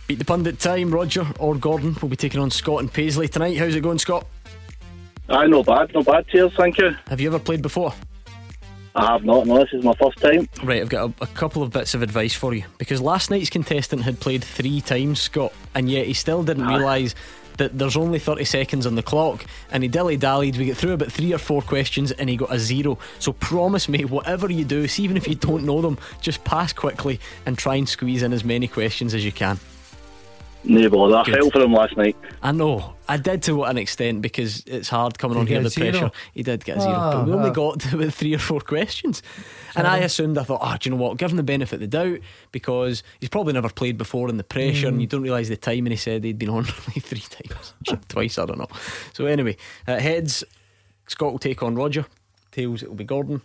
[0.07, 3.57] Beat the pundit time, Roger or Gordon will be taking on Scott and Paisley tonight.
[3.57, 4.27] How's it going, Scott?
[5.29, 6.27] Aye, no bad, no bad.
[6.27, 6.91] Cheers, thank you.
[7.07, 7.93] Have you ever played before?
[8.95, 9.47] I have not.
[9.47, 10.47] No, this is my first time.
[10.63, 13.49] Right, I've got a, a couple of bits of advice for you because last night's
[13.49, 17.15] contestant had played three times, Scott, and yet he still didn't realise
[17.57, 20.57] that there's only 30 seconds on the clock and he dilly dallied.
[20.57, 22.97] We get through about three or four questions and he got a zero.
[23.19, 26.73] So promise me, whatever you do, see even if you don't know them, just pass
[26.73, 29.59] quickly and try and squeeze in as many questions as you can.
[30.63, 31.15] No bother.
[31.17, 31.35] I Good.
[31.35, 32.15] fell for him last night.
[32.43, 32.93] I know.
[33.09, 35.69] I did to what an extent because it's hard coming Did on here, the a
[35.69, 35.91] zero?
[35.91, 36.11] pressure.
[36.33, 37.53] He did get a zero, Ah, but we only ah.
[37.53, 39.23] got to about three or four questions.
[39.75, 41.17] And I assumed, I thought, oh, do you know what?
[41.17, 42.19] Give him the benefit of the doubt
[42.51, 45.01] because he's probably never played before in the pressure and Mm.
[45.01, 45.79] you don't realise the time.
[45.79, 47.73] And he said he'd been on like three times,
[48.07, 48.67] twice, I don't know.
[49.13, 49.57] So, anyway,
[49.87, 50.43] uh, heads,
[51.07, 52.05] Scott will take on Roger.
[52.51, 53.41] Tails, it'll be Gordon.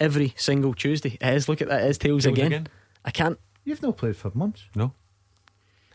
[0.00, 1.16] Every single Tuesday.
[1.20, 2.46] It is, look at that, it is Tails, Tails again.
[2.46, 2.66] again.
[3.04, 3.38] I can't.
[3.64, 4.64] You've not played for months.
[4.74, 4.92] No.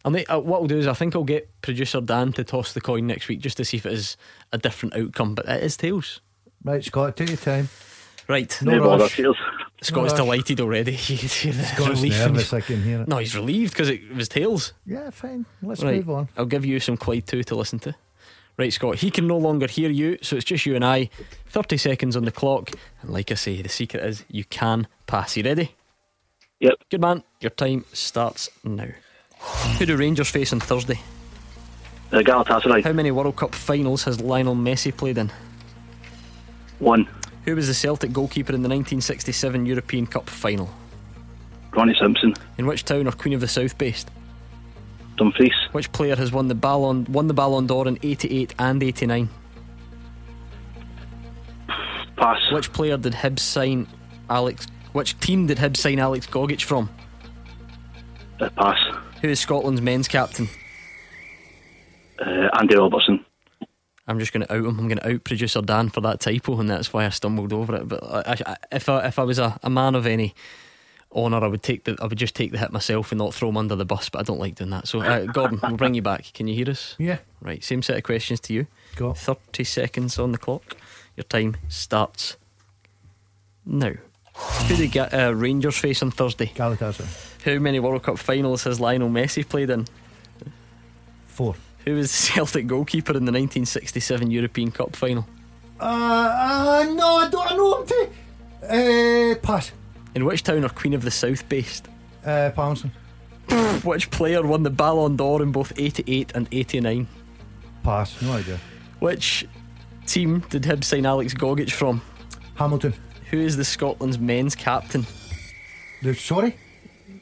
[0.04, 2.74] I'll make, uh, what I'll do is I think I'll get producer Dan to toss
[2.74, 4.18] the coin next week just to see if it is
[4.52, 5.36] a different outcome.
[5.36, 6.22] But it is tails.
[6.64, 7.70] Right, Scott, take your time.
[8.28, 8.56] Right.
[8.62, 9.16] No No bother, rush.
[9.16, 9.36] cheers.
[9.82, 10.14] Scott's No rush.
[10.14, 10.92] delighted already.
[10.96, 13.08] He's Scott's nervous, I can hear it.
[13.08, 14.74] No, he's relieved because it was tails.
[14.86, 15.46] Yeah, fine.
[15.62, 15.96] Let's right.
[15.96, 16.30] move on.
[16.38, 17.96] I'll give you some Clyde too to listen to.
[18.58, 21.10] Right, Scott, he can no longer hear you, so it's just you and I.
[21.48, 22.70] 30 seconds on the clock.
[23.02, 25.36] And like I say, the secret is you can pass.
[25.36, 25.74] You ready?
[26.60, 26.74] Yep.
[26.92, 27.24] Good man.
[27.40, 28.90] Your time starts now.
[29.78, 31.00] Who do Rangers face on Thursday?
[32.12, 32.84] Uh, Galatasaray.
[32.84, 35.32] How many World Cup finals has Lionel Messi played in?
[36.80, 37.08] One.
[37.46, 40.70] Who was the Celtic goalkeeper in the 1967 European Cup final?
[41.74, 42.34] Ronnie Simpson.
[42.58, 44.10] In which town are Queen of the South based?
[45.18, 45.54] Dumfries.
[45.72, 49.30] Which player has won the Ballon won the Ballon d'Or in 88 and 89?
[52.18, 52.52] Pass.
[52.52, 53.88] Which player did Hibs sign
[54.30, 56.90] Alex which team did Hibs sign Alex Gogic from?
[58.40, 58.78] Uh, pass.
[59.22, 60.50] Who is Scotland's men's captain?
[62.20, 63.26] Uh, Andy Robertson.
[64.08, 64.80] I'm just going to out him.
[64.80, 67.76] I'm going to out producer Dan for that typo, and that's why I stumbled over
[67.76, 67.88] it.
[67.88, 70.34] But I, I, if I if I was a, a man of any
[71.14, 73.50] honour, I would take the I would just take the hit myself and not throw
[73.50, 74.10] him under the bus.
[74.10, 74.88] But I don't like doing that.
[74.88, 76.34] So uh, Gordon, we'll bring you back.
[76.34, 76.96] Can you hear us?
[76.98, 77.20] Yeah.
[77.42, 77.64] Right.
[77.64, 78.68] Same set of questions to you.
[78.96, 79.14] Go.
[79.14, 80.76] Thirty seconds on the clock.
[81.16, 82.38] Your time starts
[83.66, 83.94] now.
[84.34, 86.48] Who did get uh, Rangers face on Thursday?
[86.48, 87.31] Galatasaray.
[87.46, 89.88] How many World Cup finals has Lionel Messi played in?
[91.28, 91.56] Four.
[91.86, 95.28] Who was the Celtic goalkeeper in the 1967 European Cup final?
[95.80, 98.10] Uh, uh, no, I don't I know him to.
[99.34, 99.72] Uh, pass.
[100.14, 101.88] In which town are Queen of the South based?
[102.24, 102.92] Uh, Palmerston.
[103.84, 107.08] Which player won the Ballon d'Or in both 88 and 89?
[107.84, 108.22] Pass.
[108.22, 108.60] No idea.
[109.00, 109.48] Which
[110.06, 112.02] team did Hibs sign Alex Gogic from?
[112.56, 112.94] Hamilton.
[113.32, 115.06] Who is the Scotland's men's captain?
[116.04, 116.56] The, sorry?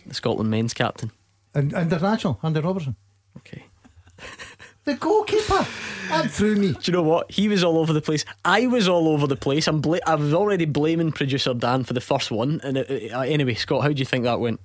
[0.09, 1.11] The Scotland men's captain.
[1.55, 2.39] And international.
[2.43, 2.95] Andy Robertson.
[3.37, 3.63] Okay.
[4.85, 5.67] The goalkeeper.
[6.07, 6.71] That threw me.
[6.71, 7.29] Do you know what?
[7.29, 8.25] He was all over the place.
[8.43, 9.67] I was all over the place.
[9.67, 12.59] I'm bla- I was already blaming producer Dan for the first one.
[12.63, 14.59] And it, it- uh, anyway, Scott, how do you think that went?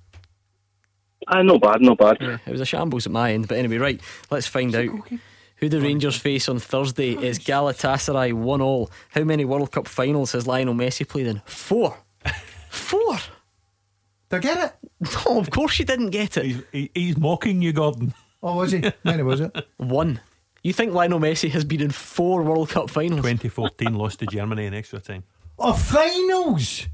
[1.28, 2.18] Uh, no bad, no bad.
[2.20, 3.48] Yeah, it was a shambles at my end.
[3.48, 4.88] But anyway, right, let's find out.
[5.56, 8.90] Who the Rangers face on Thursday is Galatasaray 1 all.
[9.10, 11.42] How many World Cup finals has Lionel Messi played in?
[11.44, 11.98] Four.
[12.70, 13.18] Four.
[14.30, 14.72] Did I get it?
[15.26, 16.44] No, of course you didn't get it.
[16.44, 18.14] He's, he- he's mocking you, Gordon.
[18.42, 18.82] Oh, was he?
[19.04, 19.54] Many was it?
[19.76, 20.20] One.
[20.62, 23.20] You think Lionel Messi has been in four World Cup finals?
[23.20, 25.24] 2014 lost to Germany in extra time.
[25.58, 26.86] Oh, finals.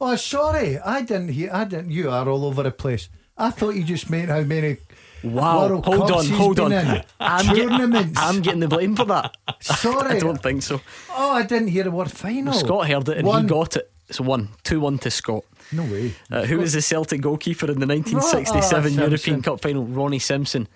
[0.00, 0.78] Oh, sorry.
[0.78, 1.50] I didn't hear.
[1.52, 1.90] I didn't.
[1.90, 3.08] You are all over the place.
[3.38, 4.76] I thought you just meant how many.
[5.22, 5.68] Wow.
[5.68, 6.72] World hold Cups on, he's hold been on.
[6.72, 7.04] in.
[7.18, 8.20] I'm, get- Tournaments.
[8.22, 9.36] I'm getting the blame for that.
[9.60, 10.16] Sorry.
[10.16, 10.80] I don't think so.
[11.10, 12.52] Oh, I didn't hear the word final.
[12.52, 13.44] Scott heard it and One.
[13.44, 13.90] he got it.
[14.08, 15.44] It's one, two one to Scott.
[15.72, 16.14] No way.
[16.30, 19.84] Uh, who was the Celtic goalkeeper in the 1967 Ah, European Cup final?
[19.86, 20.68] Ronnie Simpson.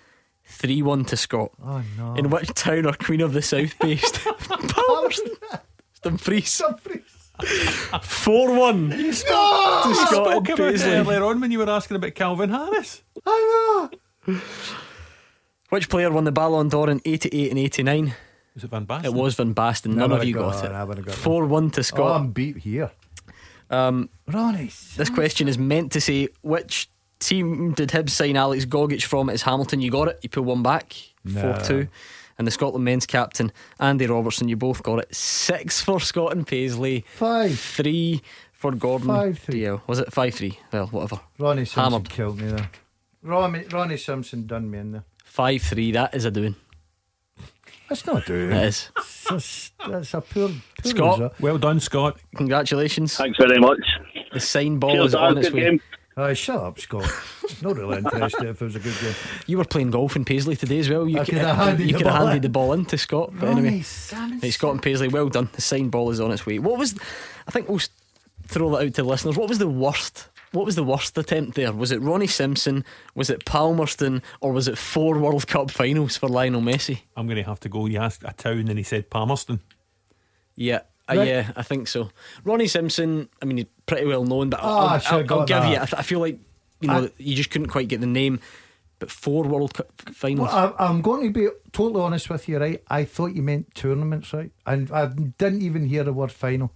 [0.51, 1.51] 3 1 to Scott.
[1.63, 2.15] Oh no.
[2.15, 4.19] In which town are Queen of the South based?
[4.25, 5.33] Palmerston.
[6.01, 6.59] Dumfries.
[8.01, 11.97] 4 1 to You Scott and spoke about it earlier on when you were asking
[11.97, 13.03] about Calvin Harris.
[13.27, 13.89] I
[14.27, 14.39] know.
[15.69, 18.13] Which player won the Ballon d'Or in 88 and 89?
[18.55, 19.05] Was it Van Basten?
[19.05, 19.93] It was Van Basten.
[19.95, 21.17] None of you got got, that, never got it.
[21.17, 21.99] 4 1 to Scott.
[21.99, 22.21] Oh, Scott.
[22.21, 22.91] I'm beat here.
[23.69, 24.71] Um, Ronnie.
[24.97, 26.89] this question is meant to say which
[27.19, 29.29] team did Hibs sign Alex Gogic from?
[29.29, 29.81] It's Hamilton.
[29.81, 30.19] You got it.
[30.21, 30.95] You pull one back.
[31.23, 31.53] No.
[31.55, 31.87] 4 2.
[32.37, 33.51] And the Scotland men's captain,
[33.81, 35.13] Andy Robertson, you both got it.
[35.13, 37.03] Six for Scott and Paisley.
[37.15, 37.59] Five.
[37.59, 38.21] Three
[38.53, 39.07] for Gordon.
[39.09, 39.69] Five, three.
[39.87, 40.59] Was it 5 3?
[40.71, 41.19] Well, whatever.
[41.37, 42.09] Ronnie Simpson Hammered.
[42.09, 42.69] killed me there.
[43.21, 45.03] Ronnie, Ronnie Simpson done me in there.
[45.25, 45.91] 5 3.
[45.91, 46.55] That is a doing.
[47.89, 48.51] That's not doing.
[48.51, 48.89] It is.
[49.29, 51.19] That's, that's a poor, poor Scott.
[51.19, 51.39] result.
[51.39, 52.17] Well done, Scott.
[52.35, 53.15] Congratulations.
[53.17, 53.79] Thanks very much.
[54.31, 55.61] The sign ball Cheers, is on its way.
[55.61, 55.81] game.
[56.17, 57.09] Aye, shut up, Scott.
[57.61, 59.13] Not really interested if it was a good game.
[59.47, 61.07] You were playing golf in Paisley today as well.
[61.07, 62.41] You I could, could have handed you the could have ball handed in.
[62.43, 63.31] the ball in to Scott.
[63.33, 64.39] But Ronnie anyway, Simpson.
[64.41, 65.49] right, Scott and Paisley, well done.
[65.53, 66.59] The sign ball is on its way.
[66.59, 66.95] What was?
[67.47, 67.79] I think we'll
[68.47, 69.37] throw that out to the listeners.
[69.37, 70.27] What was the worst?
[70.51, 71.71] What was the worst attempt there?
[71.71, 72.83] Was it Ronnie Simpson?
[73.15, 74.23] Was it Palmerston?
[74.41, 77.01] Or was it four World Cup finals for Lionel Messi?
[77.15, 77.85] I'm going to have to go.
[77.85, 79.59] You asked a town and he said Palmerston.
[80.55, 80.81] Yeah.
[81.09, 82.09] Uh, yeah, I think so.
[82.43, 85.47] Ronnie Simpson, I mean, he's pretty well known, but Ah, I'll, I I'll, I'll, got
[85.47, 85.75] give you.
[85.75, 86.39] I, th- I feel like
[86.81, 88.39] you know I- you just couldn't quite get the name,
[88.99, 90.49] but four World Cup finals.
[90.53, 92.83] Well, I, I'm going to be totally honest with you, right?
[92.89, 94.51] I thought you meant tournaments, right?
[94.67, 96.73] And I didn't even hear the word final.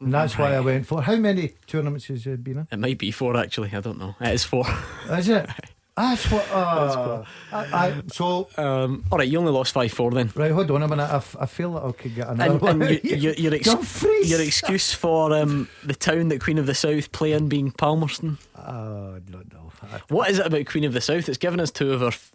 [0.00, 1.02] And that's why I went for.
[1.02, 2.68] How many tournaments has it been in?
[2.70, 3.70] It might be four actually.
[3.72, 4.14] I don't know.
[4.20, 4.64] It is four.
[5.10, 5.48] Is it?
[5.96, 6.48] That's what.
[6.52, 7.56] Uh, I,
[7.88, 10.30] I, so, Um, all right, you only lost five four then.
[10.36, 11.10] right, hold on a minute.
[11.10, 12.82] I, f- I feel that I could get another And, one.
[12.82, 16.74] and you, you, your, ex- your excuse for um, the town that Queen of the
[16.76, 18.38] South play in being Palmerston.
[18.56, 19.72] Oh, no, no.
[19.90, 21.28] I- What is it about Queen of the South?
[21.28, 22.30] It's given us two of our f-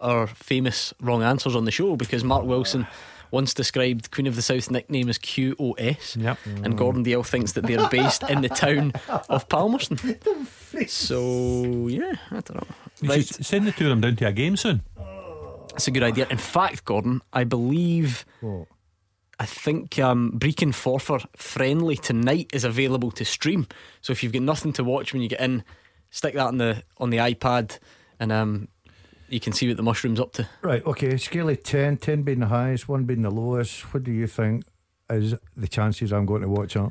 [0.00, 2.88] our famous wrong answers on the show because Mark Wilson
[3.30, 6.20] once described Queen of the South's nickname as QOS.
[6.22, 6.38] Yep.
[6.64, 8.92] And Gordon Dalziel thinks that they're based in the town
[9.28, 9.98] of Palmerston.
[10.88, 12.66] So yeah, I don't know.
[13.00, 13.26] You Right.
[13.26, 14.82] should send the two of them down to a game soon.
[15.70, 16.26] That's a good idea.
[16.30, 18.24] In fact, Gordon, I believe.
[18.40, 18.66] What?
[19.38, 23.66] I think um, Brechin Forfar friendly tonight is available to stream.
[24.00, 25.62] So if you've got nothing to watch when you get in,
[26.10, 27.78] stick that on the on the iPad,
[28.18, 28.68] and um,
[29.28, 30.48] you can see what the mushroom's up to.
[30.62, 31.16] Right, okay.
[31.16, 33.82] Scale of 10, 10 being the highest, 1 being the lowest.
[33.94, 34.64] What do you think
[35.10, 36.90] is the chances I'm going to watch that?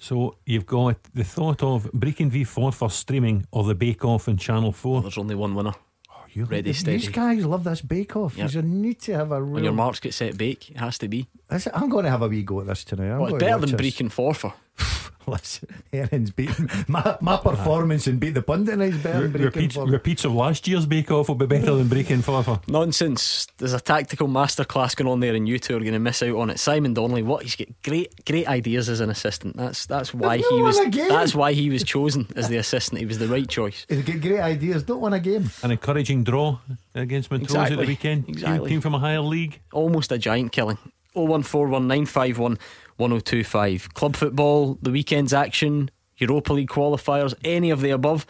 [0.00, 4.36] So you've got the thought of Breaking V4 for streaming or the Bake Off in
[4.36, 5.02] Channel 4.
[5.02, 5.72] There's only one winner.
[6.10, 7.06] Oh, you Ready, These steady.
[7.08, 8.36] guys love this bake off.
[8.36, 8.52] Yep.
[8.52, 11.26] You need to have a When your marks get set bake, it has to be.
[11.50, 13.10] Is it- I'm going to have a wee go at this tonight.
[13.10, 13.94] I'm Well, it's better watch than this.
[13.96, 14.52] Brechin Forfar.
[15.28, 19.76] Listen, Erin's beaten my, my performance and beat the pundit is better than Brechin Repeats,
[19.76, 19.90] Forfar.
[19.92, 22.66] repeats of last year's Bake Off will be better than Brechin Forfar.
[22.68, 23.46] Nonsense.
[23.58, 26.34] There's a tactical masterclass going on there, and you two are going to miss out
[26.36, 26.58] on it.
[26.58, 29.56] Simon Donnelly, what he's got great, great ideas as an assistant.
[29.56, 30.76] That's that's why They've he was.
[30.76, 31.08] won a game.
[31.08, 33.00] That's why he was chosen as the assistant.
[33.00, 33.84] He was the right choice.
[33.88, 34.82] He's got great ideas.
[34.82, 35.50] Don't win a game.
[35.62, 36.58] An encouraging draw
[36.94, 38.26] against Montrose at the weekend.
[38.26, 38.70] Team- Exactly.
[38.70, 39.60] Team from a higher league.
[39.72, 40.78] almost a giant killing.
[41.14, 42.58] 0141951
[42.98, 43.94] 1025.
[43.94, 48.26] Club football, the weekend's action, Europa League qualifiers, any of the above.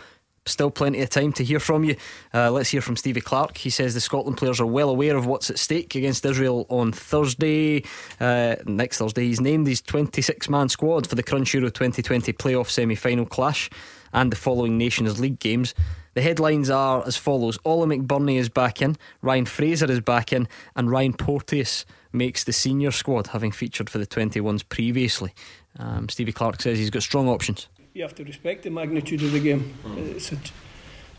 [0.46, 1.96] Still plenty of time to hear from you.
[2.32, 3.58] Uh, let's hear from Stevie Clarke.
[3.58, 6.92] He says the Scotland players are well aware of what's at stake against Israel on
[6.92, 7.84] Thursday.
[8.18, 12.70] Uh, next Thursday, he's named his 26 man squad for the Crunch Euro 2020 playoff
[12.70, 13.68] semi final clash
[14.12, 15.74] and the following Nations League games.
[16.14, 20.48] The headlines are as follows Oli McBurnie is back in, Ryan Fraser is back in,
[20.74, 25.32] and Ryan Porteous makes the senior squad, having featured for the 21s previously.
[25.78, 27.68] Um, Stevie Clarke says he's got strong options.
[27.94, 29.74] You have to respect the magnitude of the game.
[29.96, 30.36] It's a,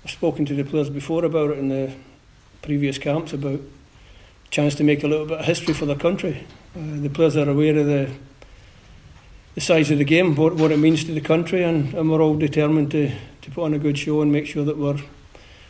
[0.04, 1.94] I've spoken to the players before about it in the
[2.62, 3.60] previous camps about
[4.50, 6.46] chance to make a little bit of history for their country.
[6.76, 8.10] Uh, the players are aware of the
[9.56, 12.22] the size of the game, what, what it means to the country, and, and we're
[12.22, 13.12] all determined to,
[13.42, 15.00] to put on a good show and make sure that we're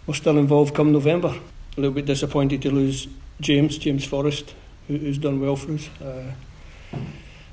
[0.05, 1.39] we're still involved come November.
[1.78, 3.07] A little bit disappointed to lose
[3.39, 4.53] James, James Forrest,
[4.90, 5.88] who, who's done well for us.
[6.02, 6.34] Uh,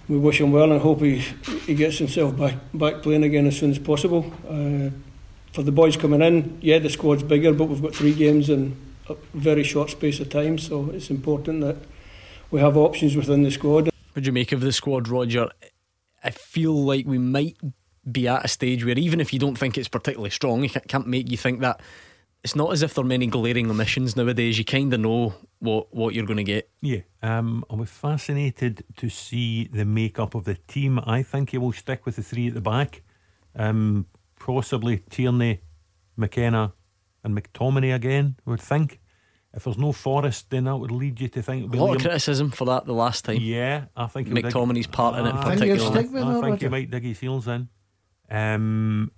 [0.08, 1.18] we wish him well and hope he,
[1.66, 4.32] he gets himself back, back playing again as soon as possible.
[4.48, 4.90] Uh,
[5.52, 8.76] for the boys coming in, yeah, the squad's bigger, but we've got three games in
[9.08, 11.76] a very short space of time, so it's important that
[12.50, 13.90] we have options within the squad.
[14.12, 15.48] What do you make of the squad, Roger?
[16.24, 17.56] I feel like we might
[18.10, 21.06] be at a stage where even if you don't think it's particularly strong, it can't
[21.06, 21.80] make you think that
[22.46, 24.56] it's not as if there are many glaring omissions nowadays.
[24.56, 26.70] You kind of know what what you're going to get.
[26.80, 31.00] Yeah, um, I'll be fascinated to see the makeup of the team.
[31.04, 33.02] I think he will stick with the three at the back,
[33.56, 34.06] um,
[34.38, 35.60] possibly Tierney,
[36.16, 36.72] McKenna,
[37.24, 38.36] and McTominay again.
[38.46, 39.00] I would think.
[39.54, 42.02] If there's no Forrest, then that would lead you to think A lot Liam- of
[42.02, 43.38] criticism for that the last time.
[43.40, 45.98] Yeah, I think he'll dig- McTominay's part in it, Ah, particularly.
[45.98, 47.68] I think he might dig his heels in.
[48.30, 49.10] Um,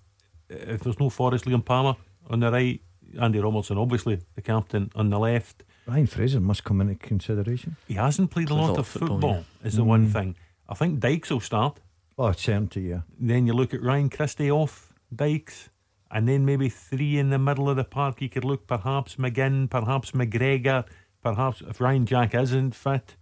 [0.49, 1.97] if there's no Forrest, Liam Palmer
[2.31, 2.81] on the right,
[3.21, 5.65] Andy Robertson, obviously the captain on the left.
[5.87, 7.77] Ryan Fraser must come into consideration.
[7.87, 10.13] He hasn't played a Played lot of football, is the one mm.
[10.13, 10.37] thing.
[10.69, 11.81] I think Dykes will start.
[12.19, 13.03] Oh, certainty, yeah.
[13.19, 15.71] Then you look at Ryan Christie off Dykes,
[16.11, 18.21] and then maybe three in the middle of the park.
[18.21, 20.85] You could look perhaps McGinn, perhaps McGregor,
[21.23, 23.17] perhaps if Ryan Jack isn't fit,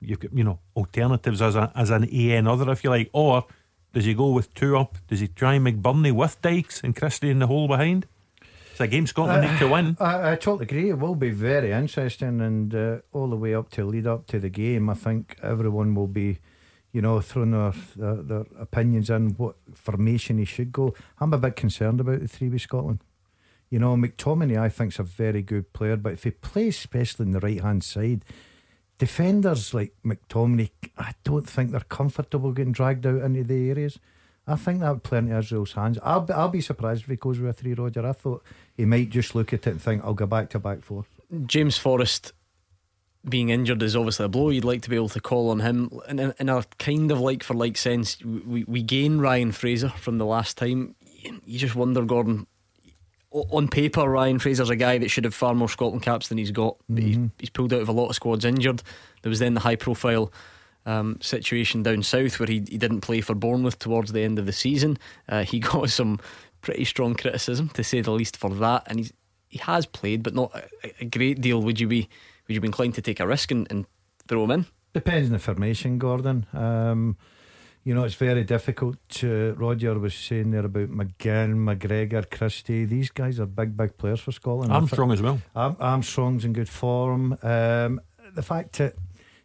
[0.00, 3.10] you've got you know alternatives as a as an AN other if you like.
[3.12, 3.46] Or
[3.92, 4.98] does he go with two up?
[5.08, 8.06] Does he try McBurnie with Dykes and Christie in the hole behind?
[8.74, 9.96] It's a game Scotland need to win.
[10.00, 10.90] I, I totally agree.
[10.90, 14.40] It will be very interesting, and uh, all the way up to lead up to
[14.40, 16.40] the game, I think everyone will be,
[16.90, 20.92] you know, throwing their, their, their opinions in what formation he should go.
[21.20, 22.98] I'm a bit concerned about the three with Scotland.
[23.70, 27.32] You know, McTominay, I think's a very good player, but if he plays, especially in
[27.32, 28.24] the right hand side,
[28.98, 34.00] defenders like McTominay, I don't think they're comfortable getting dragged out into the areas.
[34.46, 35.98] I think that would play into Israel's hands.
[36.02, 38.06] I'll be, I'll be surprised if he goes with a three, Roger.
[38.06, 38.44] I thought
[38.76, 41.06] he might just look at it and think, I'll go back to back four.
[41.46, 42.32] James Forrest
[43.26, 44.50] being injured is obviously a blow.
[44.50, 47.20] You'd like to be able to call on him in, in, in a kind of
[47.20, 48.22] like for like sense.
[48.22, 50.94] We, we gain Ryan Fraser from the last time.
[51.46, 52.46] You just wonder, Gordon.
[53.30, 56.50] On paper, Ryan Fraser's a guy that should have far more Scotland caps than he's
[56.50, 56.76] got.
[56.88, 57.26] But he's, mm-hmm.
[57.38, 58.82] he's pulled out of a lot of squads injured.
[59.22, 60.30] There was then the high profile
[60.86, 64.46] um, situation down south where he, he didn't play for Bournemouth towards the end of
[64.46, 64.98] the season.
[65.28, 66.18] Uh, he got some
[66.60, 68.84] pretty strong criticism, to say the least, for that.
[68.86, 69.12] And he's
[69.54, 71.62] he has played, but not a, a great deal.
[71.62, 72.08] Would you be
[72.48, 73.86] would you be inclined to take a risk and, and
[74.26, 74.66] throw him in?
[74.92, 76.46] Depends on the formation, Gordon.
[76.52, 77.16] Um,
[77.84, 78.96] you know, it's very difficult.
[79.10, 82.84] To, Roger was saying there about McGinn, McGregor, Christie.
[82.84, 84.72] These guys are big, big players for Scotland.
[84.72, 85.40] Armstrong as well.
[85.54, 87.36] Armstrong's in good form.
[87.42, 88.00] Um,
[88.34, 88.94] the fact that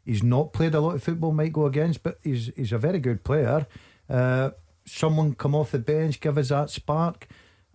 [0.10, 3.00] he's not played a lot of football might go against, but he's he's a very
[3.00, 3.68] good player.
[4.10, 4.50] Uh,
[4.86, 7.28] someone come off the bench, give us that spark.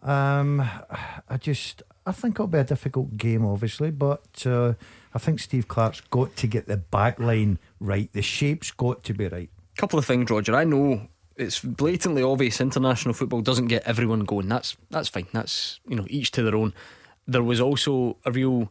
[0.03, 0.61] Um,
[1.29, 4.75] I just I think it'll be a difficult game, obviously, but uh,
[5.15, 8.13] I think Steve Clarke's got to get the back line right.
[8.13, 9.51] The shape's got to be right.
[9.77, 10.57] Couple of things, Roger.
[10.57, 14.49] I know it's blatantly obvious international football doesn't get everyone going.
[14.49, 15.29] That's that's fine.
[15.33, 16.75] That's you know each to their own.
[17.29, 18.71] There was also a real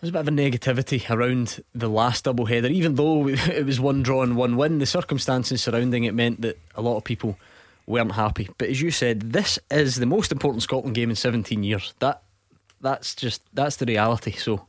[0.00, 3.80] there's a bit of a negativity around the last double header, even though it was
[3.80, 4.78] one draw and one win.
[4.78, 7.38] The circumstances surrounding it meant that a lot of people
[7.86, 8.48] weren't happy.
[8.56, 11.94] But as you said, this is the most important Scotland game in 17 years.
[11.98, 12.22] That
[12.80, 14.32] that's just that's the reality.
[14.32, 14.66] So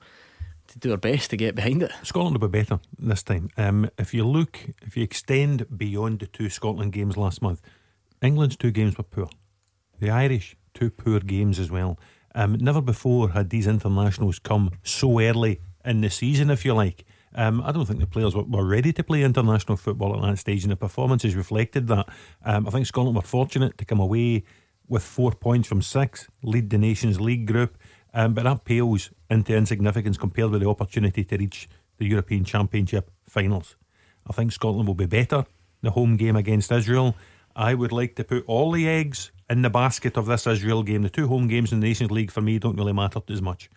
[0.67, 1.91] to do our best to get behind it.
[2.03, 3.49] Scotland will be better this time.
[3.57, 7.61] Um, if you look, if you extend beyond the two Scotland games last month,
[8.21, 9.29] England's two games were poor.
[9.99, 11.99] The Irish, two poor games as well.
[12.33, 17.05] Um, never before had these internationals come so early in the season, if you like.
[17.33, 20.37] Um, I don't think the players were, were ready to play international football at that
[20.37, 22.07] stage, and the performances reflected that.
[22.45, 24.43] Um, I think Scotland were fortunate to come away
[24.87, 27.77] with four points from six, lead the Nations League group,
[28.13, 33.09] um, but that pales into insignificance compared with the opportunity to reach the European Championship
[33.25, 33.77] finals.
[34.27, 35.45] I think Scotland will be better.
[35.81, 37.15] The home game against Israel.
[37.55, 41.03] I would like to put all the eggs in the basket of this Israel game.
[41.03, 43.69] The two home games in the Nations League for me don't really matter as much.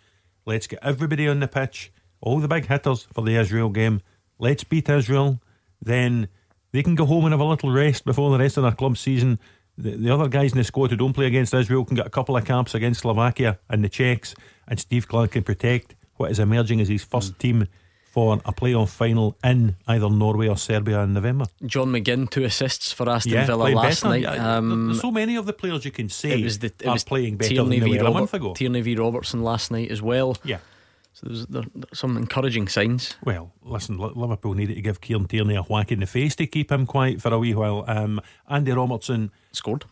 [0.47, 4.01] Let's get everybody on the pitch, all the big hitters for the Israel game.
[4.39, 5.41] Let's beat Israel.
[5.83, 6.29] Then
[6.70, 8.97] they can go home and have a little rest before the rest of their club
[8.97, 9.41] season.
[9.77, 12.11] The, the other guys in the squad who don't play against Israel can get a
[12.11, 14.37] couple of caps against Slovakia and the Czechs,
[14.68, 17.66] and Steve Clarke can protect what is emerging as his first team
[18.15, 21.47] for a playoff final in either Norway or Serbia in November.
[21.67, 24.21] John McGinn, two assists for Aston Yeah, Villa last better.
[24.21, 24.39] night.
[24.39, 26.93] Um, there's so many of the players you can say it was the, it are
[26.93, 28.03] was playing better Tierney than they v.
[28.05, 28.55] were a month ago.
[28.55, 30.37] Tierney v Robertson last night as well.
[30.45, 30.59] Yeah.
[31.12, 33.15] So there's there, there's some encouraging signs.
[33.25, 36.71] Well, listen, Liverpool needed to give Kieran Tierney a whack in the face to keep
[36.71, 37.85] him quiet for a wee while.
[37.89, 39.87] Um, Andy Robertson scored,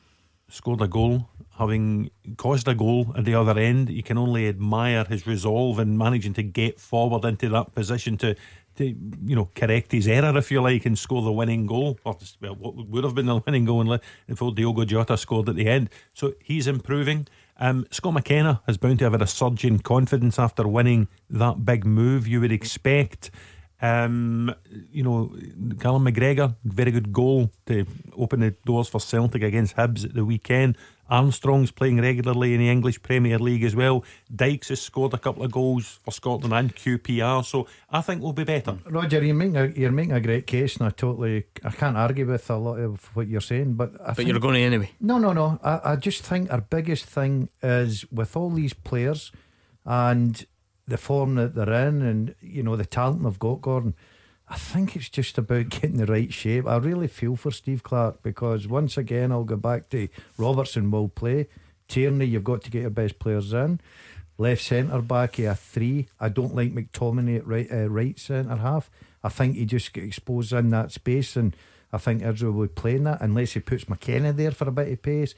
[0.48, 3.90] scored a goal, having caused a goal at the other end.
[3.90, 8.34] You can only admire his resolve in managing to get forward into that position to,
[8.76, 12.16] to you know, correct his error, if you like, and score the winning goal, or
[12.40, 15.90] well, what would have been the winning goal before Diogo Jota scored at the end.
[16.12, 17.26] So he's improving.
[17.58, 21.64] Um, Scott McKenna is bound to have had a surge in confidence after winning that
[21.64, 22.26] big move.
[22.26, 23.30] You would expect
[23.82, 24.54] Um,
[24.92, 25.34] you know,
[25.80, 27.84] Callum McGregor, very good goal to
[28.16, 30.78] open the doors for Celtic against Hibs at the weekend.
[31.10, 34.04] Armstrong's playing regularly in the English Premier League as well.
[34.34, 38.32] Dykes has scored a couple of goals for Scotland and QPR, so I think we'll
[38.32, 38.78] be better.
[38.86, 42.26] Roger, you're making a, you're making a great case, and I totally I can't argue
[42.26, 43.74] with a lot of what you're saying.
[43.74, 44.90] But I But think- you're going to anyway.
[45.00, 45.58] No, no, no.
[45.62, 49.32] I, I just think our biggest thing is with all these players
[49.84, 50.46] and
[50.88, 53.94] the form that they're in, and you know the talent they've got, Gordon.
[54.52, 56.66] I think it's just about getting the right shape.
[56.66, 61.08] I really feel for Steve Clarke because once again, I'll go back to Robertson will
[61.08, 61.48] play.
[61.88, 63.80] Tierney, you've got to get your best players in.
[64.36, 66.08] Left centre back, a three.
[66.20, 68.90] I don't like McTominay at right, uh, right centre half.
[69.24, 71.56] I think he just get exposed in that space, and
[71.90, 74.92] I think Israel will be playing that unless he puts McKenna there for a bit
[74.92, 75.34] of pace.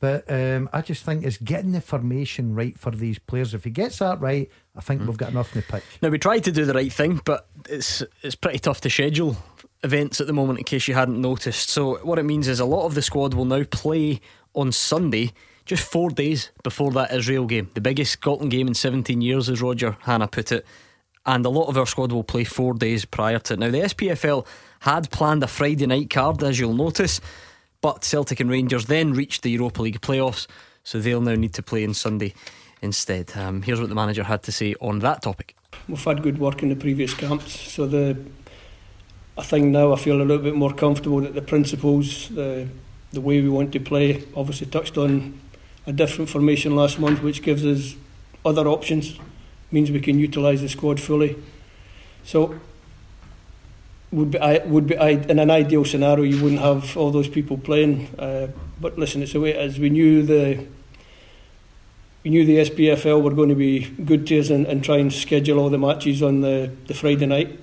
[0.00, 3.52] But um, I just think it's getting the formation right for these players.
[3.52, 5.84] If he gets that right, I think we've got enough in the pitch.
[6.00, 9.36] Now we tried to do the right thing, but it's it's pretty tough to schedule
[9.82, 10.58] events at the moment.
[10.58, 13.34] In case you hadn't noticed, so what it means is a lot of the squad
[13.34, 14.20] will now play
[14.54, 15.32] on Sunday,
[15.66, 19.60] just four days before that Israel game, the biggest Scotland game in 17 years, as
[19.60, 20.64] Roger Hannah put it.
[21.26, 23.58] And a lot of our squad will play four days prior to it.
[23.58, 24.46] Now the SPFL
[24.80, 27.20] had planned a Friday night card, as you'll notice,
[27.80, 30.46] but Celtic and Rangers then reached the Europa League playoffs,
[30.84, 32.34] so they'll now need to play on Sunday
[32.82, 33.36] instead.
[33.36, 35.54] Um, here's what the manager had to say on that topic.
[35.88, 38.16] We've had good work in the previous camps, so the
[39.38, 42.68] I think now I feel a little bit more comfortable that the principles, the
[43.12, 45.40] the way we want to play, obviously touched on
[45.86, 47.96] a different formation last month, which gives us
[48.44, 49.18] other options,
[49.72, 51.36] means we can utilise the squad fully.
[52.22, 52.60] So
[54.12, 57.28] would be I would be I, in an ideal scenario you wouldn't have all those
[57.28, 58.08] people playing.
[58.18, 58.48] Uh,
[58.80, 59.78] but listen, it's the way it is.
[59.78, 60.66] We knew the
[62.24, 65.12] we knew the SPFL were going to be good to us and, and try and
[65.12, 67.58] schedule all the matches on the, the Friday night.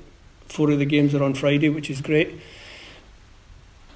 [0.47, 2.39] Four of the games are on Friday, which is great.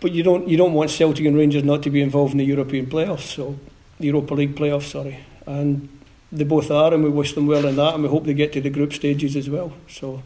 [0.01, 2.45] But you don't you don't want Celtic and Rangers not to be involved in the
[2.45, 3.57] European playoffs, so
[3.99, 5.19] the Europa League playoffs, sorry.
[5.45, 5.87] And
[6.31, 8.51] they both are, and we wish them well in that, and we hope they get
[8.53, 9.73] to the group stages as well.
[9.87, 10.23] So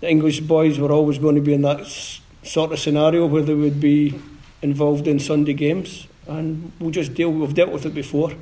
[0.00, 3.42] the English boys were always going to be in that s- sort of scenario where
[3.42, 4.18] they would be
[4.62, 7.30] involved in Sunday games, and we'll just deal.
[7.30, 8.32] We've dealt with it before,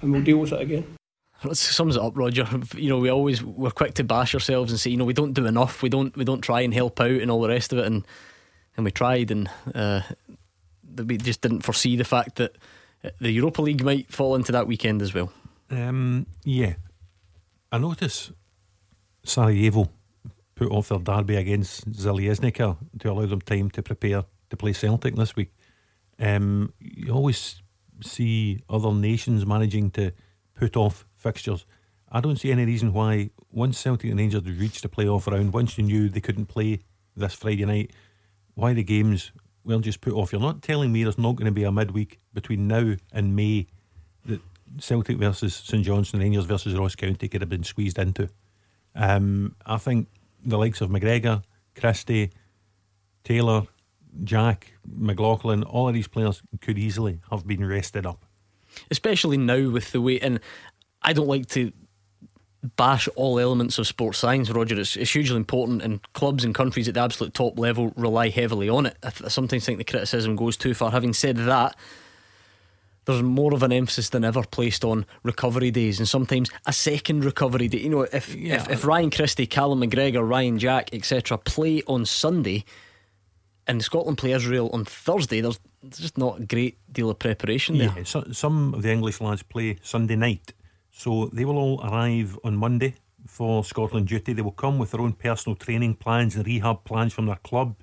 [0.00, 0.84] and we'll deal with it again.
[1.42, 2.46] That sums it up, Roger.
[2.76, 5.34] You know, we always we're quick to bash ourselves and say, you know, we don't
[5.34, 5.82] do enough.
[5.82, 7.86] We don't we don't try and help out and all the rest of it.
[7.86, 8.06] And
[8.76, 10.00] and we tried, and uh,
[10.96, 12.56] we just didn't foresee the fact that
[13.20, 15.30] the Europa League might fall into that weekend as well.
[15.70, 16.74] Um, yeah,
[17.70, 18.32] I notice
[19.24, 19.90] Sarajevo
[20.56, 25.14] put off their derby against Željezničar to allow them time to prepare to play Celtic
[25.14, 25.52] this week.
[26.18, 27.62] Um, you always
[28.02, 30.12] see other nations managing to
[30.54, 31.64] put off fixtures.
[32.10, 35.76] I don't see any reason why once Celtic and Rangers reached the playoff round, once
[35.76, 36.80] you knew they couldn't play
[37.16, 37.92] this Friday night,
[38.54, 39.32] why the games
[39.64, 40.32] will just put off.
[40.32, 43.66] You're not telling me there's not going to be a midweek between now and May
[44.24, 44.40] that
[44.78, 48.30] Celtic versus St Johnstone, Rangers versus Ross County could have been squeezed into.
[48.94, 50.08] Um, I think
[50.46, 51.42] the likes of McGregor,
[51.74, 52.30] Christie,
[53.24, 53.66] Taylor,
[54.24, 58.24] Jack, McLaughlin, all of these players could easily have been rested up.
[58.90, 60.18] especially now with the way.
[60.20, 60.40] And
[61.02, 61.72] I don't like to
[62.76, 64.78] bash all elements of sports science, Roger.
[64.78, 68.68] It's, it's hugely important, and clubs and countries at the absolute top level rely heavily
[68.68, 68.96] on it.
[69.02, 70.90] I, th- I sometimes think the criticism goes too far.
[70.90, 71.76] Having said that,
[73.06, 77.24] there's more of an emphasis than ever placed on recovery days, and sometimes a second
[77.24, 77.78] recovery day.
[77.78, 82.64] You know, if if, if Ryan Christie, Callum McGregor, Ryan Jack, etc., play on Sunday.
[83.68, 85.40] And Scotland play Israel on Thursday.
[85.40, 87.92] There's, there's just not a great deal of preparation there.
[87.96, 90.52] Yeah, so, some of the English lads play Sunday night,
[90.92, 92.94] so they will all arrive on Monday
[93.26, 94.32] for Scotland duty.
[94.32, 97.74] They will come with their own personal training plans and rehab plans from their club.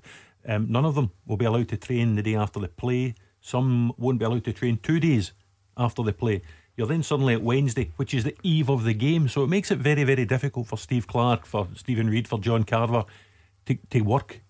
[0.46, 3.14] Um, none of them will be allowed to train the day after the play.
[3.44, 5.32] Some won't be allowed to train two days
[5.76, 6.40] after the play.
[6.78, 9.28] You're then suddenly at Wednesday, which is the eve of the game.
[9.28, 12.64] So it makes it very, very difficult for Steve Clarke, for Steven Reid, for John
[12.64, 13.04] Carver
[13.66, 14.40] to, to work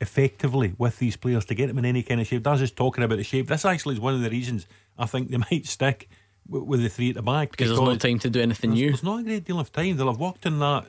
[0.00, 2.44] effectively with these players to get them in any kind of shape.
[2.44, 3.48] That's just talking about the shape.
[3.48, 6.08] This actually is one of the reasons I think they might stick
[6.46, 8.80] w- with the three at the back Because there's no time to do anything there's,
[8.80, 8.88] new.
[8.90, 9.96] There's not a great deal of time.
[9.96, 10.86] They'll have worked on that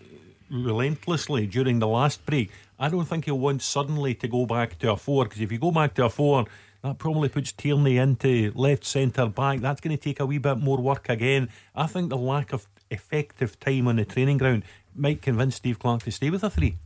[0.52, 2.52] relentlessly during the last break.
[2.78, 5.58] I don't think he'll want suddenly to go back to a four because if you
[5.58, 6.46] go back to a four,
[6.86, 9.60] that probably puts Tierney into left centre back.
[9.60, 11.50] That's going to take a wee bit more work again.
[11.74, 14.64] I think the lack of effective time on the training ground
[14.94, 16.78] might convince Steve Clarke to stay with a three.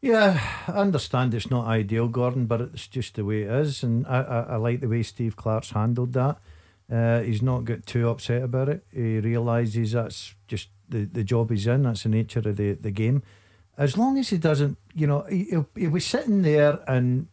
[0.00, 4.06] Yeah, I understand it's not ideal, Gordon, but it's just the way it is, and
[4.06, 6.38] I, I, I like the way Steve Clarke's handled that.
[6.90, 8.84] Uh, he's not got too upset about it.
[8.94, 11.82] He realises that's just the, the job he's in.
[11.82, 13.24] That's the nature of the, the game.
[13.76, 17.26] As long as he doesn't, you know, he, he'll, he'll be sitting there and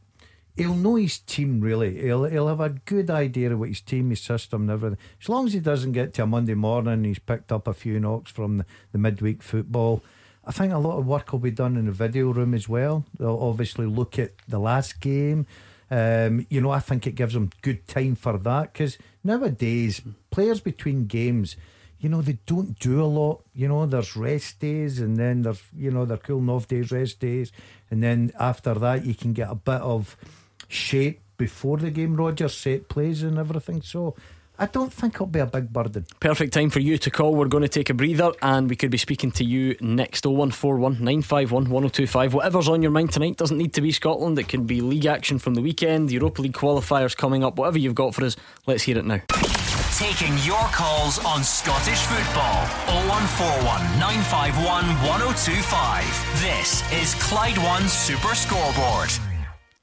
[0.55, 2.01] he'll know his team really.
[2.01, 4.97] He'll he'll have a good idea of what his team, his system, and everything.
[5.21, 7.99] As long as he doesn't get to a Monday morning, he's picked up a few
[7.99, 10.01] knocks from the, the midweek football.
[10.45, 13.05] I think a lot of work will be done in the video room as well.
[13.17, 15.47] They'll obviously look at the last game.
[15.89, 20.01] Um, you know, I think it gives them good time for that because nowadays
[20.31, 21.55] players between games,
[21.99, 23.43] you know, they don't do a lot.
[23.55, 27.19] You know, there's rest days and then there's you know they're cooling off days, rest
[27.19, 27.51] days,
[27.89, 30.15] and then after that you can get a bit of
[30.67, 32.15] shape before the game.
[32.15, 33.81] Roger set plays and everything.
[33.81, 34.15] So
[34.57, 36.05] I don't think it'll be a big burden.
[36.19, 37.35] Perfect time for you to call.
[37.35, 40.93] We're going to take a breather and we could be speaking to you next 0141
[40.93, 42.33] 951 1025.
[42.33, 44.39] Whatever's on your mind tonight doesn't need to be Scotland.
[44.39, 47.95] It can be league action from the weekend, Europa League qualifiers coming up, whatever you've
[47.95, 48.37] got for us.
[48.65, 49.21] Let's hear it now.
[49.97, 52.65] Taking your calls on Scottish football.
[53.07, 56.41] 0141 951 1025.
[56.41, 59.34] This is Clyde One Super Scoreboard.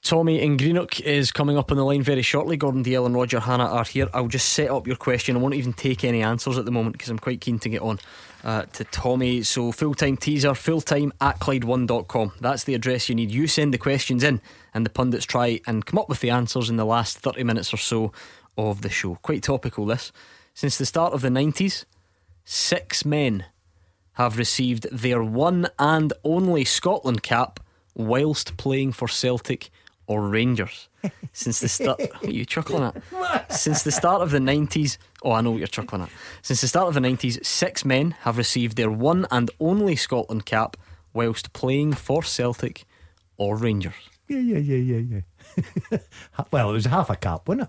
[0.02, 2.56] Tommy in Greenock is coming up on the line very shortly.
[2.56, 4.08] Gordon Dalziel and Roger Hannah are here.
[4.12, 5.36] I'll just set up your question.
[5.36, 7.82] I won't even take any answers at the moment because I'm quite keen to get
[7.82, 8.00] on
[8.42, 9.44] uh, to Tommy.
[9.44, 12.32] So, full time teaser, full time at Clyde1.com.
[12.40, 13.30] That's the address you need.
[13.30, 14.40] You send the questions in,
[14.74, 17.72] and the pundits try and come up with the answers in the last 30 minutes
[17.72, 18.12] or so
[18.58, 19.14] of the show.
[19.22, 20.10] Quite topical, this.
[20.52, 21.84] Since the start of the 90s,
[22.44, 23.44] six men
[24.14, 27.60] have received their one and only Scotland cap
[27.94, 29.70] whilst playing for Celtic
[30.12, 30.88] or Rangers.
[31.32, 33.52] Since the start, you chuckling at?
[33.52, 36.10] Since the start of the 90s, oh, I know what you're chuckling at.
[36.42, 40.44] Since the start of the 90s, six men have received their one and only Scotland
[40.46, 40.76] cap
[41.14, 42.84] whilst playing for Celtic
[43.36, 43.94] or Rangers.
[44.28, 45.20] Yeah, yeah, yeah, yeah,
[45.90, 45.98] yeah.
[46.50, 47.68] well, it was half a cap, wasn't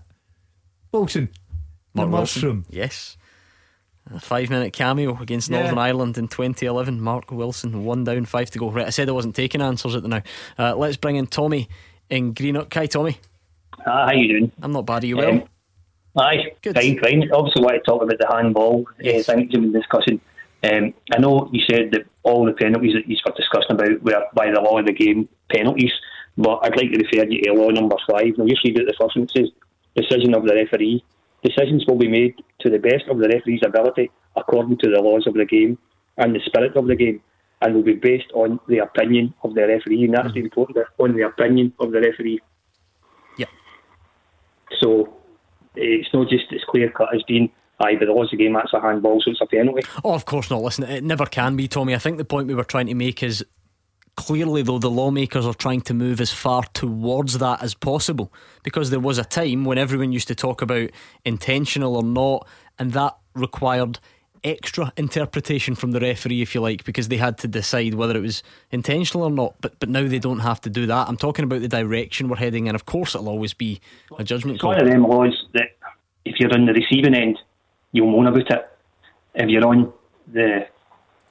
[0.92, 1.28] Wilson,
[1.94, 2.40] Mark the Wilson.
[2.40, 2.64] mushroom.
[2.68, 3.16] Yes.
[4.14, 5.60] A five minute cameo against Yeah.
[5.60, 7.00] Northern Ireland in 2011.
[7.00, 8.70] Mark Wilson, one down, five to go.
[8.70, 10.22] Right, I said I wasn't taking answers at the now.
[10.58, 11.68] Uh, let's bring in Tommy
[12.10, 12.72] in Greenock.
[12.74, 13.18] Hi, Tommy.
[13.86, 14.52] Ah, how you doing?
[14.62, 15.04] I'm not bad.
[15.04, 15.30] Are you well?
[15.30, 15.44] Um,
[16.16, 17.30] Aye, fine, fine.
[17.32, 20.20] Obviously, want to talk about the handball uh, thing you've been discussing.
[20.62, 24.24] Um, I know you said that all the penalties that you were discussing about were
[24.32, 25.92] by the law of the game penalties,
[26.38, 28.38] but I'd like to refer you to law number five.
[28.38, 29.24] Now, just read out the first one.
[29.24, 29.50] It says,
[29.96, 31.04] decision of the referee.
[31.42, 35.26] Decisions will be made to the best of the referee's ability according to the laws
[35.26, 35.76] of the game
[36.16, 37.20] and the spirit of the game
[37.64, 40.04] and will be based on the opinion of the referee.
[40.04, 42.40] And that's the important on the opinion of the referee.
[43.38, 43.46] Yeah.
[44.82, 45.14] So
[45.76, 47.50] eh, it's not just as clear cut as being,
[47.80, 49.82] aye, but the laws of the game, that's a handball, so it's a penalty.
[50.04, 50.62] Oh, of course not.
[50.62, 51.94] Listen, it never can be, Tommy.
[51.94, 53.42] I think the point we were trying to make is
[54.16, 58.30] clearly, though, the lawmakers are trying to move as far towards that as possible
[58.62, 60.90] because there was a time when everyone used to talk about
[61.24, 62.46] intentional or not,
[62.78, 63.98] and that required
[64.44, 68.20] extra interpretation from the referee, if you like, because they had to decide whether it
[68.20, 69.54] was intentional or not.
[69.60, 71.08] But but now they don't have to do that.
[71.08, 73.80] I'm talking about the direction we're heading, and of course, it'll always be
[74.18, 74.72] a judgment It's call.
[74.72, 75.70] one of them laws that
[76.24, 77.38] if you're on the receiving end,
[77.92, 78.68] you'll moan about it.
[79.34, 79.92] If you're on
[80.32, 80.66] the uh,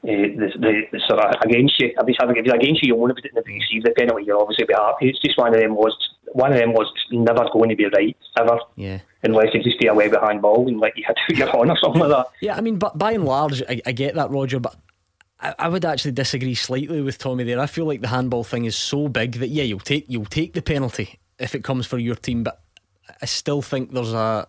[0.03, 3.31] the, the, the sort of against you, if it's against you, you'll moan about it.
[3.33, 5.09] And if you receive the penalty, you'll obviously be happy.
[5.09, 5.95] It's just one of them laws.
[6.33, 8.99] One of them laws never going to be right ever, Yeah.
[9.23, 11.77] Unless you just stay away behind ball and let you hit out your on or
[11.77, 12.27] something like that.
[12.41, 14.59] Yeah, I mean, but by and large, I, I get that, Roger.
[14.59, 14.75] But
[15.39, 17.59] I, I would actually disagree slightly with Tommy there.
[17.59, 20.53] I feel like the handball thing is so big that yeah, you'll take you'll take
[20.53, 22.43] the penalty if it comes for your team.
[22.43, 22.61] But
[23.21, 24.47] I still think there's a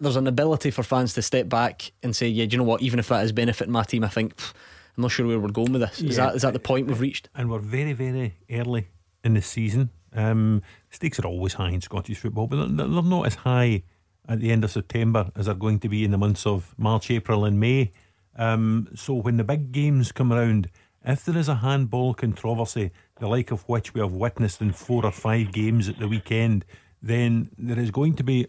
[0.00, 2.82] there's an ability for fans to step back and say, yeah, do you know what?
[2.82, 4.52] Even if that is benefiting my team, I think pff,
[4.96, 6.00] I'm not sure where we're going with this.
[6.00, 6.26] Is Yeah.
[6.26, 7.28] that is that the point we've reached?
[7.34, 8.88] And we're very, very early
[9.24, 9.90] in the season.
[10.12, 13.82] Um, stakes are always high in Scottish football, but they're, they're not as high
[14.28, 17.10] at the end of September as they're going to be in the months of March,
[17.10, 17.92] April, and May.
[18.36, 20.70] Um, so when the big games come around,
[21.04, 25.04] if there is a handball controversy, the like of which we have witnessed in four
[25.04, 26.64] or five games at the weekend,
[27.02, 28.46] then there is going to be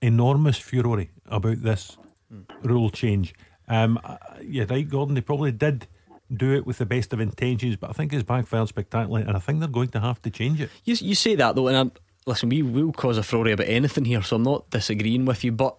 [0.00, 1.96] enormous furore about this
[2.62, 3.34] rule change.
[3.68, 3.98] Um,
[4.42, 5.14] you're right, Gordon.
[5.14, 5.86] They probably did
[6.32, 9.40] do it with the best of intentions, but I think it's backfired spectacularly, and I
[9.40, 10.70] think they're going to have to change it.
[10.84, 11.92] You you say that though, and I'm,
[12.26, 15.52] listen, we will cause a furore about anything here, so I'm not disagreeing with you.
[15.52, 15.76] But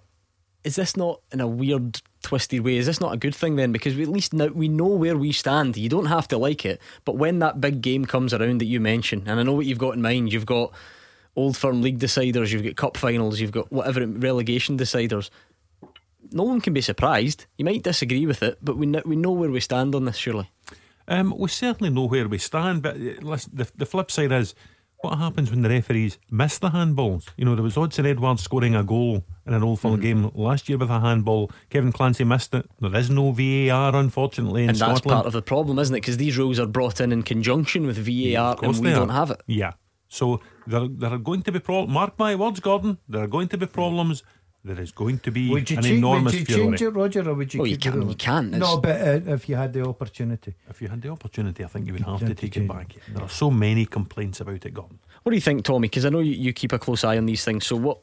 [0.63, 2.77] is this not in a weird, twisted way?
[2.77, 3.71] Is this not a good thing then?
[3.71, 5.77] Because we at least now we know where we stand.
[5.77, 8.79] You don't have to like it, but when that big game comes around that you
[8.79, 10.73] mentioned, and I know what you've got in mind, you've got
[11.35, 15.29] old firm league deciders, you've got cup finals, you've got whatever relegation deciders.
[16.31, 17.45] No one can be surprised.
[17.57, 20.17] You might disagree with it, but we know, we know where we stand on this.
[20.17, 20.49] Surely,
[21.07, 24.55] Um, we certainly know where we stand, but uh, listen, the, the flip side is
[25.03, 27.25] What happens when the referees miss the handballs?
[27.37, 30.01] You know, there was Odsonne Edouard scoring a goal in an Old Mm-hmm.
[30.01, 31.51] Game last year with a handball.
[31.69, 32.65] Kevin Clancy missed it.
[32.79, 35.15] There is no VAR, unfortunately, in and that's Scotland.
[35.15, 36.01] part of the problem, isn't it?
[36.01, 39.29] Because these rules are brought in in conjunction with VAR, course and we don't have
[39.31, 39.41] it.
[39.45, 39.73] Yeah.
[40.07, 41.93] So there, there are going to be problems.
[41.93, 42.97] Mark my words, Gordon.
[43.09, 44.23] There are going to be problems.
[44.65, 46.61] There is going to be Would you, an change, enormous would you fury.
[46.69, 48.07] change it, Roger, or would you Oh, you keep can- it?
[48.09, 48.49] you can.
[48.49, 50.55] No, but uh, if you had the opportunity.
[50.67, 52.95] If you had the opportunity, I think you would have to take change it back.
[53.13, 54.97] There are so many complaints about it, Gordon.
[55.21, 55.87] What do you think, Tommy?
[55.87, 57.67] Because I know you, you keep a close eye on these things.
[57.67, 57.99] So what?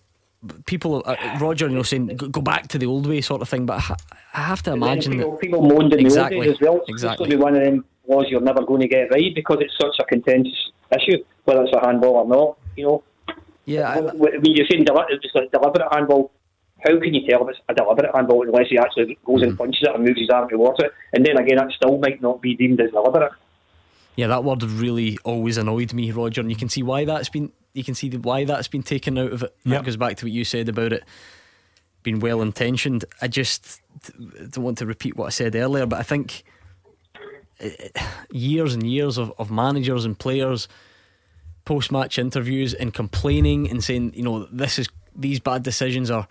[0.67, 3.49] People, uh, Roger, you know, saying go, go back to the old way, sort of
[3.49, 3.67] thing.
[3.67, 3.97] But I, ha-
[4.35, 6.77] I have to imagine people, that people moaned in exactly, the old days as well.
[6.79, 7.29] So exactly.
[7.31, 10.05] Be one of them laws you're never going to get right because it's such a
[10.05, 12.59] contentious issue, whether it's a handball or not.
[12.77, 13.03] You know.
[13.67, 13.99] Yeah.
[14.01, 16.33] When when you're saying deli- it's a deliberate handball,
[16.85, 19.83] how can you tell if it's a deliberate handball unless he actually goes and punches
[19.83, 20.93] it and moves his arm towards it?
[21.13, 23.33] And then again, that still might not be deemed as deliberate.
[24.17, 27.53] Yeah, that word really always annoyed me, Roger, and you can see why that's been.
[27.73, 29.57] You can see why that's been taken out of it.
[29.65, 31.05] That goes back to what you said about it
[32.03, 33.05] being well intentioned.
[33.23, 33.81] I just
[34.51, 36.43] don't want to repeat what I said earlier, but I think
[37.61, 40.69] eh, eh, years and years of, of managers and players
[41.65, 46.27] post match interviews and complaining and saying, you know, this is these bad decisions are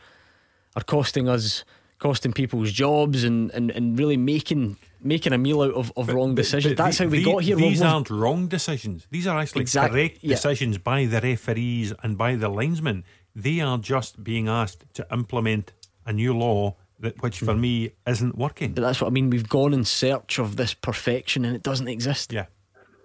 [0.76, 1.64] are costing us
[2.02, 6.35] costing people's jobs and, and, and really making making a meal out of, of wrong
[6.35, 6.76] decisions.
[6.76, 7.56] That's the- how we the- got here.
[7.56, 9.07] These We've- aren't wrong decisions.
[9.11, 10.35] These are actually Exact- correct yeah.
[10.35, 13.03] decisions by the referees and by the linesmen.
[13.35, 15.73] They are just being asked to implement
[16.06, 17.61] a new law that, which for hmm.
[17.61, 18.73] me isn't working.
[18.73, 19.30] But that's what I mean.
[19.30, 22.34] We've gone in search of this perfection and it doesn't exist.
[22.34, 22.45] Yeah.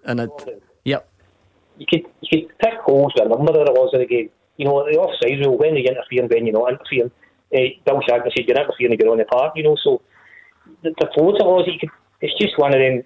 [0.04, 0.30] And it,
[0.84, 1.08] yep.
[1.78, 4.30] You could you could pick holes with a number of the laws of the game.
[4.56, 7.10] You know, the offside rule, when you interfere and when you're not interfering.
[7.54, 10.02] Uh, Bill Shankly said you're interfering if you're on the park, you know, so
[10.82, 11.90] the, the loads of laws that you could
[12.20, 13.04] it's just one of them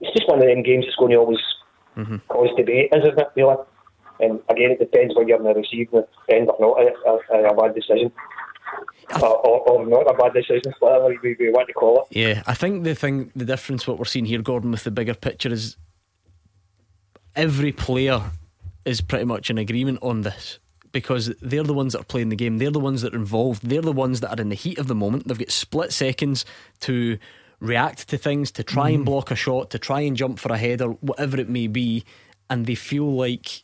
[0.00, 1.38] it's just one of them games that's going to always
[2.28, 3.56] cause debate, isn't it, really?
[4.20, 7.54] And again it depends whether you're in the receiving end or not of a, a
[7.54, 8.12] bad decision.
[9.22, 12.16] Or, or, or not a bad decision, whatever we, we want to call it.
[12.16, 15.14] Yeah, I think the thing, the difference, what we're seeing here, Gordon, with the bigger
[15.14, 15.76] picture is
[17.36, 18.22] every player
[18.84, 20.58] is pretty much in agreement on this
[20.96, 22.56] because they're the ones that are playing the game.
[22.56, 23.68] They're the ones that are involved.
[23.68, 25.28] They're the ones that are in the heat of the moment.
[25.28, 26.46] They've got split seconds
[26.80, 27.18] to
[27.60, 29.04] react to things, to try and mm.
[29.04, 32.02] block a shot, to try and jump for a header, whatever it may be,
[32.48, 33.62] and they feel like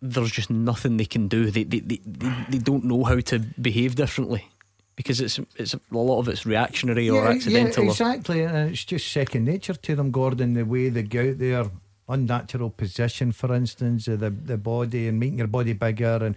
[0.00, 1.50] there's just nothing they can do.
[1.50, 4.48] They they, they, they, they don't know how to behave differently.
[4.96, 7.84] Because it's it's a lot of it's reactionary or accidental.
[7.84, 8.42] Yeah, or- exactly.
[8.44, 11.66] And it's just second nature to them, Gordon, the way they go out there,
[12.08, 16.18] unnatural position, for instance, of the, the body and making your body bigger.
[16.22, 16.36] And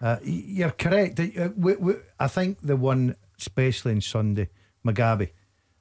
[0.00, 1.20] uh, you're correct.
[1.20, 4.48] Uh, we, we, I think the one, especially on Sunday,
[4.84, 5.30] Mugabi,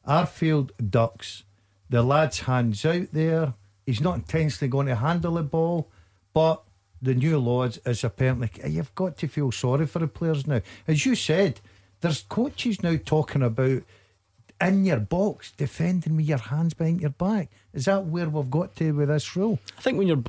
[0.08, 1.44] Arfield ducks,
[1.90, 3.54] the lad's hands out there.
[3.86, 5.90] He's not intentionally going to handle the ball,
[6.34, 6.64] but
[7.02, 10.62] the new laws is apparently you've got to feel sorry for the players now.
[10.88, 11.62] As you said,
[12.02, 13.84] there's coaches now talking about
[14.62, 17.50] in your box defending with your hands behind your back.
[17.74, 19.60] Is that where we've got to with this rule?
[19.78, 20.24] I think when you're,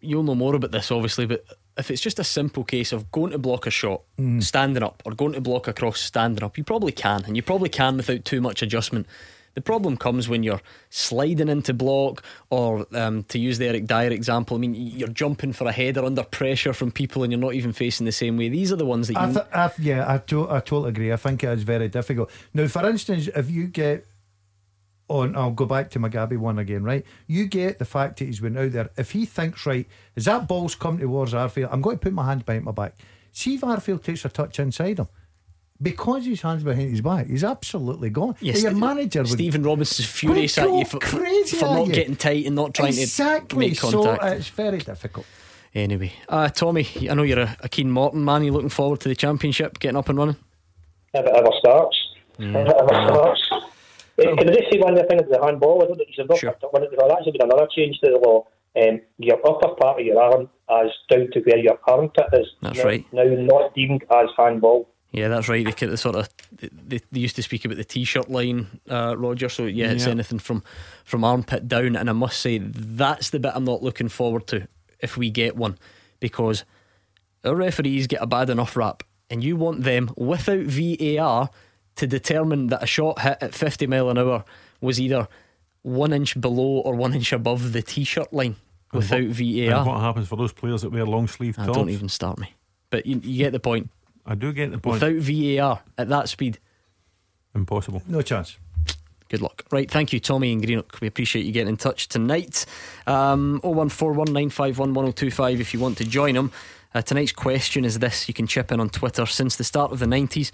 [0.00, 1.44] you'll know more about this, obviously, but
[1.78, 4.42] if it's just a simple case of going to block a shot, Mm.
[4.42, 7.42] standing up, or going to block a cross, standing up, you probably can, and you
[7.42, 9.06] probably can without too much adjustment.
[9.54, 10.60] The problem comes when you're
[10.90, 15.52] sliding into block, or um, to use the Eric Dier example, I mean, you're jumping
[15.52, 18.48] for a header under pressure from people and you're not even facing the same way.
[18.48, 19.20] These are the ones that you.
[19.20, 21.12] I th- I, yeah, I, to- I totally agree.
[21.12, 22.30] I think it is very difficult.
[22.54, 24.06] Now, for instance, if you get
[25.08, 27.04] on, I'll go back to Mugabi one again, right?
[27.26, 28.90] You get the fact that he's went out there.
[28.96, 32.26] If he thinks, right, as that ball's come towards Arfield, I'm going to put my
[32.26, 32.94] hand behind my back.
[33.32, 35.08] See if Arfield takes a touch inside him.
[35.82, 38.36] Because his hands behind his back, he's absolutely gone.
[38.40, 41.92] Yes, your manager would Stephen Robinson's furious at you for, crazy for not you.
[41.94, 43.48] getting tight and not trying exactly.
[43.48, 44.22] to make So contact.
[44.22, 45.24] uh, it's very difficult.
[45.74, 48.44] Anyway, uh, Tommy, I know you're a, a keen Morton man.
[48.44, 50.36] You looking forward to the championship getting up and running?
[51.14, 51.96] if it ever starts.
[52.38, 53.48] If it ever starts.
[54.18, 55.82] Can I just say one other thing about the handball?
[55.82, 56.90] I don't know if you've not picked up on it.
[56.90, 58.46] There's actually been another change to the law.
[58.76, 62.46] Um, your upper part of your arm as down to where your armpit is.
[62.60, 63.06] That's now, right.
[63.12, 64.88] Now not deemed as handball.
[65.12, 65.64] Yeah, that's right.
[65.64, 69.16] They, kind of sort of they, they used to speak about the t-shirt line, uh,
[69.18, 69.48] Roger.
[69.48, 70.12] So yeah, it's Yeah.
[70.12, 70.62] anything from
[71.04, 71.96] from armpit down.
[71.96, 74.68] And I must say that's the bit I'm not looking forward to
[75.00, 75.78] if we get one,
[76.20, 76.64] because
[77.44, 81.50] our referees get a bad enough rap, and you want them without VAR
[81.96, 84.44] to determine that a shot hit at 50 mile an hour
[84.80, 85.26] was either
[85.82, 88.56] one inch below or one inch above the t-shirt line
[88.92, 89.78] And without what- VAR.
[89.78, 91.72] And what happens for those players that wear long sleeve tops?
[91.76, 92.54] don't even start me.
[92.90, 93.90] But you, you get the point.
[94.30, 95.02] I do get the point.
[95.02, 96.58] Without VAR at that speed,
[97.54, 98.00] Impossible.
[98.06, 98.56] No chance.
[99.28, 99.64] Good luck.
[99.72, 101.00] Right, thank you, Tommy and Greenock.
[101.00, 102.64] We appreciate you getting in touch tonight.
[103.08, 106.52] Um, 01419511025 if you want to join them.
[106.94, 109.26] Uh, tonight's question is this you can chip in on Twitter.
[109.26, 110.50] Since the start of the 90s,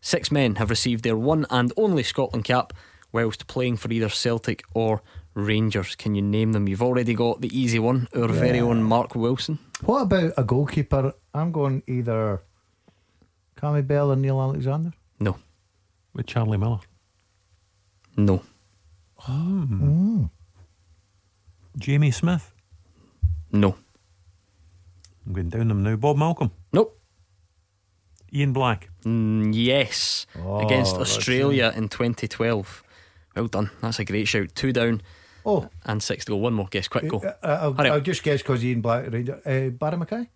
[0.00, 2.72] six men have received their one and only Scotland cap
[3.12, 5.02] whilst playing for either Celtic or
[5.34, 5.94] Rangers.
[5.96, 6.68] Can you name them?
[6.68, 8.40] You've already got the easy one, our Yeah.
[8.40, 9.58] very own Mark Wilson.
[9.84, 11.14] What about a goalkeeper?
[11.32, 12.42] I'm going either
[13.60, 14.92] Cammy Bell or Neil Alexander.
[15.20, 15.36] No.
[16.14, 16.80] With Charlie Miller.
[18.16, 18.42] No.
[19.20, 20.30] Mm.
[21.76, 22.52] Jamie Smith.
[23.52, 23.74] No.
[25.26, 25.96] I'm going down them now.
[25.96, 26.52] Bob Malcolm.
[26.72, 26.98] Nope.
[28.32, 28.90] Ian Black.
[29.04, 30.26] Mm, yes.
[30.38, 32.82] Oh, Against Australia in 2012.
[33.34, 33.70] Well done.
[33.80, 34.54] That's a great shout.
[34.54, 35.02] Two down.
[35.44, 35.68] Oh.
[35.84, 36.36] And six to go.
[36.36, 36.88] One more guess.
[36.88, 37.18] Quick, go.
[37.18, 39.40] Uh, I'll, I'll just guess because Ian Black Ranger.
[39.46, 40.28] Uh, Barry Mackay?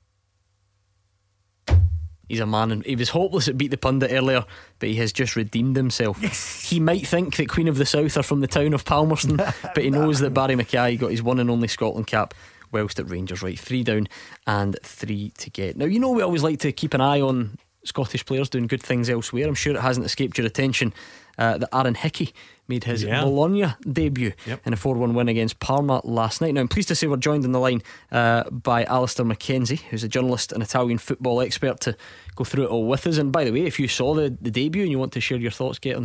[2.33, 4.47] He's a man, and he was hopeless at beat the pundit earlier,
[4.79, 6.19] but he has just redeemed himself.
[6.67, 9.85] He might think that Queen of the South are from the town of Palmerston, but
[9.85, 12.33] he knows that Barry Mackay got his one and only Scotland cap
[12.71, 13.43] whilst at Rangers.
[13.43, 14.09] Right, three down
[14.47, 15.77] and three to get.
[15.77, 18.83] Now you know we always like to keep an eye on Scottish players doing good
[18.83, 19.47] things elsewhere.
[19.47, 20.95] I'm sure it hasn't escaped your attention
[21.39, 22.33] uh, that Aaron Hickey
[22.69, 23.23] made his Yeah.
[23.23, 24.33] Bologna debut
[24.65, 26.55] in a 4 1 win against Parma last night.
[26.55, 30.05] Now, I'm pleased to say we're joined on the line uh, by Alistair McKenzie, who's
[30.05, 31.97] a journalist and Italian football expert, to
[32.37, 33.19] go through it all with us.
[33.19, 35.39] And by the way, if you saw the, the debut and you want to share
[35.39, 35.99] your thoughts, get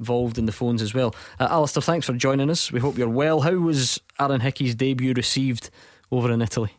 [0.00, 1.14] involved in the phones as well.
[1.40, 2.70] Uh, Alistair, thanks for joining us.
[2.72, 3.40] We hope you're well.
[3.42, 5.70] How was Aaron Hickey's debut received
[6.10, 6.72] over in Italy?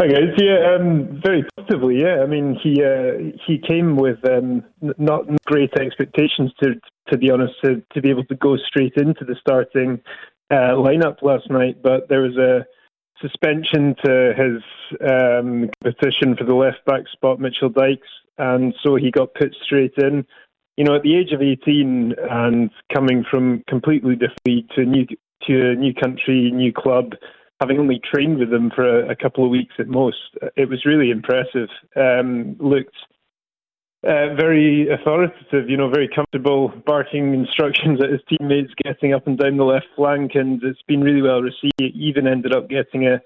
[0.00, 2.00] Hi guys, yeah, um, very positively.
[2.00, 4.62] Yeah, I mean he uh, he came with um,
[4.96, 6.74] not great expectations to
[7.08, 10.00] to be honest to to be able to go straight into the starting
[10.52, 12.64] uh, lineup last night, but there was a
[13.20, 14.62] suspension to his
[15.00, 17.98] um, competition for the left back spot, Mitchell Dijks,
[18.38, 20.24] and so he got put straight in.
[20.76, 25.08] You know, at the age of 18 and coming from completely different to new
[25.48, 27.14] to a new country, new club
[27.60, 30.84] having only trained with them for a, a couple of weeks at most, it was
[30.84, 31.68] really impressive.
[31.96, 32.96] Um, looked
[34.04, 39.38] uh, very authoritative, you know, very comfortable, barking instructions at his teammates, getting up and
[39.38, 41.72] down the left flank, and it's been really well received.
[41.78, 43.20] He even ended up getting a,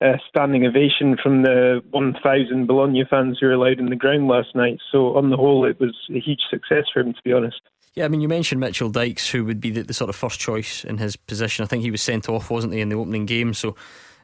[0.00, 4.54] a standing ovation from the 1,000 Bologna fans who were allowed in the ground last
[4.54, 4.78] night.
[4.90, 7.60] So, on the whole, it was a huge success for him, to be honest.
[7.96, 10.38] Yeah, I mean, you mentioned Mitchell Dijks, who would be the, the sort of first
[10.38, 11.64] choice in his position.
[11.64, 13.74] I think he was sent off, wasn't he, in the opening game, so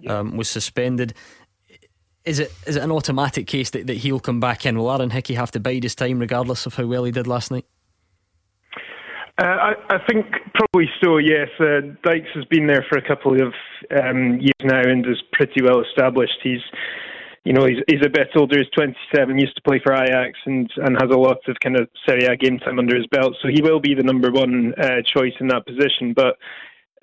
[0.07, 1.15] um, was suspended.
[2.25, 4.79] Is it is it an automatic case that, that he'll come back in?
[4.79, 7.51] Will Aaron Hickey have to bide his time, regardless of how well he did last
[7.51, 7.65] night?
[9.39, 11.17] Uh, I, I think probably so.
[11.17, 13.55] Yes, uh, Dijks has been there for a couple of
[13.91, 16.39] um, years now and is pretty well established.
[16.43, 16.61] He's,
[17.45, 18.59] you know, he's he's a bit older.
[18.59, 19.39] He's 27.
[19.39, 22.37] Used to play for Ajax and and has a lot of kind of Serie A
[22.37, 23.35] game time under his belt.
[23.43, 26.13] So he will be the number one uh, choice in that position.
[26.15, 26.37] But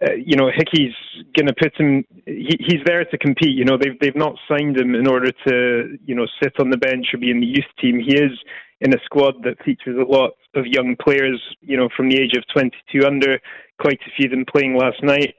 [0.02, 0.96] uh, you know, Hickey's
[1.36, 2.06] going to put him.
[2.26, 3.58] He, he's there to compete.
[3.58, 6.78] You know, they've they've not signed him in order to you know sit on the
[6.78, 8.00] bench or be in the youth team.
[8.00, 8.32] He is
[8.80, 11.42] in a squad that features a lot of young players.
[11.60, 13.40] You know, from the age of 22 under.
[13.82, 15.36] Quite a few of them playing last night.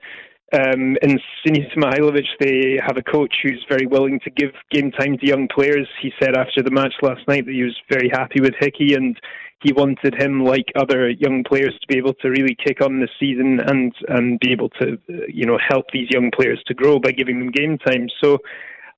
[0.53, 5.17] Um, in Sinisa Mihailovic, they have a coach who's very willing to give game time
[5.19, 5.87] to young players.
[6.03, 9.17] He said after the match last night that he was very happy with Hickey and
[9.63, 13.11] he wanted him, like other young players, to be able to really kick on this
[13.21, 14.99] season and and be able to,
[15.29, 18.09] you know, help these young players to grow by giving them game time.
[18.23, 18.39] So,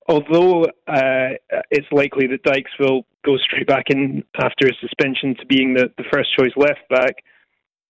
[0.09, 1.37] although uh,
[1.71, 5.91] it's likely that Dijks will go straight back in after a suspension to being the,
[5.99, 7.17] the first choice left back,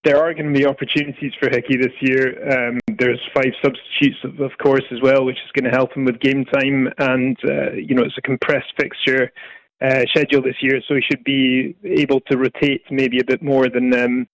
[0.05, 2.69] there are going to be opportunities for Hickey this year.
[2.69, 6.05] Um, there's five substitutes, of, of course, as well, which is going to help him
[6.05, 6.93] with game time.
[6.99, 9.33] And, uh, you know, it's a compressed fixture
[9.81, 13.69] uh, schedule this year, so he should be able to rotate maybe a bit more
[13.69, 14.29] than um,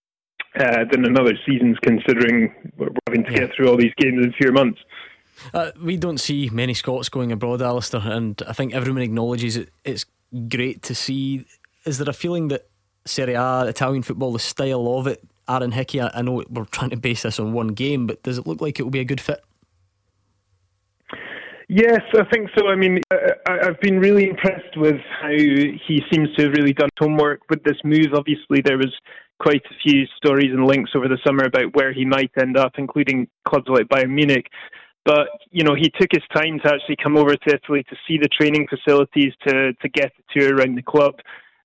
[0.59, 4.33] uh, than in other seasons, considering we're having to get through all these games in
[4.33, 4.79] fewer months.
[5.53, 9.69] Uh, we don't see many Scots going abroad, Alistair, and I think everyone acknowledges it.
[9.85, 10.05] It's
[10.49, 11.45] great to see.
[11.85, 12.67] Is there a feeling that
[13.05, 16.91] Serie A, Italian football, the style of it, Aaron Hickey, I I know we're trying
[16.91, 19.05] to base this on one game, but does it look like it will be a
[19.05, 19.41] good fit?
[21.67, 22.67] Yes, I think so.
[22.67, 26.89] I mean, I- I've been really impressed with how he seems to have really done
[26.99, 28.07] homework with this move.
[28.13, 28.91] Obviously, there was
[29.39, 32.73] quite a few stories and links over the summer about where he might end up,
[32.77, 34.47] including clubs like Bayern Munich.
[35.05, 38.17] But you know, he took his time to actually come over to Italy to see
[38.17, 41.15] the training facilities, to to get a tour around the club,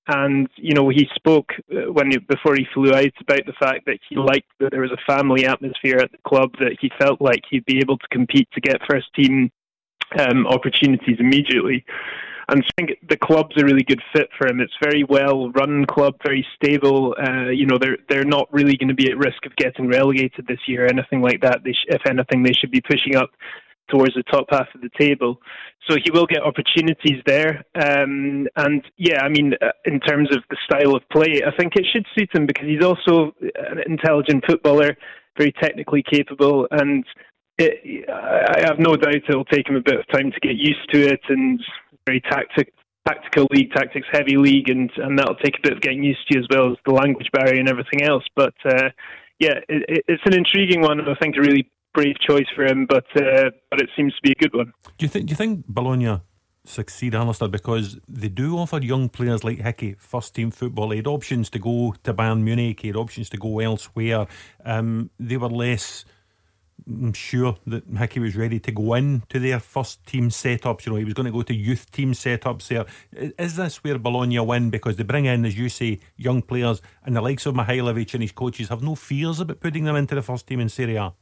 [0.06, 3.86] and you know, he spoke uh, when he, before he flew out about the fact
[3.86, 7.20] that he liked that there was a family atmosphere at the club, that he felt
[7.20, 9.50] like he'd be able to compete to get first team
[10.18, 11.84] um, opportunities immediately.
[12.48, 14.60] and I think the club's a really good fit for him.
[14.60, 17.14] It's very well run club, very stable.
[17.18, 20.46] Uh, you know, they're they're not really going to be at risk of getting relegated
[20.46, 21.62] this year or anything like that.
[21.64, 23.30] They sh- if anything, they should be pushing up
[23.88, 25.40] towards the top half of the table.
[25.88, 27.64] So he will get opportunities there.
[27.74, 31.76] Um, and yeah, I mean, uh, in terms of the style of play, I think
[31.76, 34.96] it should suit him because he's also an intelligent footballer,
[35.36, 37.04] very technically capable, and
[37.58, 40.90] it, I have no doubt it'll take him a bit of time to get used
[40.92, 41.60] to it and
[42.06, 42.72] very tactic,
[43.06, 46.38] tactical league, tactics heavy league, and, and that'll take a bit of getting used to
[46.38, 48.24] as well as the language barrier and everything else.
[48.34, 48.90] But uh,
[49.38, 52.86] yeah, it, it's an intriguing one, and I think a really brave choice for him,
[52.86, 54.72] but uh, but it seems to be a good one.
[54.98, 55.26] Do you think?
[55.26, 56.20] Do you think Bologna
[56.66, 60.90] succeed, Alistair, because they do offer young players like Hickey first team football.
[60.90, 64.26] He had options to go to Bayern Munich, he had options to go elsewhere.
[64.64, 66.06] Um, they were less
[66.86, 70.84] I'm sure that Hickey was ready to go into their first team setups.
[70.84, 72.84] You know, he was going to go to youth team setups there.
[73.38, 74.70] Is this where Bologna win?
[74.70, 78.22] Because they bring in, as you say, young players and the likes of Mihailovic and
[78.22, 81.14] his coaches have no fears about putting them into the first team in Serie A.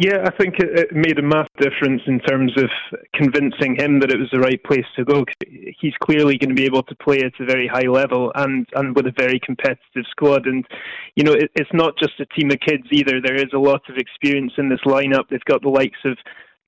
[0.00, 2.70] Yeah, I think it, it made a massive difference in terms of
[3.14, 5.24] convincing him that it was the right place to go.
[5.46, 8.96] He's clearly going to be able to play at a very high level and, and
[8.96, 10.46] with a very competitive squad.
[10.46, 10.66] And,
[11.14, 13.20] you know, it, it's not just a team of kids either.
[13.20, 15.28] There is a lot of experience in this lineup.
[15.28, 16.16] They've got the likes of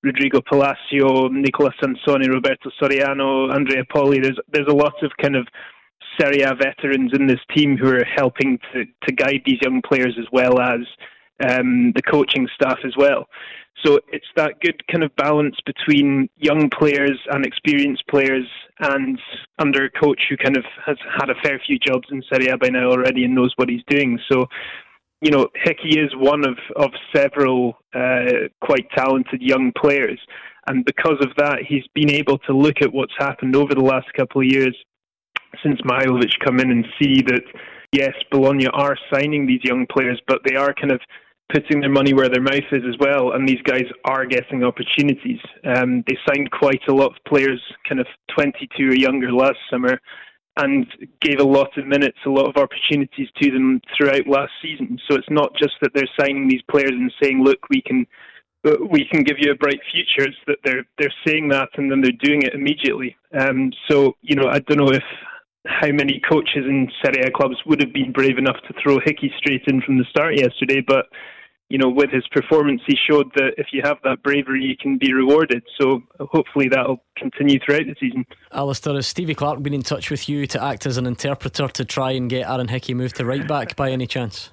[0.03, 4.19] Rodrigo Palacio, Nicola Sansone, Roberto Soriano, Andrea Poli.
[4.19, 5.47] There's, there's a lot of kind of
[6.19, 10.15] Serie A veterans in this team who are helping to, to guide these young players
[10.19, 10.81] as well as
[11.43, 13.27] um, the coaching staff as well.
[13.83, 18.47] So it's that good kind of balance between young players and experienced players,
[18.79, 19.19] and
[19.59, 22.57] under a coach who kind of has had a fair few jobs in Serie A
[22.57, 24.17] by now already and knows what he's doing.
[24.31, 24.45] So,
[25.21, 30.19] you know, Hickey is one of of several uh, quite talented young players,
[30.67, 34.07] and because of that, he's been able to look at what's happened over the last
[34.15, 34.75] couple of years
[35.63, 37.43] since Mihailovic come in and see that
[37.91, 41.01] yes, Bologna are signing these young players, but they are kind of
[41.51, 45.39] putting their money where their mouth is as well, and these guys are getting opportunities.
[45.63, 49.99] Um, they signed quite a lot of players, kind of 22 or younger last summer,
[50.57, 50.87] and
[51.21, 54.97] gave a lot of minutes, a lot of opportunities to them throughout last season.
[55.07, 58.05] So it's not just that they're signing these players and saying, "Look, we can."
[58.89, 60.27] We can give you a bright future.
[60.27, 63.15] It's that they're they're saying that and then they're doing it immediately.
[63.39, 65.03] Um, so you know, I don't know if
[65.65, 69.31] how many coaches in Serie A clubs would have been brave enough to throw Hickey
[69.37, 71.05] straight in from the start yesterday, but
[71.69, 74.99] you know, with his performance, he showed that if you have that bravery, you can
[74.99, 75.63] be rewarded.
[75.81, 78.23] So hopefully that'll continue throughout the season.
[78.51, 81.83] Alistair, has Stevie Clarke been in touch with you to act as an interpreter to
[81.83, 84.51] try and get Aaron Hickey moved to right back by any chance?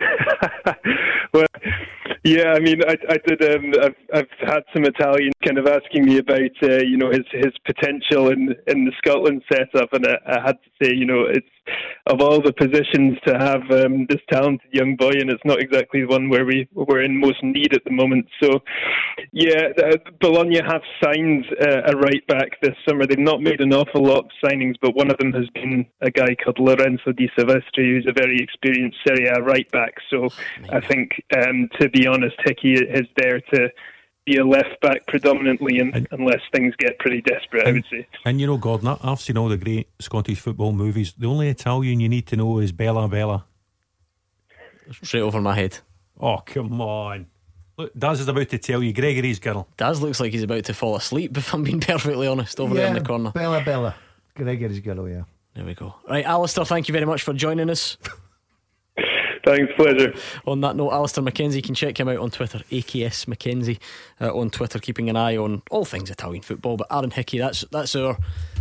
[1.34, 1.46] well,
[2.24, 3.42] yeah, I mean, I, I did.
[3.42, 7.26] Um, I've, I've had some Italians kind of asking me about, uh, you know, his
[7.32, 11.24] his potential in in the Scotland setup, and I, I had to say, you know,
[11.24, 11.46] it's
[12.06, 16.00] of all the positions to have um, this talented young boy, and it's not exactly
[16.00, 18.26] the one where we we're in most need at the moment.
[18.42, 18.60] So,
[19.32, 23.06] yeah, uh, Bologna have signed uh, a right back this summer.
[23.06, 26.10] They've not made an awful lot of signings, but one of them has been a
[26.10, 29.94] guy called Lorenzo De Silvestri, who's a very experienced Serie A right back.
[30.10, 30.28] So,
[30.70, 33.68] I think, um, to be honest, Hickey is there to
[34.24, 37.84] be a left back predominantly, and, and, unless things get pretty desperate, and, I would
[37.90, 38.06] say.
[38.24, 41.14] And you know, Gordon, I've seen all the great Scottish football movies.
[41.16, 43.44] The only Italian you need to know is Bella Bella.
[45.02, 45.78] Straight over my head.
[46.20, 47.26] Oh, come on.
[47.78, 49.66] Look, Daz is about to tell you Gregory's girl.
[49.76, 52.82] Daz looks like he's about to fall asleep, if I'm being perfectly honest, over yeah,
[52.82, 53.30] there in the corner.
[53.32, 53.94] Bella Bella.
[54.34, 55.22] Gregory's girl, yeah.
[55.54, 55.94] There we go.
[56.08, 57.96] Right, Alistair, thank you very much for joining us.
[59.44, 60.14] Thanks, pleasure.
[60.46, 63.78] On that note, Alistair McKenzie, you can check him out on Twitter, AKS McKenzie
[64.20, 66.76] uh, on Twitter, keeping an eye on all things Italian football.
[66.76, 68.16] But Aaron Hickey, that's that's our.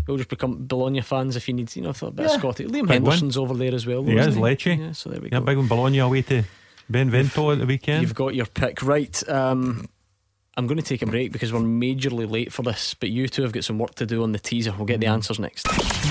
[0.07, 2.25] We'll just become Bologna fans if you need, you know, a bit yeah.
[2.25, 2.67] of Scottish.
[2.67, 3.49] Liam big Henderson's one.
[3.49, 4.01] over there as well.
[4.01, 4.77] Though, yeah, is Lecce.
[4.77, 5.45] Yeah, so there we yeah, go.
[5.45, 6.43] big one Bologna away to
[6.89, 8.01] Benevento at the weekend.
[8.01, 9.29] You've got your pick right.
[9.29, 9.87] Um,
[10.57, 13.43] I'm going to take a break because we're majorly late for this, but you two
[13.43, 14.73] have got some work to do on the teaser.
[14.75, 15.65] We'll get the answers next.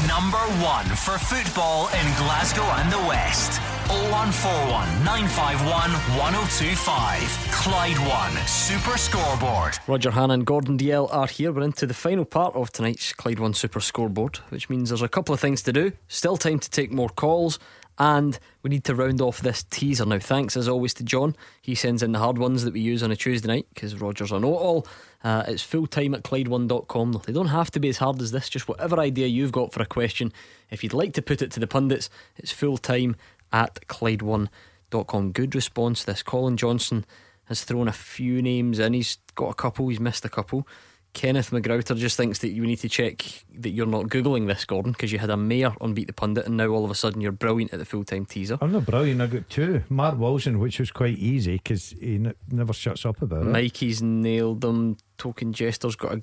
[0.09, 3.61] Number one for football in Glasgow and the West.
[3.91, 7.23] 0141 951 1025.
[7.51, 9.79] Clyde One Super Scoreboard.
[9.89, 11.51] Roger Hannah and Gordon Dalziel are here.
[11.51, 15.09] We're into the final part of tonight's Clyde One Super Scoreboard, which means there's a
[15.09, 15.91] couple of things to do.
[16.07, 17.59] Still time to take more calls.
[17.99, 20.21] And we need to round off this teaser now.
[20.21, 21.35] Thanks as always to John.
[21.61, 24.31] He sends in the hard ones that we use on a Tuesday night because Roger's
[24.31, 24.87] a know all.
[25.25, 27.23] Uh, it's full time at Clyde1.com.
[27.27, 29.83] They don't have to be as hard as this, just whatever idea you've got for
[29.83, 30.33] a question.
[30.71, 33.17] If you'd like to put it to the pundits, it's full time
[33.53, 35.33] at Clyde1.com.
[35.33, 36.23] Good response this.
[36.23, 37.05] Colin Johnson
[37.45, 38.93] has thrown a few names in.
[38.93, 40.67] He's got a couple, he's missed a couple.
[41.13, 43.25] Kenneth McGrouter just thinks that you need to check
[43.59, 46.47] that you're not Googling this, Gordon, because you had a mayor on Beat the Pundit
[46.47, 48.57] and now all of a sudden you're brilliant at the full time teaser.
[48.61, 49.21] I'm not brilliant.
[49.21, 49.83] I got two.
[49.89, 53.47] Mark Wilson, which was quite easy because he n- never shuts up about it.
[53.47, 54.99] Mikey's nailed them.
[55.19, 56.23] Token Jester's got a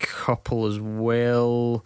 [0.00, 1.84] couple as well.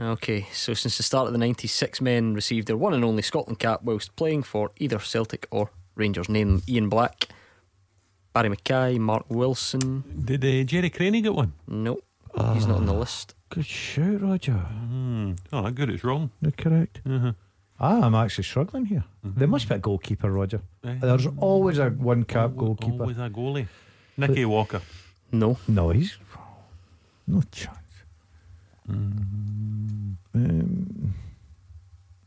[0.00, 3.20] Okay, so since the start of the 90s, six men received their one and only
[3.20, 6.28] Scotland cap whilst playing for either Celtic or Rangers.
[6.28, 7.28] Name them Ian Black,
[8.32, 10.02] Barry Mackay, Mark Wilson.
[10.24, 11.52] Did uh, Gerry Creaney get one?
[11.68, 12.02] Nope,
[12.54, 13.34] he's not on the list.
[13.50, 14.64] Good shout, Roger.
[14.90, 15.36] Mm.
[15.52, 15.90] Oh, good.
[15.90, 16.30] It's wrong.
[16.40, 17.00] You're correct.
[17.04, 17.32] Uh-huh.
[17.80, 19.04] Ah, I'm actually struggling here.
[19.24, 20.60] There must be a goalkeeper, Roger.
[20.84, 20.94] Eh.
[21.00, 23.02] There's always a one cap goalkeeper.
[23.02, 23.66] Always a goalie.
[24.16, 24.80] Nicky Walker.
[25.32, 25.58] No.
[25.66, 26.16] No, he's
[27.26, 27.79] no chance.
[30.34, 31.14] Um,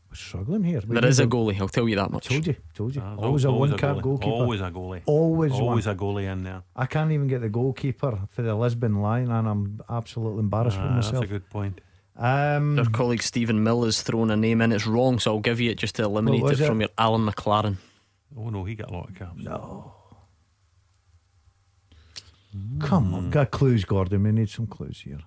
[0.08, 0.80] we're struggling here.
[0.86, 2.26] We There is a goalie, I'll tell you that much.
[2.30, 3.02] I Told you, told you.
[3.04, 4.02] Ah, always a always one cap goalie.
[4.02, 4.30] goalkeeper.
[4.32, 5.02] Always a goalie.
[5.06, 5.94] Always, Always one.
[5.94, 6.62] a goalie in there.
[6.76, 10.86] I can't even get the goalkeeper for the Lisbon line, and I'm absolutely embarrassed with
[10.90, 11.12] Ah, myself.
[11.14, 11.80] That's a good point.
[12.16, 14.70] Um, Their colleague Stephen Mill has thrown a name in.
[14.70, 16.66] It's wrong, so I'll give you it just to eliminate it, it?
[16.66, 17.76] from your Alan McLaren.
[18.36, 19.42] Oh no, he got a lot of caps.
[19.42, 19.92] No.
[22.78, 24.22] Come on, got clues, Gordon.
[24.22, 25.18] We need some clues here.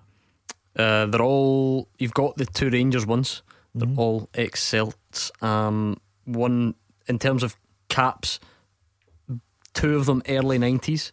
[0.78, 1.88] Uh, they're all.
[1.98, 3.42] You've got the two Rangers ones.
[3.74, 5.30] They're all ex Celts.
[5.42, 6.74] Um, one
[7.06, 7.56] in terms of
[7.88, 8.38] caps,
[9.74, 11.12] two of them early nineties,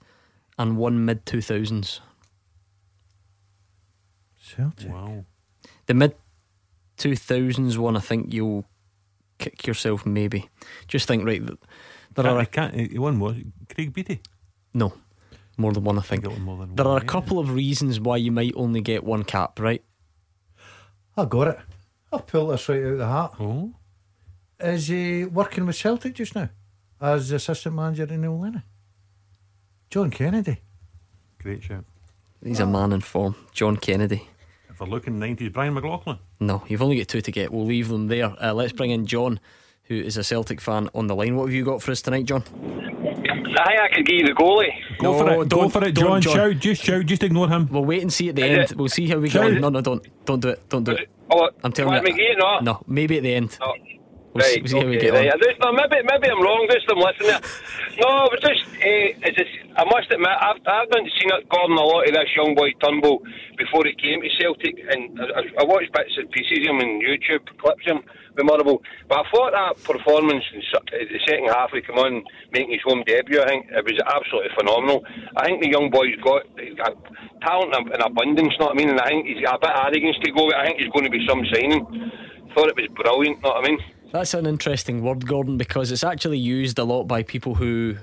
[0.58, 2.02] and one mid two thousands.
[4.40, 4.90] Celtic.
[4.92, 5.26] Wow.
[5.88, 6.16] The mid
[6.98, 8.66] two thousands one, I think you'll
[9.40, 10.06] kick yourself.
[10.06, 10.50] Maybe
[10.88, 11.46] just think right.
[11.46, 11.60] th-
[12.16, 12.74] There are I a, can't.
[12.76, 13.36] He won what?
[13.74, 14.22] Craig Beattie.
[14.74, 14.94] no
[15.58, 15.98] more than one.
[15.98, 17.08] I think one more than there one, are a yeah.
[17.08, 19.60] couple of reasons why you might only get one cap.
[19.60, 19.84] Right.
[21.18, 21.60] I got it.
[22.12, 23.32] I'll pull this right out of the hat.
[23.40, 23.74] Oh.
[24.60, 26.50] Is he working with Celtic just now
[27.02, 28.64] as assistant manager in Neil Lennon?
[29.90, 30.62] John Kennedy.
[31.40, 31.86] Great shout.
[32.44, 33.36] He's a man in form.
[33.54, 34.28] John Kennedy.
[34.70, 36.20] If we're looking 90s, Brian McLaughlin.
[36.40, 37.52] No, you've only got two to get.
[37.52, 38.36] We'll leave them there.
[38.44, 39.40] Uh, let's bring in John,
[39.84, 41.36] who is a Celtic fan on the line.
[41.36, 42.44] What have you got for us tonight, John?
[43.58, 44.72] I think I could give you the goalie.
[45.00, 45.50] Go No, for it.
[45.50, 46.22] Go for it, don't, John.
[46.22, 46.34] John.
[46.36, 46.60] Shout.
[46.60, 47.06] Just shout.
[47.06, 47.68] Just ignore him.
[47.72, 48.72] We'll wait and see at the Is end.
[48.72, 49.52] it- We'll see how we Shout.
[49.54, 49.60] go.
[49.60, 50.70] No, no, don't, don't do it.
[50.70, 51.10] Don't do it.
[51.32, 52.02] Oh, I'm telling you.
[52.02, 52.60] me to get it, no?
[52.60, 53.58] No, maybe at the end.
[53.62, 53.74] Oh,
[54.36, 55.32] We'll right, see how we get right.
[55.32, 55.40] on.
[55.40, 56.68] Just, no, maybe, maybe I'm wrong.
[56.68, 57.40] Just I'm listening.
[58.04, 59.48] No, but just, uh, just,
[59.80, 62.76] I must admit, I've, I've not seen it, Gordon, a lot of this young boy
[62.84, 63.24] Turnbull
[63.56, 67.00] before he came to Celtic, and I, I- watched bits and pieces of him on
[67.00, 68.04] YouTube, clips of him,
[68.36, 68.84] memorable.
[69.08, 72.20] But I thought that performance in the second half, he come on,
[72.52, 75.08] making his home debut, I think it was absolutely phenomenal.
[75.40, 76.44] I think the young boy's got,
[76.76, 76.92] got
[77.40, 78.92] talent in in abundance, what I mean?
[78.92, 80.60] And I think he's got a bit of arrogance to go with.
[80.60, 81.88] I think he's going to be some signing.
[82.52, 83.80] Thought it was brilliant, know what I mean?
[84.16, 87.98] That's an interesting word, Gordon, because it's actually used a lot by people who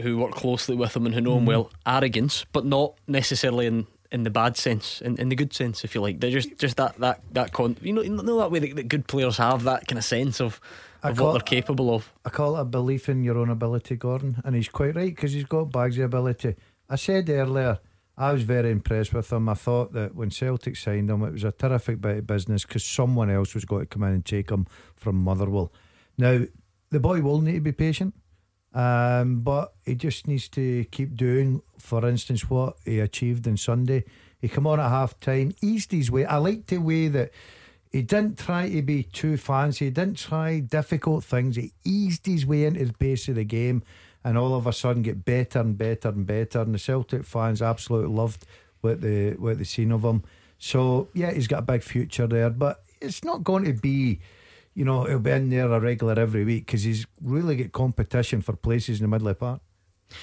[0.00, 1.48] who work closely with him and who know him Mhm.
[1.48, 1.70] well.
[1.86, 5.94] Arrogance, but not necessarily in, in the bad sense, in, in the good sense, if
[5.94, 6.18] you like.
[6.18, 7.76] They're just just that that that con.
[7.80, 10.40] You know, you know that way that, that good players have that kind of sense
[10.40, 10.60] of,
[11.04, 12.10] of call- what they're capable of.
[12.24, 15.32] I call it a belief in your own ability, Gordon, and he's quite right because
[15.32, 16.56] he's got bags of ability.
[16.90, 17.78] I said earlier,
[18.16, 19.48] I was very impressed with him.
[19.48, 22.84] I thought that when Celtic signed him, it was a terrific bit of business because
[22.84, 24.66] someone else was going to come in and take him
[24.96, 25.72] from Motherwell.
[26.18, 26.42] Now,
[26.90, 28.14] the boy will need to be patient,
[28.74, 34.04] um, but he just needs to keep doing, for instance, what he achieved on Sunday.
[34.40, 36.26] He come on at half time, eased his way.
[36.26, 37.30] I liked the way that
[37.92, 39.86] he didn't try to be too fancy.
[39.86, 41.56] He didn't try difficult things.
[41.56, 43.82] He eased his way into the pace of the game,
[44.24, 46.60] and all of a sudden get better and better and better.
[46.60, 48.44] And the Celtic fans absolutely loved
[48.80, 50.22] what they what they seen of him.
[50.58, 54.20] So yeah, he's got a big future there, but it's not going to be.
[54.74, 58.40] You know, he'll be in there a regular every week because he's really got competition
[58.40, 59.60] for places in the middle of the park.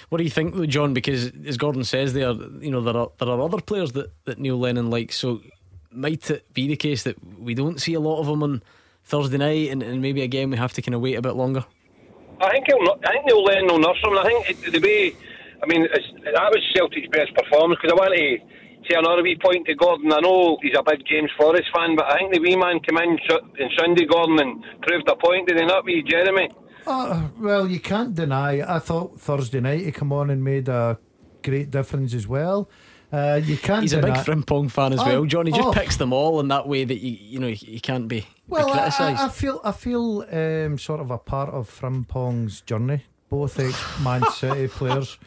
[0.10, 0.94] What do you think, John?
[0.94, 4.40] Because as Gordon says, there, you know, there are there are other players that, that
[4.40, 5.18] Neil Lennon likes.
[5.18, 5.42] So
[5.92, 8.64] might it be the case that we don't see a lot of them on
[9.04, 11.66] Thursday night, and, and maybe again we have to kind of wait a bit longer?
[12.42, 13.00] I think he'll.
[13.06, 15.16] I think Neil Lennon will nurse I think it, the way.
[15.62, 18.38] I mean, that was Celtic's best performance because I want to
[18.88, 20.12] say another wee point to Gordon.
[20.14, 22.98] I know he's a big James Forrest fan, but I think the wee man came
[22.98, 25.48] in on Sunday, Gordon, and proved a point.
[25.48, 26.50] Did he not, wee Jeremie?
[26.88, 28.62] Oh, well, you can't deny.
[28.62, 30.98] I thought Thursday night he came on and made a
[31.44, 32.70] great difference as well.
[33.12, 33.82] Uh, you can't.
[33.82, 35.52] He's a deny big Frimpong fan as Oh, well, Johnny.
[35.52, 35.74] Just oh.
[35.74, 38.70] picks them all in that way that you you know he can't be, be Well,
[38.70, 39.22] I, criticised.
[39.22, 43.04] I, I feel I feel um, sort of a part of Frimpong's journey.
[43.30, 45.18] Both ex Man City players.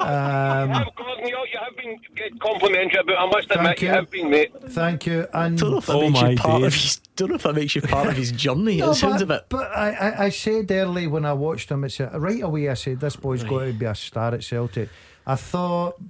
[0.00, 3.18] Um, you, you have been get complimentary about.
[3.18, 3.88] I must admit, Thank you.
[3.88, 3.94] you.
[3.94, 4.52] have been, mate.
[4.70, 5.26] thank you.
[5.32, 6.96] And don't know if that makes you part of his.
[7.16, 8.76] Don't know if that makes you part of his journey.
[8.78, 9.46] No, it sounds but, a bit.
[9.48, 12.68] But I, I, I said early when I watched him, it's a, right away.
[12.68, 14.88] I said this boy's got to be a star at Celtic.
[15.26, 16.00] I thought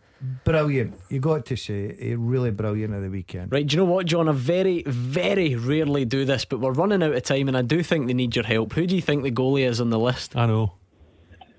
[0.45, 0.95] brilliant.
[1.09, 3.53] You got to say, he really brilliant at the weekend.
[3.53, 4.28] Right, do you know what, John?
[4.28, 7.82] I very, very rarely do this, but we're running out of time and I do
[7.82, 8.73] think they need your help.
[8.73, 10.36] Who do you think the goalie is on the list?
[10.36, 10.74] I know.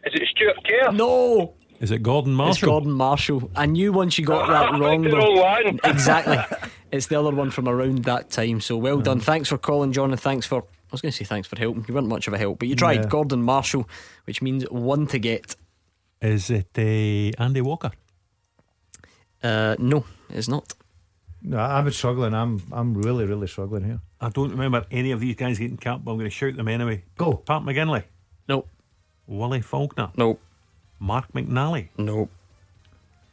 [0.06, 0.92] Is it Stuart Kerr?
[0.92, 1.54] No!
[1.80, 2.52] Is it Gordon Marshall?
[2.52, 3.52] It's Gordon Marshall.
[3.56, 5.02] I knew once you got that wrong.
[5.04, 5.18] the though.
[5.18, 5.80] wrong one.
[5.86, 6.38] exactly.
[6.92, 8.60] It's the other one from around that time.
[8.60, 9.22] So well done.
[9.22, 10.64] Thanks for calling, John, and thanks for.
[10.64, 11.86] I was going to say thanks for helping.
[11.88, 13.04] You weren't much of a help, but you tried.
[13.04, 13.10] Yeah.
[13.10, 13.88] Gordon Marshall,
[14.26, 15.56] which means one to get.
[16.22, 17.92] Is it uh, Andy Walker?
[19.44, 20.74] Uh, no, it's not.
[21.42, 22.34] No, I'm struggling.
[22.34, 24.02] I'm I'm really really struggling here.
[24.20, 26.68] I don't remember any of these guys getting capped, but I'm going to shout them
[26.68, 27.04] anyway.
[27.18, 27.36] Go.
[27.36, 28.04] Pat McGinlay.
[28.48, 28.66] No.
[29.28, 30.12] Willie Falconer.
[30.18, 30.40] No.
[31.00, 31.90] Mark McNally.
[31.98, 32.28] No.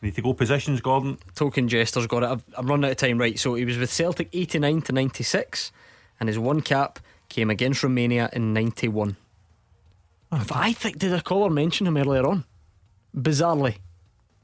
[0.03, 1.19] Need to go positions, Gordon.
[1.35, 2.27] Token Jester's got it.
[2.27, 3.19] I've, I'm running out of time.
[3.19, 5.73] Right, so he was with Celtic 89 to 96,
[6.21, 9.17] and his one cap came against Romania in 91.
[10.31, 12.45] I think, did a caller mention him earlier on?
[13.17, 13.79] Bizarrely.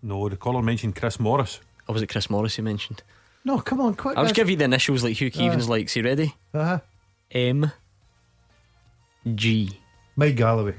[0.03, 1.61] No, the caller mentioned Chris Morris.
[1.89, 3.03] Or was it Chris Morris he mentioned?
[3.45, 4.17] No, come on, quick.
[4.17, 5.71] I'll just give you the initials like Hugh Keevins Uh.
[5.71, 5.97] likes.
[5.97, 6.35] You ready?
[6.55, 6.79] Uh huh.
[7.33, 7.73] M.
[9.35, 9.79] G.
[10.17, 10.75] Mike Galloway.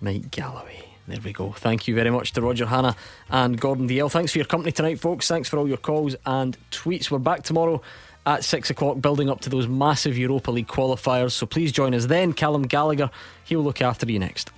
[0.00, 0.84] Mike Galloway.
[1.06, 1.52] There we go.
[1.52, 2.96] Thank you very much to Roger Hannah
[3.28, 4.10] and Gordon Dalziel.
[4.10, 5.28] Thanks for your company tonight, folks.
[5.28, 7.10] Thanks for all your calls and tweets.
[7.10, 7.82] We're back tomorrow
[8.26, 11.32] at six o'clock, building up to those massive Europa League qualifiers.
[11.32, 12.32] So please join us then.
[12.32, 13.10] Callum Gallagher,
[13.44, 14.50] he'll look after you next.